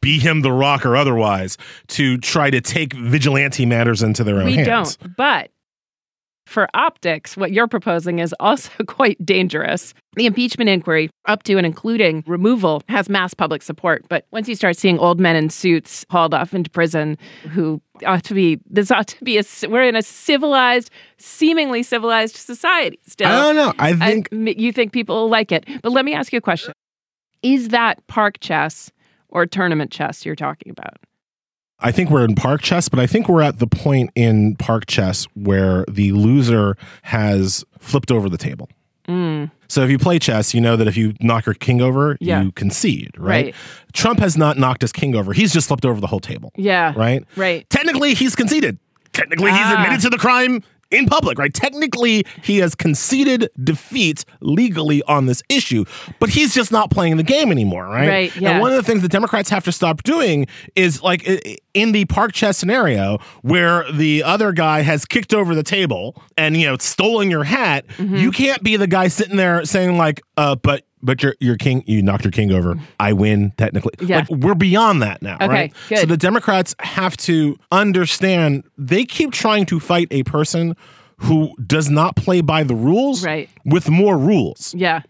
be 0.00 0.18
him 0.20 0.42
the 0.42 0.52
rock 0.52 0.86
or 0.86 0.94
otherwise 0.96 1.58
to 1.88 2.18
try 2.18 2.50
to 2.50 2.60
take 2.60 2.92
vigilante 2.92 3.66
matters 3.66 4.02
into 4.02 4.22
their 4.22 4.36
own 4.38 4.44
We 4.46 4.54
hands. 4.56 4.96
don't. 4.96 5.16
But 5.16 5.50
for 6.46 6.68
optics, 6.74 7.36
what 7.36 7.52
you're 7.52 7.66
proposing 7.66 8.20
is 8.20 8.34
also 8.40 8.70
quite 8.86 9.24
dangerous. 9.24 9.92
The 10.14 10.26
impeachment 10.26 10.70
inquiry, 10.70 11.10
up 11.26 11.42
to 11.42 11.58
and 11.58 11.66
including 11.66 12.24
removal, 12.26 12.82
has 12.88 13.08
mass 13.10 13.34
public 13.34 13.62
support. 13.62 14.06
But 14.08 14.26
once 14.30 14.48
you 14.48 14.54
start 14.54 14.76
seeing 14.76 14.98
old 14.98 15.20
men 15.20 15.36
in 15.36 15.50
suits 15.50 16.06
hauled 16.08 16.32
off 16.32 16.54
into 16.54 16.70
prison 16.70 17.18
who 17.50 17.82
ought 18.06 18.24
to 18.24 18.34
be, 18.34 18.58
this 18.70 18.90
ought 18.90 19.08
to 19.08 19.24
be 19.24 19.38
a, 19.38 19.42
we're 19.68 19.82
in 19.86 19.96
a 19.96 20.02
civilized, 20.02 20.90
seemingly 21.18 21.82
civilized 21.82 22.36
society 22.36 22.98
still. 23.06 23.28
I 23.28 23.42
don't 23.42 23.56
know. 23.56 23.72
I 23.78 23.92
think 23.94 24.28
m- 24.32 24.48
you 24.48 24.72
think 24.72 24.92
people 24.92 25.16
will 25.16 25.28
like 25.28 25.52
it. 25.52 25.68
But 25.82 25.92
let 25.92 26.04
me 26.04 26.14
ask 26.14 26.32
you 26.32 26.38
a 26.38 26.42
question 26.42 26.72
Is 27.42 27.68
that 27.68 28.06
park 28.06 28.38
chess 28.40 28.90
or 29.28 29.44
tournament 29.44 29.90
chess 29.90 30.24
you're 30.24 30.36
talking 30.36 30.70
about? 30.70 30.96
I 31.80 31.92
think 31.92 32.10
we're 32.10 32.24
in 32.24 32.34
park 32.34 32.62
chess, 32.62 32.88
but 32.88 32.98
I 32.98 33.06
think 33.06 33.28
we're 33.28 33.42
at 33.42 33.58
the 33.58 33.66
point 33.66 34.10
in 34.14 34.56
park 34.56 34.86
chess 34.86 35.26
where 35.34 35.84
the 35.88 36.12
loser 36.12 36.76
has 37.02 37.64
flipped 37.78 38.10
over 38.10 38.28
the 38.28 38.38
table. 38.38 38.68
So 39.68 39.82
if 39.84 39.90
you 39.90 39.98
play 39.98 40.18
chess, 40.18 40.52
you 40.52 40.60
know 40.60 40.74
that 40.76 40.88
if 40.88 40.96
you 40.96 41.14
knock 41.20 41.46
your 41.46 41.54
king 41.54 41.80
over, 41.80 42.16
Yeah. 42.20 42.42
you 42.42 42.50
concede, 42.52 43.10
right? 43.16 43.46
Right. 43.46 43.54
Trump 43.92 44.18
has 44.18 44.36
not 44.36 44.58
knocked 44.58 44.82
his 44.82 44.90
king 44.92 45.14
over. 45.14 45.32
He's 45.32 45.52
just 45.52 45.68
flipped 45.68 45.84
over 45.84 46.00
the 46.00 46.08
whole 46.08 46.18
table. 46.18 46.50
Yeah. 46.56 46.92
Right? 46.96 47.24
Right. 47.36 47.68
Technically, 47.70 48.14
he's 48.14 48.34
conceded. 48.34 48.78
Technically, 49.12 49.50
he's 49.52 49.60
Ah. 49.62 49.74
admitted 49.80 50.00
to 50.02 50.10
the 50.10 50.18
crime 50.18 50.60
in 50.90 51.06
public, 51.06 51.38
right? 51.38 51.52
Technically, 51.52 52.24
he 52.42 52.58
has 52.58 52.74
conceded 52.74 53.48
defeat 53.62 54.24
legally 54.40 55.02
on 55.04 55.26
this 55.26 55.42
issue, 55.48 55.84
but 56.20 56.28
he's 56.30 56.54
just 56.54 56.70
not 56.72 56.90
playing 56.90 57.16
the 57.16 57.22
game 57.22 57.50
anymore, 57.50 57.86
right? 57.86 58.08
Right, 58.08 58.36
yeah. 58.36 58.50
And 58.52 58.60
one 58.60 58.70
of 58.70 58.76
the 58.76 58.82
things 58.82 59.02
the 59.02 59.08
Democrats 59.08 59.50
have 59.50 59.64
to 59.64 59.72
stop 59.72 60.02
doing 60.02 60.46
is 60.74 61.02
like 61.02 61.26
in 61.74 61.92
the 61.92 62.04
park 62.06 62.32
chess 62.32 62.56
scenario 62.56 63.18
where 63.42 63.90
the 63.92 64.22
other 64.22 64.52
guy 64.52 64.82
has 64.82 65.04
kicked 65.04 65.34
over 65.34 65.54
the 65.54 65.62
table 65.62 66.22
and 66.36 66.56
you 66.56 66.66
know 66.66 66.76
stolen 66.78 67.30
your 67.30 67.44
hat, 67.44 67.84
Mm-hmm. 67.96 68.16
you 68.16 68.30
can't 68.30 68.62
be 68.62 68.76
the 68.76 68.86
guy 68.86 69.08
sitting 69.08 69.36
there 69.36 69.64
saying 69.64 69.96
like, 69.96 70.22
uh, 70.36 70.54
but 70.56 70.84
but 71.06 71.22
your 71.22 71.34
your 71.40 71.56
king, 71.56 71.82
you 71.86 72.02
knocked 72.02 72.24
your 72.24 72.32
king 72.32 72.52
over. 72.52 72.74
I 73.00 73.14
win 73.14 73.52
technically. 73.56 73.92
Yeah. 74.06 74.18
Like 74.18 74.30
we're 74.30 74.54
beyond 74.54 75.00
that 75.02 75.22
now, 75.22 75.36
Okay, 75.36 75.46
right? 75.48 75.72
good. 75.88 75.98
So 76.00 76.06
the 76.06 76.16
Democrats 76.18 76.74
have 76.80 77.16
to 77.18 77.56
understand 77.72 78.64
they 78.76 79.04
keep 79.06 79.32
trying 79.32 79.64
to 79.66 79.80
fight 79.80 80.08
a 80.10 80.22
person 80.24 80.76
who 81.18 81.54
does 81.66 81.88
not 81.88 82.14
play 82.16 82.42
by 82.42 82.62
the 82.62 82.74
rules 82.74 83.24
Right. 83.24 83.48
with 83.64 83.88
more 83.88 84.18
rules. 84.18 84.74
Yeah. 84.76 85.00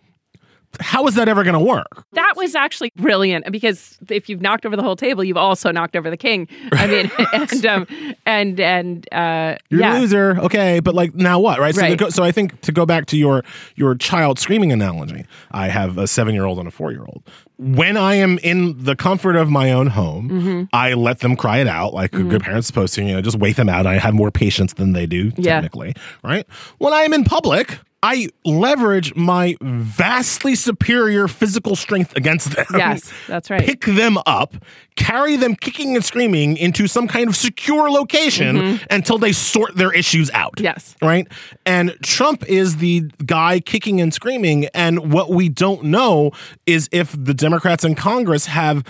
How 0.80 1.06
is 1.06 1.14
that 1.14 1.28
ever 1.28 1.42
going 1.44 1.54
to 1.54 1.60
work? 1.60 2.04
That 2.12 2.34
was 2.36 2.54
actually 2.54 2.92
brilliant 2.96 3.50
because 3.50 3.98
if 4.08 4.28
you've 4.28 4.40
knocked 4.40 4.66
over 4.66 4.76
the 4.76 4.82
whole 4.82 4.96
table, 4.96 5.22
you've 5.24 5.36
also 5.36 5.70
knocked 5.70 5.96
over 5.96 6.10
the 6.10 6.16
king. 6.16 6.48
I 6.72 6.86
mean, 6.86 7.10
and 7.32 7.66
um, 7.66 7.86
and 8.26 8.60
and 8.60 9.12
uh, 9.12 9.56
You're 9.70 9.80
yeah, 9.80 9.98
a 9.98 10.00
loser, 10.00 10.38
okay, 10.40 10.80
but 10.80 10.94
like 10.94 11.14
now 11.14 11.38
what, 11.38 11.58
right? 11.58 11.74
So, 11.74 11.80
Right. 11.82 11.90
to 11.90 11.96
go, 11.96 12.10
so 12.10 12.22
I 12.24 12.32
think 12.32 12.60
to 12.62 12.72
go 12.72 12.86
back 12.86 13.06
to 13.06 13.16
your 13.16 13.42
your 13.74 13.94
child 13.94 14.38
screaming 14.38 14.72
analogy, 14.72 15.24
I 15.50 15.68
have 15.68 15.98
a 15.98 16.06
seven 16.06 16.34
year 16.34 16.44
old 16.44 16.58
and 16.58 16.68
a 16.68 16.70
four 16.70 16.92
year 16.92 17.02
old. 17.06 17.22
When 17.58 17.96
I 17.96 18.16
am 18.16 18.38
in 18.42 18.84
the 18.84 18.94
comfort 18.94 19.34
of 19.34 19.48
my 19.48 19.72
own 19.72 19.86
home, 19.88 20.28
Mm-hmm. 20.30 20.62
I 20.72 20.92
let 20.94 21.20
them 21.20 21.36
cry 21.36 21.58
it 21.58 21.66
out 21.66 21.94
like 21.94 22.12
a 22.14 22.22
good 22.22 22.42
parent's 22.42 22.66
supposed 22.66 22.94
to. 22.94 23.02
You 23.02 23.14
know, 23.14 23.20
just 23.22 23.38
wait 23.38 23.56
them 23.56 23.68
out. 23.68 23.86
I 23.86 23.98
have 23.98 24.12
more 24.14 24.30
patience 24.30 24.74
than 24.74 24.92
they 24.92 25.06
do, 25.06 25.32
Yeah. 25.36 25.54
technically, 25.54 25.94
right? 26.22 26.46
When 26.78 26.92
I 26.92 27.02
am 27.02 27.12
in 27.12 27.24
public. 27.24 27.78
I 28.02 28.28
leverage 28.44 29.14
my 29.16 29.56
vastly 29.60 30.54
superior 30.54 31.28
physical 31.28 31.74
strength 31.74 32.14
against 32.16 32.54
them. 32.54 32.66
Yes, 32.74 33.12
that's 33.26 33.50
right. 33.50 33.62
Pick 33.62 33.84
them 33.86 34.18
up, 34.26 34.54
carry 34.96 35.36
them 35.36 35.56
kicking 35.56 35.96
and 35.96 36.04
screaming 36.04 36.56
into 36.56 36.86
some 36.86 37.08
kind 37.08 37.28
of 37.28 37.34
secure 37.34 37.90
location 37.90 38.80
until 38.90 39.18
they 39.18 39.32
sort 39.32 39.76
their 39.76 39.92
issues 39.92 40.30
out. 40.32 40.56
Mm-hmm. 40.56 40.64
Yes. 40.64 40.94
Right? 41.02 41.26
And 41.64 41.96
Trump 42.02 42.44
is 42.48 42.76
the 42.76 43.00
guy 43.24 43.60
kicking 43.60 44.00
and 44.00 44.12
screaming. 44.12 44.66
And 44.66 45.12
what 45.12 45.30
we 45.30 45.48
don't 45.48 45.84
know 45.84 46.32
is 46.66 46.88
if 46.92 47.12
the 47.18 47.34
Democrats 47.34 47.84
in 47.84 47.94
Congress 47.94 48.46
have 48.46 48.84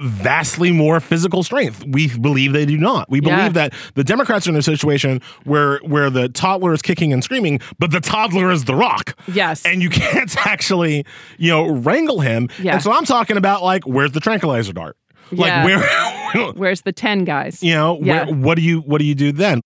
vastly 0.00 0.72
more 0.72 1.00
physical 1.00 1.42
strength. 1.42 1.84
We 1.88 2.08
believe 2.18 2.52
they 2.52 2.66
do 2.66 2.76
not. 2.76 3.10
We 3.10 3.20
believe 3.20 3.38
Yeah. 3.38 3.48
that 3.50 3.74
the 3.94 4.04
Democrats 4.04 4.46
are 4.46 4.50
in 4.50 4.56
a 4.56 4.62
situation 4.62 5.20
where 5.44 5.78
where 5.78 6.10
the 6.10 6.28
toddler 6.28 6.72
is 6.74 6.82
kicking 6.82 7.12
and 7.12 7.24
screaming, 7.24 7.60
but 7.78 7.90
the 7.90 8.00
toddler 8.00 8.50
is 8.50 8.64
the 8.64 8.74
rock. 8.74 9.16
Yes. 9.32 9.64
And 9.64 9.82
you 9.82 9.88
can't 10.02 10.36
actually, 10.46 11.04
you 11.38 11.50
know, 11.50 11.66
wrangle 11.70 12.20
him. 12.20 12.48
Yeah. 12.62 12.74
And 12.74 12.82
so 12.82 12.92
I'm 12.92 13.04
talking 13.06 13.36
about 13.36 13.62
like 13.62 13.84
where's 13.86 14.12
the 14.12 14.20
tranquilizer 14.20 14.72
dart? 14.72 14.96
Yeah. 15.30 15.64
Like 15.64 15.64
where 16.34 16.52
Where's 16.52 16.82
the 16.82 16.92
ten 16.92 17.24
guys? 17.24 17.62
you 17.62 17.72
know, 17.72 17.98
Yeah. 18.02 18.26
where, 18.26 18.34
what 18.34 18.54
do 18.56 18.62
you 18.62 18.80
what 18.80 18.98
do 18.98 19.04
you 19.04 19.14
do 19.14 19.32
then? 19.32 19.60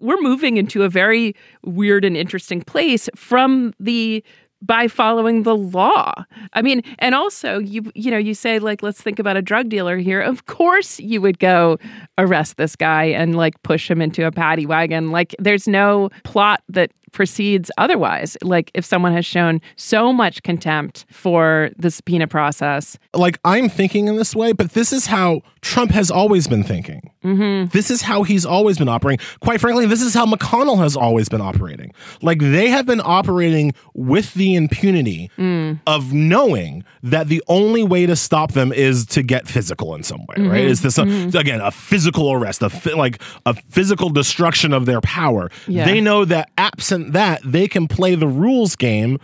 We're 0.00 0.20
moving 0.20 0.56
into 0.58 0.82
a 0.82 0.88
very 0.90 1.34
weird 1.64 2.04
and 2.04 2.16
interesting 2.18 2.60
place 2.62 3.08
from 3.14 3.72
the 3.80 4.22
by 4.66 4.88
following 4.88 5.44
the 5.44 5.56
law. 5.56 6.12
I 6.52 6.62
mean, 6.62 6.82
and 6.98 7.14
also 7.14 7.58
you 7.58 7.90
you 7.94 8.10
know, 8.10 8.18
you 8.18 8.34
say 8.34 8.58
like 8.58 8.82
let's 8.82 9.00
think 9.00 9.18
about 9.18 9.36
a 9.36 9.42
drug 9.42 9.68
dealer 9.68 9.96
here. 9.96 10.20
Of 10.20 10.46
course 10.46 10.98
you 11.00 11.20
would 11.20 11.38
go 11.38 11.78
arrest 12.18 12.56
this 12.56 12.76
guy 12.76 13.04
and 13.04 13.36
like 13.36 13.62
push 13.62 13.90
him 13.90 14.02
into 14.02 14.26
a 14.26 14.32
paddy 14.32 14.66
wagon. 14.66 15.10
Like 15.10 15.34
there's 15.38 15.68
no 15.68 16.10
plot 16.24 16.62
that 16.68 16.90
proceeds 17.16 17.70
otherwise. 17.78 18.36
Like 18.42 18.70
if 18.74 18.84
someone 18.84 19.12
has 19.12 19.26
shown 19.26 19.60
so 19.74 20.12
much 20.12 20.42
contempt 20.44 21.06
for 21.10 21.70
the 21.76 21.90
subpoena 21.90 22.28
process. 22.28 22.98
like 23.14 23.38
I'm 23.44 23.68
thinking 23.68 24.06
in 24.06 24.16
this 24.16 24.36
way, 24.36 24.52
but 24.52 24.72
this 24.72 24.92
is 24.92 25.06
how 25.06 25.40
Trump 25.62 25.90
has 25.90 26.10
always 26.10 26.46
been 26.46 26.62
thinking. 26.62 27.10
Mm-hmm. 27.24 27.70
This 27.72 27.90
is 27.90 28.02
how 28.02 28.22
he's 28.22 28.46
always 28.46 28.78
been 28.78 28.88
operating. 28.88 29.24
Quite 29.40 29.60
frankly, 29.60 29.86
this 29.86 30.02
is 30.02 30.14
how 30.14 30.26
McConnell 30.26 30.78
has 30.78 30.96
always 30.96 31.28
been 31.28 31.40
operating. 31.40 31.92
Like 32.22 32.38
they 32.38 32.68
have 32.68 32.86
been 32.86 33.00
operating 33.02 33.72
with 33.94 34.34
the 34.34 34.54
impunity 34.54 35.30
Mm. 35.38 35.80
of 35.86 36.12
knowing 36.12 36.84
that 37.02 37.28
the 37.28 37.42
only 37.48 37.82
way 37.82 38.06
to 38.06 38.14
stop 38.14 38.52
them 38.52 38.72
is 38.72 39.06
to 39.06 39.22
get 39.22 39.48
physical 39.48 39.94
in 39.94 40.02
some 40.02 40.20
way, 40.26 40.36
Mm-hmm. 40.36 40.50
right? 40.50 40.64
Is 40.64 40.82
this 40.82 40.98
a, 40.98 41.02
again 41.38 41.60
a 41.60 41.70
physical 41.70 42.30
arrest, 42.32 42.62
a 42.62 42.70
like 42.96 43.20
a 43.46 43.54
physical 43.70 44.10
destruction 44.10 44.72
of 44.72 44.84
their 44.86 45.00
power? 45.00 45.50
Yeah. 45.66 45.84
They 45.86 46.00
know 46.00 46.24
that 46.26 46.50
absent 46.58 47.05
that, 47.12 47.40
they 47.44 47.68
can 47.68 47.88
play 47.88 48.14
the 48.14 48.28
rules 48.28 48.76
game 48.76 49.18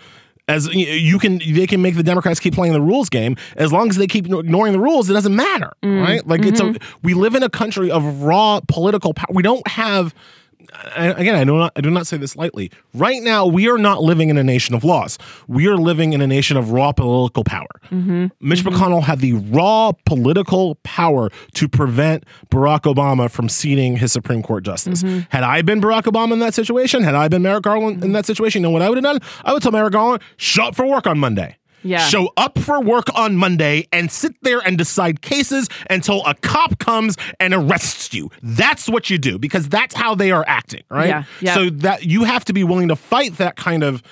as 0.48 0.66
you 0.74 1.18
can 1.20 1.38
they 1.38 1.68
can 1.68 1.80
make 1.80 1.94
the 1.94 2.02
democrats 2.02 2.40
keep 2.40 2.52
playing 2.52 2.72
the 2.72 2.80
rules 2.80 3.08
game. 3.08 3.36
As 3.56 3.72
long 3.72 3.88
as 3.90 3.96
they 3.96 4.06
keep 4.06 4.26
ignoring 4.26 4.72
the 4.72 4.80
rules 4.80 5.08
it 5.08 5.12
doesn't 5.12 5.34
matter 5.34 5.72
mm. 5.82 6.02
right? 6.02 6.26
Like 6.26 6.44
it's 6.44 6.60
a 6.60 6.64
mm-hmm. 6.64 6.98
we 7.02 7.14
live 7.14 7.34
in 7.34 7.42
a 7.42 7.48
country 7.48 7.90
of 7.90 8.22
raw 8.22 8.60
political 8.66 9.14
power 9.14 9.28
we 9.30 9.42
don't 9.42 9.66
have 9.68 10.14
again, 10.96 11.34
I 11.34 11.44
do 11.44 11.56
not 11.56 11.72
I 11.76 11.80
do 11.80 11.90
not 11.90 12.06
say 12.06 12.16
this 12.16 12.36
lightly. 12.36 12.70
Right 12.94 13.22
now, 13.22 13.46
we 13.46 13.68
are 13.68 13.78
not 13.78 14.02
living 14.02 14.30
in 14.30 14.38
a 14.38 14.44
nation 14.44 14.74
of 14.74 14.84
laws. 14.84 15.18
We 15.48 15.66
are 15.68 15.76
living 15.76 16.12
in 16.12 16.20
a 16.20 16.26
nation 16.26 16.56
of 16.56 16.72
raw 16.72 16.92
political 16.92 17.44
power. 17.44 17.68
Mm-hmm. 17.90 18.26
Mitch 18.40 18.64
mm-hmm. 18.64 18.74
McConnell 18.74 19.02
had 19.02 19.20
the 19.20 19.34
raw 19.34 19.92
political 20.04 20.76
power 20.82 21.30
to 21.54 21.68
prevent 21.68 22.24
Barack 22.50 22.82
Obama 22.92 23.30
from 23.30 23.48
seating 23.48 23.96
his 23.96 24.12
Supreme 24.12 24.42
Court 24.42 24.64
justice. 24.64 25.02
Mm-hmm. 25.02 25.20
Had 25.30 25.44
I 25.44 25.62
been 25.62 25.80
Barack 25.80 26.02
Obama 26.02 26.32
in 26.32 26.38
that 26.40 26.54
situation, 26.54 27.02
had 27.02 27.14
I 27.14 27.28
been 27.28 27.42
Merrick 27.42 27.64
Garland 27.64 28.04
in 28.04 28.12
that 28.12 28.26
situation, 28.26 28.62
you 28.62 28.68
know 28.68 28.70
what 28.70 28.82
I 28.82 28.88
would 28.88 28.98
have 28.98 29.04
done? 29.04 29.18
I 29.44 29.52
would 29.52 29.62
tell 29.62 29.72
Merrick 29.72 29.92
Garland, 29.92 30.22
show 30.36 30.64
up 30.64 30.74
for 30.74 30.86
work 30.86 31.06
on 31.06 31.18
Monday. 31.18 31.56
Yeah. 31.82 31.98
Show 31.98 32.32
up 32.36 32.58
for 32.58 32.80
work 32.80 33.06
on 33.14 33.36
Monday 33.36 33.86
and 33.92 34.10
sit 34.10 34.34
there 34.42 34.60
and 34.60 34.78
decide 34.78 35.22
cases 35.22 35.68
until 35.90 36.24
a 36.24 36.34
cop 36.34 36.78
comes 36.78 37.16
and 37.40 37.54
arrests 37.54 38.14
you. 38.14 38.30
That's 38.42 38.88
what 38.88 39.10
you 39.10 39.18
do 39.18 39.38
because 39.38 39.68
that's 39.68 39.94
how 39.94 40.14
they 40.14 40.30
are 40.30 40.44
acting, 40.46 40.82
right? 40.88 41.08
Yeah, 41.08 41.24
yeah. 41.40 41.54
So 41.54 41.70
that 41.70 42.04
you 42.04 42.24
have 42.24 42.44
to 42.46 42.52
be 42.52 42.64
willing 42.64 42.88
to 42.88 42.96
fight 42.96 43.38
that 43.38 43.56
kind 43.56 43.82
of 43.82 44.02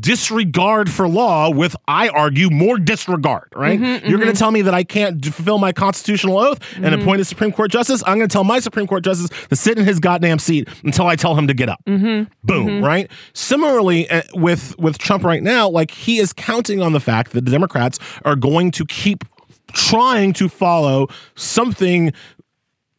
disregard 0.00 0.90
for 0.90 1.08
law 1.08 1.48
with 1.50 1.76
I 1.86 2.08
argue 2.08 2.50
more 2.50 2.78
disregard, 2.78 3.48
right? 3.54 3.78
Mm-hmm, 3.78 4.08
You're 4.08 4.18
going 4.18 4.32
to 4.32 4.38
tell 4.38 4.50
me 4.50 4.62
that 4.62 4.74
I 4.74 4.82
can't 4.82 5.24
fulfill 5.24 5.58
my 5.58 5.72
constitutional 5.72 6.38
oath 6.38 6.58
and 6.76 6.86
Mm-hmm. 6.86 7.00
appoint 7.02 7.20
a 7.20 7.24
Supreme 7.24 7.52
Court 7.52 7.70
justice? 7.70 8.02
I'm 8.06 8.18
going 8.18 8.28
to 8.28 8.32
tell 8.32 8.44
my 8.44 8.58
Supreme 8.58 8.86
Court 8.86 9.04
justice 9.04 9.30
to 9.48 9.56
sit 9.56 9.78
in 9.78 9.84
his 9.84 10.00
goddamn 10.00 10.38
seat 10.38 10.68
until 10.84 11.06
I 11.06 11.14
tell 11.16 11.34
him 11.36 11.46
to 11.46 11.54
get 11.54 11.68
up. 11.68 11.80
Mm-hmm. 11.86 12.32
Boom, 12.44 12.84
right? 12.84 13.10
Similarly 13.32 14.08
uh, 14.10 14.22
with 14.34 14.78
with 14.78 14.98
Trump 14.98 15.22
right 15.24 15.42
now, 15.42 15.68
like 15.68 15.90
he 15.90 16.18
is 16.18 16.32
counting 16.32 16.82
on 16.82 16.92
the 16.92 17.00
fact 17.00 17.32
that 17.32 17.44
the 17.44 17.50
Democrats 17.50 17.98
are 18.24 18.36
going 18.36 18.70
to 18.72 18.84
keep 18.86 19.24
trying 19.72 20.32
to 20.32 20.48
follow 20.48 21.08
something 21.34 22.12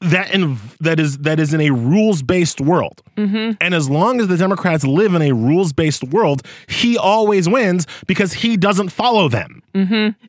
that 0.01 0.31
in 0.33 0.57
that 0.79 0.99
is 0.99 1.17
that 1.19 1.39
is 1.39 1.53
in 1.53 1.61
a 1.61 1.71
rules 1.71 2.21
based 2.21 2.61
world. 2.61 3.01
Mm-hmm. 3.15 3.53
And 3.59 3.73
as 3.73 3.89
long 3.89 4.21
as 4.21 4.27
the 4.27 4.37
Democrats 4.37 4.85
live 4.85 5.15
in 5.15 5.21
a 5.21 5.31
rules 5.31 5.73
based 5.73 6.03
world, 6.03 6.43
he 6.67 6.97
always 6.97 7.49
wins 7.49 7.87
because 8.05 8.33
he 8.33 8.57
doesn't 8.57 8.89
follow 8.89 9.27
them. 9.27 9.63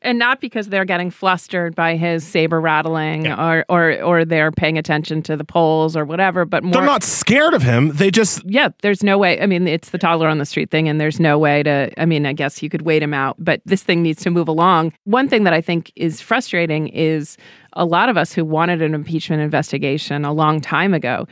and 0.03 0.19
not 0.19 0.41
because 0.41 0.69
they're 0.69 0.85
getting 0.85 1.11
flustered 1.11 1.75
by 1.75 1.97
his 1.97 2.27
saber 2.27 2.61
rattling 2.61 3.27
or, 3.27 3.64
or 3.69 4.01
or 4.03 4.25
they're 4.25 4.53
paying 4.53 4.79
attention 4.79 5.23
to 5.23 5.37
the 5.37 5.45
polls 5.45 5.97
or 5.97 6.05
whatever, 6.05 6.45
but 6.45 6.62
more 6.62 6.73
They're 6.73 6.83
not 6.83 7.03
scared 7.03 7.55
of 7.55 7.62
him. 7.62 7.91
They 7.93 8.11
just 8.11 8.43
yeah, 8.45 8.69
there's 8.83 9.03
no 9.03 9.19
way. 9.19 9.41
I 9.41 9.47
mean, 9.47 9.66
it's 9.69 9.91
the 9.91 9.99
toddler 9.99 10.29
on 10.29 10.39
the 10.39 10.47
street 10.47 10.71
thing, 10.71 10.89
and 10.89 11.01
there's 11.01 11.21
no 11.21 11.39
way 11.39 11.62
to. 11.62 11.91
I 11.99 12.07
mean, 12.07 12.25
I 12.27 12.33
guess 12.33 12.62
you 12.62 12.71
could 12.71 12.83
wait 12.83 13.03
him 13.03 13.14
out, 13.14 13.37
but 13.39 13.61
this 13.66 13.83
thing 13.83 14.03
needs 14.03 14.23
to 14.23 14.31
move 14.31 14.49
along. 14.49 14.93
One 15.05 15.29
thing 15.29 15.45
that 15.45 15.53
I 15.53 15.61
think 15.61 15.93
is 15.95 16.21
frustrating 16.21 16.89
is 16.89 17.37
a 17.79 17.85
lot 17.85 18.09
of 18.09 18.16
us 18.16 18.33
who 18.33 18.45
wanted 18.45 18.83
an 18.83 18.93
impeachment 18.93 19.41
investigation 19.41 20.24
a 20.24 20.33
long 20.33 20.61
time 20.61 20.93
ago 20.93 21.26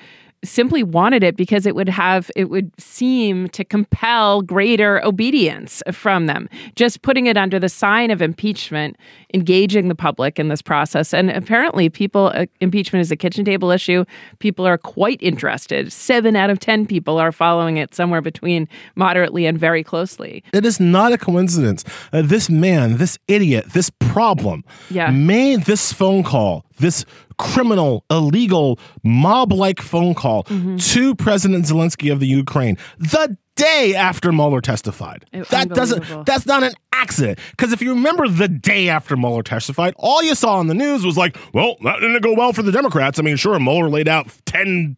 simply 0.44 0.82
wanted 0.82 1.22
it 1.22 1.36
because 1.36 1.66
it 1.66 1.74
would 1.74 1.88
have 1.88 2.30
it 2.36 2.50
would 2.50 2.70
seem 2.80 3.48
to 3.48 3.64
compel 3.64 4.42
greater 4.42 5.04
obedience 5.04 5.82
from 5.92 6.26
them 6.26 6.48
just 6.76 7.02
putting 7.02 7.26
it 7.26 7.36
under 7.36 7.58
the 7.58 7.68
sign 7.68 8.10
of 8.10 8.20
impeachment 8.22 8.96
engaging 9.34 9.88
the 9.88 9.94
public 9.94 10.38
in 10.38 10.48
this 10.48 10.62
process 10.62 11.12
and 11.14 11.30
apparently 11.30 11.88
people 11.88 12.30
uh, 12.34 12.46
impeachment 12.60 13.00
is 13.00 13.10
a 13.10 13.16
kitchen 13.16 13.44
table 13.44 13.70
issue 13.70 14.04
people 14.38 14.66
are 14.66 14.78
quite 14.78 15.18
interested 15.22 15.90
7 15.92 16.36
out 16.36 16.50
of 16.50 16.60
10 16.60 16.86
people 16.86 17.18
are 17.18 17.32
following 17.32 17.76
it 17.78 17.94
somewhere 17.94 18.20
between 18.20 18.68
moderately 18.94 19.46
and 19.46 19.58
very 19.58 19.82
closely 19.82 20.44
it 20.52 20.64
is 20.66 20.78
not 20.78 21.12
a 21.12 21.18
coincidence. 21.18 21.84
Uh, 22.12 22.22
this 22.22 22.50
man, 22.50 22.98
this 22.98 23.18
idiot, 23.28 23.72
this 23.72 23.90
problem 23.98 24.64
Yeah. 24.90 25.10
made 25.10 25.62
this 25.62 25.92
phone 25.92 26.22
call, 26.22 26.65
this 26.76 27.04
criminal, 27.38 28.04
illegal, 28.10 28.78
mob 29.02 29.52
like 29.52 29.80
phone 29.80 30.14
call 30.14 30.44
Mm-hmm. 30.44 30.76
to 30.76 31.14
President 31.14 31.64
Zelensky 31.64 32.12
of 32.12 32.20
the 32.20 32.26
Ukraine 32.26 32.76
the 32.98 33.36
day 33.56 33.94
after 33.94 34.32
Mueller 34.32 34.60
testified. 34.60 35.24
Uh, 35.32 35.44
that 35.50 35.70
doesn't, 35.70 36.26
that's 36.26 36.44
not 36.46 36.62
an 36.62 36.72
accident. 36.92 37.38
Because 37.52 37.72
if 37.72 37.80
you 37.80 37.90
remember 37.94 38.28
the 38.28 38.48
day 38.48 38.88
after 38.90 39.16
Mueller 39.16 39.42
testified, 39.42 39.94
all 39.96 40.22
you 40.22 40.34
saw 40.34 40.58
on 40.58 40.66
the 40.66 40.74
news 40.74 41.04
was 41.04 41.16
like, 41.16 41.36
well, 41.54 41.76
that 41.84 42.00
didn't 42.00 42.22
go 42.22 42.34
well 42.34 42.52
for 42.52 42.62
the 42.62 42.70
Democrats. 42.72 43.18
I 43.18 43.22
mean, 43.22 43.36
sure, 43.36 43.58
Mueller 43.58 43.88
laid 43.88 44.08
out 44.08 44.28
10 44.44 44.96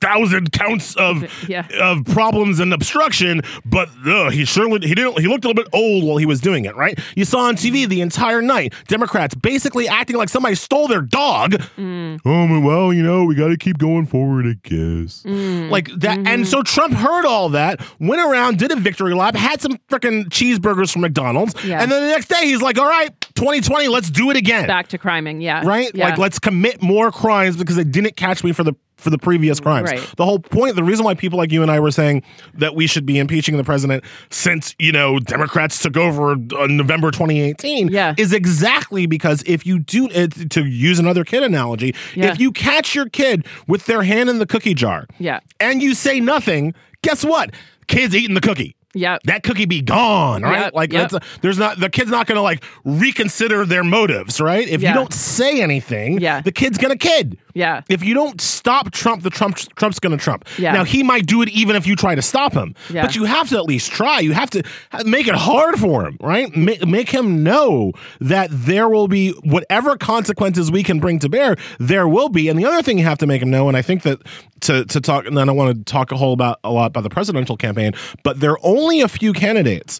thousand 0.00 0.52
counts 0.52 0.94
of 0.96 1.24
Yeah. 1.48 1.66
of 1.80 2.04
problems 2.04 2.60
and 2.60 2.72
obstruction, 2.72 3.42
but 3.64 3.88
uh, 4.06 4.30
he 4.30 4.44
surely 4.44 4.86
he 4.86 4.94
didn't 4.94 5.20
he 5.20 5.26
looked 5.26 5.44
a 5.44 5.48
little 5.48 5.62
bit 5.62 5.68
old 5.72 6.04
while 6.04 6.16
he 6.16 6.26
was 6.26 6.40
doing 6.40 6.64
it, 6.64 6.76
right? 6.76 6.98
You 7.16 7.24
saw 7.24 7.40
on 7.40 7.56
TV 7.56 7.88
the 7.88 8.00
entire 8.00 8.42
night 8.42 8.74
Democrats 8.86 9.34
basically 9.34 9.88
acting 9.88 10.16
like 10.16 10.28
somebody 10.28 10.54
stole 10.54 10.88
their 10.88 11.02
dog. 11.02 11.52
Mm. 11.76 12.20
Oh 12.24 12.60
well, 12.60 12.92
you 12.92 13.02
know 13.02 13.24
we 13.24 13.34
got 13.34 13.48
to 13.48 13.56
keep 13.56 13.78
going 13.78 14.06
forward, 14.06 14.46
I 14.46 14.54
guess. 14.62 15.22
Mm. 15.22 15.70
Like 15.70 15.88
that, 15.98 16.18
and 16.18 16.26
mm-hmm. 16.26 16.44
so 16.44 16.62
Trump 16.62 16.94
heard 16.94 17.24
all 17.24 17.48
that, 17.50 17.80
went 17.98 18.20
around, 18.20 18.58
did 18.58 18.70
a 18.70 18.76
victory 18.76 19.14
lap, 19.14 19.34
had 19.34 19.60
some 19.60 19.78
freaking 19.90 20.26
cheeseburgers 20.26 20.92
from 20.92 21.02
McDonald's, 21.02 21.54
Yeah. 21.64 21.82
and 21.82 21.90
then 21.90 22.02
the 22.02 22.08
next 22.08 22.28
day 22.28 22.44
he's 22.46 22.62
like, 22.62 22.78
"All 22.78 22.88
right, 22.88 23.10
2020, 23.34 23.88
let's 23.88 24.10
do 24.10 24.30
it 24.30 24.36
again." 24.36 24.66
back 24.68 24.88
to 24.88 24.98
criming 24.98 25.40
yeah 25.40 25.64
right? 25.64 25.90
yeah. 25.94 26.08
Like 26.10 26.18
let's 26.18 26.38
commit 26.38 26.82
more 26.82 27.10
crimes 27.10 27.56
because 27.56 27.76
they 27.76 27.84
didn't 27.84 28.16
catch 28.16 28.44
me 28.44 28.52
for 28.52 28.64
the 28.64 28.74
for 28.98 29.10
the 29.10 29.18
previous 29.18 29.60
crimes. 29.60 29.90
Right. 29.90 30.12
The 30.16 30.24
whole 30.24 30.38
point, 30.40 30.76
the 30.76 30.82
reason 30.84 31.04
why 31.04 31.14
people 31.14 31.38
like 31.38 31.52
you 31.52 31.62
and 31.62 31.70
I 31.70 31.80
were 31.80 31.90
saying 31.90 32.22
that 32.54 32.74
we 32.74 32.86
should 32.86 33.06
be 33.06 33.18
impeaching 33.18 33.56
the 33.56 33.64
president 33.64 34.04
since, 34.30 34.74
you 34.78 34.92
know, 34.92 35.18
Democrats 35.20 35.80
took 35.80 35.96
over 35.96 36.32
on 36.32 36.76
November 36.76 37.10
2018 37.10 37.88
Yeah. 37.88 38.14
is 38.18 38.32
exactly 38.32 39.06
because 39.06 39.42
if 39.46 39.64
you 39.64 39.78
do 39.78 40.08
it 40.10 40.50
to 40.50 40.64
use 40.66 40.98
another 40.98 41.24
kid 41.24 41.42
analogy, 41.44 41.94
Yeah. 42.14 42.32
if 42.32 42.40
you 42.40 42.52
catch 42.52 42.94
your 42.94 43.08
kid 43.08 43.46
with 43.66 43.86
their 43.86 44.02
hand 44.02 44.28
in 44.28 44.38
the 44.40 44.46
cookie 44.46 44.74
jar 44.74 45.06
Yeah. 45.18 45.40
and 45.60 45.80
you 45.82 45.94
say 45.94 46.20
nothing, 46.20 46.74
guess 47.02 47.24
what? 47.24 47.50
Kid's 47.86 48.14
eating 48.16 48.34
the 48.34 48.40
cookie. 48.40 48.74
Yeah, 48.94 49.18
That 49.24 49.42
cookie 49.42 49.66
be 49.66 49.82
gone, 49.82 50.42
right? 50.42 50.60
Yep, 50.62 50.74
Like 50.74 50.92
yep. 50.92 51.10
that's 51.10 51.26
there's 51.42 51.58
not 51.58 51.78
the 51.78 51.90
kid's 51.90 52.10
not 52.10 52.26
gonna 52.26 52.42
like 52.42 52.64
reconsider 52.84 53.64
their 53.64 53.84
motives, 53.84 54.40
right? 54.40 54.66
If 54.66 54.82
Yeah. 54.82 54.88
you 54.90 54.94
don't 54.94 55.12
say 55.12 55.60
anything, 55.62 56.20
Yeah. 56.20 56.40
the 56.40 56.50
kid's 56.52 56.78
gonna 56.78 56.96
kid. 56.96 57.36
Yeah. 57.58 57.82
If 57.88 58.04
you 58.04 58.14
don't 58.14 58.40
stop 58.40 58.92
Trump, 58.92 59.22
the 59.22 59.30
Trump 59.30 59.56
Trump's 59.56 59.98
gonna 59.98 60.16
Trump. 60.16 60.46
Yeah. 60.58 60.72
Now 60.72 60.84
he 60.84 61.02
might 61.02 61.26
do 61.26 61.42
it 61.42 61.48
even 61.48 61.74
if 61.74 61.86
you 61.86 61.96
try 61.96 62.14
to 62.14 62.22
stop 62.22 62.52
him. 62.52 62.74
Yeah. 62.88 63.04
But 63.04 63.16
you 63.16 63.24
have 63.24 63.48
to 63.48 63.56
at 63.56 63.64
least 63.64 63.90
try. 63.90 64.20
You 64.20 64.32
have 64.32 64.50
to 64.50 64.62
make 65.04 65.26
it 65.26 65.34
hard 65.34 65.76
for 65.76 66.06
him, 66.06 66.16
right? 66.20 66.54
Make, 66.56 66.86
make 66.86 67.08
him 67.08 67.42
know 67.42 67.92
that 68.20 68.48
there 68.52 68.88
will 68.88 69.08
be 69.08 69.32
whatever 69.42 69.96
consequences 69.96 70.70
we 70.70 70.82
can 70.84 71.00
bring 71.00 71.18
to 71.18 71.28
bear, 71.28 71.56
there 71.80 72.06
will 72.06 72.28
be. 72.28 72.48
And 72.48 72.58
the 72.58 72.64
other 72.64 72.82
thing 72.82 72.98
you 72.98 73.04
have 73.04 73.18
to 73.18 73.26
make 73.26 73.42
him 73.42 73.50
know, 73.50 73.66
and 73.66 73.76
I 73.76 73.82
think 73.82 74.02
that 74.02 74.22
to 74.60 74.84
to 74.84 75.00
talk, 75.00 75.26
and 75.26 75.36
then 75.36 75.48
I 75.48 75.52
want 75.52 75.76
to 75.76 75.84
talk 75.92 76.12
a 76.12 76.16
whole 76.16 76.32
about 76.32 76.60
a 76.62 76.70
lot 76.70 76.86
about 76.86 77.02
the 77.02 77.10
presidential 77.10 77.56
campaign, 77.56 77.92
but 78.22 78.38
there 78.38 78.52
are 78.52 78.60
only 78.62 79.00
a 79.00 79.08
few 79.08 79.32
candidates 79.32 79.98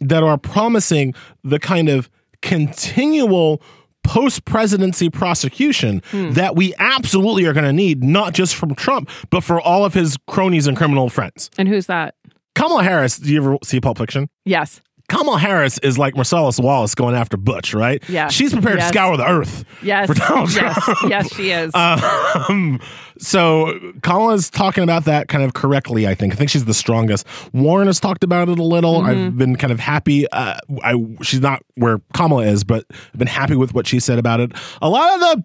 that 0.00 0.22
are 0.22 0.38
promising 0.38 1.14
the 1.44 1.58
kind 1.58 1.88
of 1.88 2.08
continual 2.42 3.60
post 4.06 4.44
presidency 4.44 5.10
prosecution 5.10 6.00
that 6.12 6.56
we 6.56 6.72
absolutely 6.78 7.44
are 7.44 7.52
going 7.52 7.64
to 7.66 7.72
need, 7.72 8.02
not 8.04 8.32
just 8.32 8.54
from 8.54 8.74
Trump, 8.74 9.10
but 9.30 9.42
for 9.42 9.60
all 9.60 9.84
of 9.84 9.92
his 9.94 10.16
cronies 10.26 10.66
and 10.66 10.76
criminal 10.76 11.08
friends. 11.08 11.50
and 11.58 11.68
who's 11.68 11.86
that 11.86 12.14
Kamala 12.54 12.82
Harris, 12.84 13.18
do 13.18 13.30
you 13.30 13.38
ever 13.42 13.58
see 13.62 13.80
Pulp 13.80 13.98
Fiction? 13.98 14.28
yes 14.44 14.80
Kamala 15.08 15.38
Harris 15.38 15.78
is 15.78 15.98
like 15.98 16.14
Marcellus 16.16 16.58
Wallace 16.58 16.94
going 16.94 17.14
after 17.14 17.36
Butch, 17.36 17.74
right? 17.74 18.02
Yeah. 18.08 18.28
She's 18.28 18.52
prepared 18.52 18.78
Yes. 18.78 18.88
to 18.90 18.92
scour 18.94 19.16
the 19.16 19.28
earth. 19.28 19.64
yes 19.82 20.08
For 20.08 20.14
Donald 20.14 20.52
yes 20.54 20.82
Trump. 20.84 21.10
yes 21.10 21.34
she 21.34 21.50
is 21.50 21.72
Um, 21.74 22.80
so 23.18 23.78
Kamala's 24.02 24.50
talking 24.50 24.82
about 24.84 25.04
that 25.04 25.28
kind 25.28 25.44
of 25.44 25.54
correctly, 25.54 26.06
I 26.06 26.14
think. 26.14 26.32
I 26.32 26.36
think 26.36 26.50
she's 26.50 26.64
the 26.64 26.74
strongest. 26.74 27.26
Warren 27.52 27.86
has 27.86 28.00
talked 28.00 28.24
about 28.24 28.48
it 28.48 28.58
a 28.58 28.62
little. 28.64 29.00
Mm-hmm. 29.02 29.26
I've 29.26 29.38
been 29.38 29.56
kind 29.56 29.72
of 29.72 29.80
happy. 29.80 30.28
Uh, 30.30 30.56
I 30.82 30.94
she's 31.22 31.40
not 31.40 31.62
where 31.76 32.00
Kamala 32.14 32.44
is, 32.44 32.64
but 32.64 32.84
I've 32.90 33.18
been 33.18 33.26
happy 33.28 33.54
with 33.56 33.74
what 33.74 33.86
she 33.86 34.00
said 34.00 34.18
about 34.18 34.40
it. 34.40 34.52
A 34.82 34.88
lot 34.88 35.14
of 35.14 35.20
the 35.20 35.44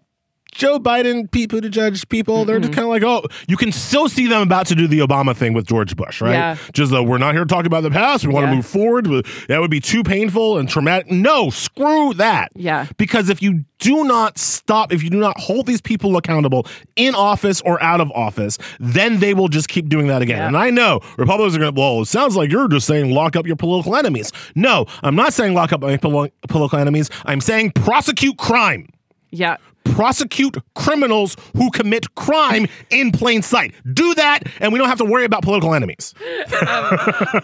Joe 0.51 0.79
Biden 0.79 1.29
people 1.31 1.59
Buttigieg 1.59 2.07
people, 2.09 2.45
they're 2.45 2.57
Mm-hmm. 2.59 2.63
just 2.63 2.73
kind 2.73 2.85
of 2.85 2.89
like, 2.89 3.03
oh, 3.03 3.23
you 3.47 3.57
can 3.57 3.71
still 3.71 4.07
see 4.09 4.27
them 4.27 4.41
about 4.41 4.67
to 4.67 4.75
do 4.75 4.87
the 4.87 4.99
Obama 4.99 5.35
thing 5.35 5.53
with 5.53 5.65
George 5.65 5.95
Bush, 5.95 6.21
right? 6.21 6.33
Yeah. 6.33 6.57
Just 6.73 6.91
though 6.91 7.03
we're 7.03 7.17
not 7.17 7.33
here 7.33 7.43
to 7.43 7.47
talk 7.47 7.65
about 7.65 7.83
the 7.83 7.89
past. 7.91 8.25
We 8.27 8.33
want 8.33 8.45
Yeah. 8.45 8.49
to 8.51 8.55
move 8.57 8.65
forward. 8.65 9.05
That 9.47 9.59
would 9.61 9.71
be 9.71 9.79
too 9.79 10.03
painful 10.03 10.57
and 10.57 10.67
traumatic. 10.69 11.09
No, 11.11 11.49
screw 11.49 12.13
that. 12.15 12.51
Yeah. 12.55 12.85
Because 12.97 13.29
if 13.29 13.41
you 13.41 13.65
do 13.79 14.03
not 14.03 14.37
stop, 14.37 14.93
if 14.93 15.01
you 15.03 15.09
do 15.09 15.17
not 15.17 15.39
hold 15.39 15.65
these 15.65 15.81
people 15.81 16.15
accountable 16.17 16.67
in 16.95 17.15
office 17.15 17.61
or 17.61 17.81
out 17.81 17.99
of 18.01 18.11
office, 18.11 18.57
then 18.79 19.19
they 19.19 19.33
will 19.33 19.47
just 19.47 19.67
keep 19.69 19.89
doing 19.89 20.07
that 20.07 20.21
again. 20.21 20.37
Yeah. 20.37 20.47
And 20.47 20.57
I 20.57 20.69
know 20.69 20.99
Republicans 21.17 21.55
are 21.55 21.59
going 21.59 21.73
to, 21.73 21.79
well, 21.81 22.01
it 22.01 22.05
sounds 22.07 22.35
like 22.35 22.51
you're 22.51 22.67
just 22.67 22.85
saying 22.87 23.11
lock 23.11 23.35
up 23.35 23.47
your 23.47 23.55
political 23.55 23.95
enemies. 23.95 24.31
No, 24.55 24.85
I'm 25.01 25.15
not 25.15 25.33
saying 25.33 25.53
lock 25.53 25.73
up 25.73 25.81
my 25.81 25.97
poli- 25.97 26.31
political 26.47 26.77
enemies. 26.77 27.09
I'm 27.25 27.41
saying 27.41 27.71
prosecute 27.71 28.37
crime. 28.37 28.87
Yeah 29.31 29.57
Prosecute 29.83 30.57
criminals 30.75 31.35
who 31.55 31.71
commit 31.71 32.13
crime 32.15 32.67
in 32.91 33.11
plain 33.11 33.41
sight. 33.41 33.73
Do 33.93 34.13
that, 34.15 34.43
and 34.59 34.71
we 34.71 34.79
don't 34.79 34.87
have 34.87 34.99
to 34.99 35.05
worry 35.05 35.25
about 35.25 35.43
political 35.43 35.73
enemies. 35.73 36.13
Um, 36.61 36.97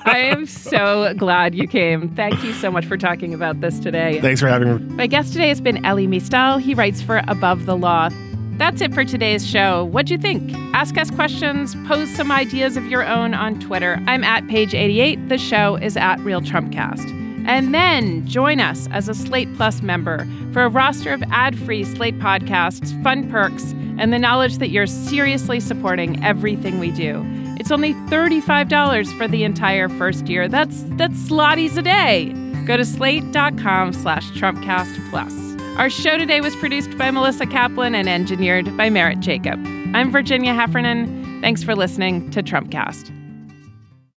I 0.05 0.29
am 0.31 0.45
so 0.45 1.13
glad 1.15 1.55
you 1.55 1.67
came. 1.67 2.13
Thank 2.15 2.43
you 2.43 2.53
so 2.53 2.69
much 2.69 2.85
for 2.85 2.97
talking 2.97 3.33
about 3.33 3.61
this 3.61 3.79
today. 3.79 4.21
Thanks 4.21 4.39
for 4.39 4.47
having 4.47 4.87
me. 4.87 4.93
My 4.93 5.07
guest 5.07 5.33
today 5.33 5.49
has 5.49 5.59
been 5.59 5.83
Elie 5.85 6.07
Mystal. 6.07 6.59
He 6.59 6.73
writes 6.73 7.01
for 7.01 7.21
Above 7.27 7.65
the 7.65 7.75
Law. 7.75 8.09
That's 8.57 8.81
it 8.81 8.93
for 8.93 9.03
today's 9.03 9.45
show. 9.45 9.85
What'd 9.85 10.09
you 10.09 10.17
think? 10.17 10.53
Ask 10.73 10.97
us 10.97 11.09
questions, 11.11 11.75
pose 11.87 12.09
some 12.09 12.31
ideas 12.31 12.77
of 12.77 12.85
your 12.87 13.05
own 13.05 13.33
on 13.33 13.59
Twitter. 13.59 14.01
I'm 14.07 14.23
at 14.23 14.47
page 14.47 14.73
88. 14.73 15.29
The 15.29 15.37
show 15.37 15.75
is 15.75 15.97
at 15.97 16.19
Real 16.19 16.41
Trumpcast. 16.41 17.26
And 17.47 17.73
then 17.73 18.27
join 18.27 18.59
us 18.59 18.87
as 18.91 19.09
a 19.09 19.15
Slate 19.15 19.53
Plus 19.55 19.81
member 19.81 20.27
for 20.51 20.63
a 20.63 20.69
roster 20.69 21.13
of 21.13 21.23
ad 21.31 21.57
free 21.57 21.83
Slate 21.83 22.19
podcasts, 22.19 23.01
fun 23.03 23.29
perks, 23.31 23.73
and 23.97 24.13
the 24.13 24.19
knowledge 24.19 24.57
that 24.57 24.69
you're 24.69 24.85
seriously 24.85 25.59
supporting 25.59 26.23
everything 26.23 26.79
we 26.79 26.91
do. 26.91 27.25
It's 27.59 27.71
only 27.71 27.93
$35 27.93 29.17
for 29.17 29.27
the 29.27 29.43
entire 29.43 29.89
first 29.89 30.27
year. 30.27 30.47
That's 30.47 30.83
that's 30.89 31.17
slotties 31.29 31.77
a 31.77 31.81
day. 31.81 32.33
Go 32.65 32.77
to 32.77 32.85
slate.com 32.85 33.93
slash 33.93 34.29
Trumpcast 34.31 35.09
Plus. 35.09 35.33
Our 35.77 35.89
show 35.89 36.17
today 36.17 36.41
was 36.41 36.55
produced 36.57 36.97
by 36.97 37.11
Melissa 37.11 37.45
Kaplan 37.45 37.95
and 37.95 38.09
engineered 38.09 38.75
by 38.75 38.89
Merritt 38.89 39.19
Jacob. 39.19 39.59
I'm 39.93 40.11
Virginia 40.11 40.53
Heffernan. 40.53 41.41
Thanks 41.41 41.63
for 41.63 41.75
listening 41.75 42.29
to 42.31 42.43
Trumpcast. 42.43 43.16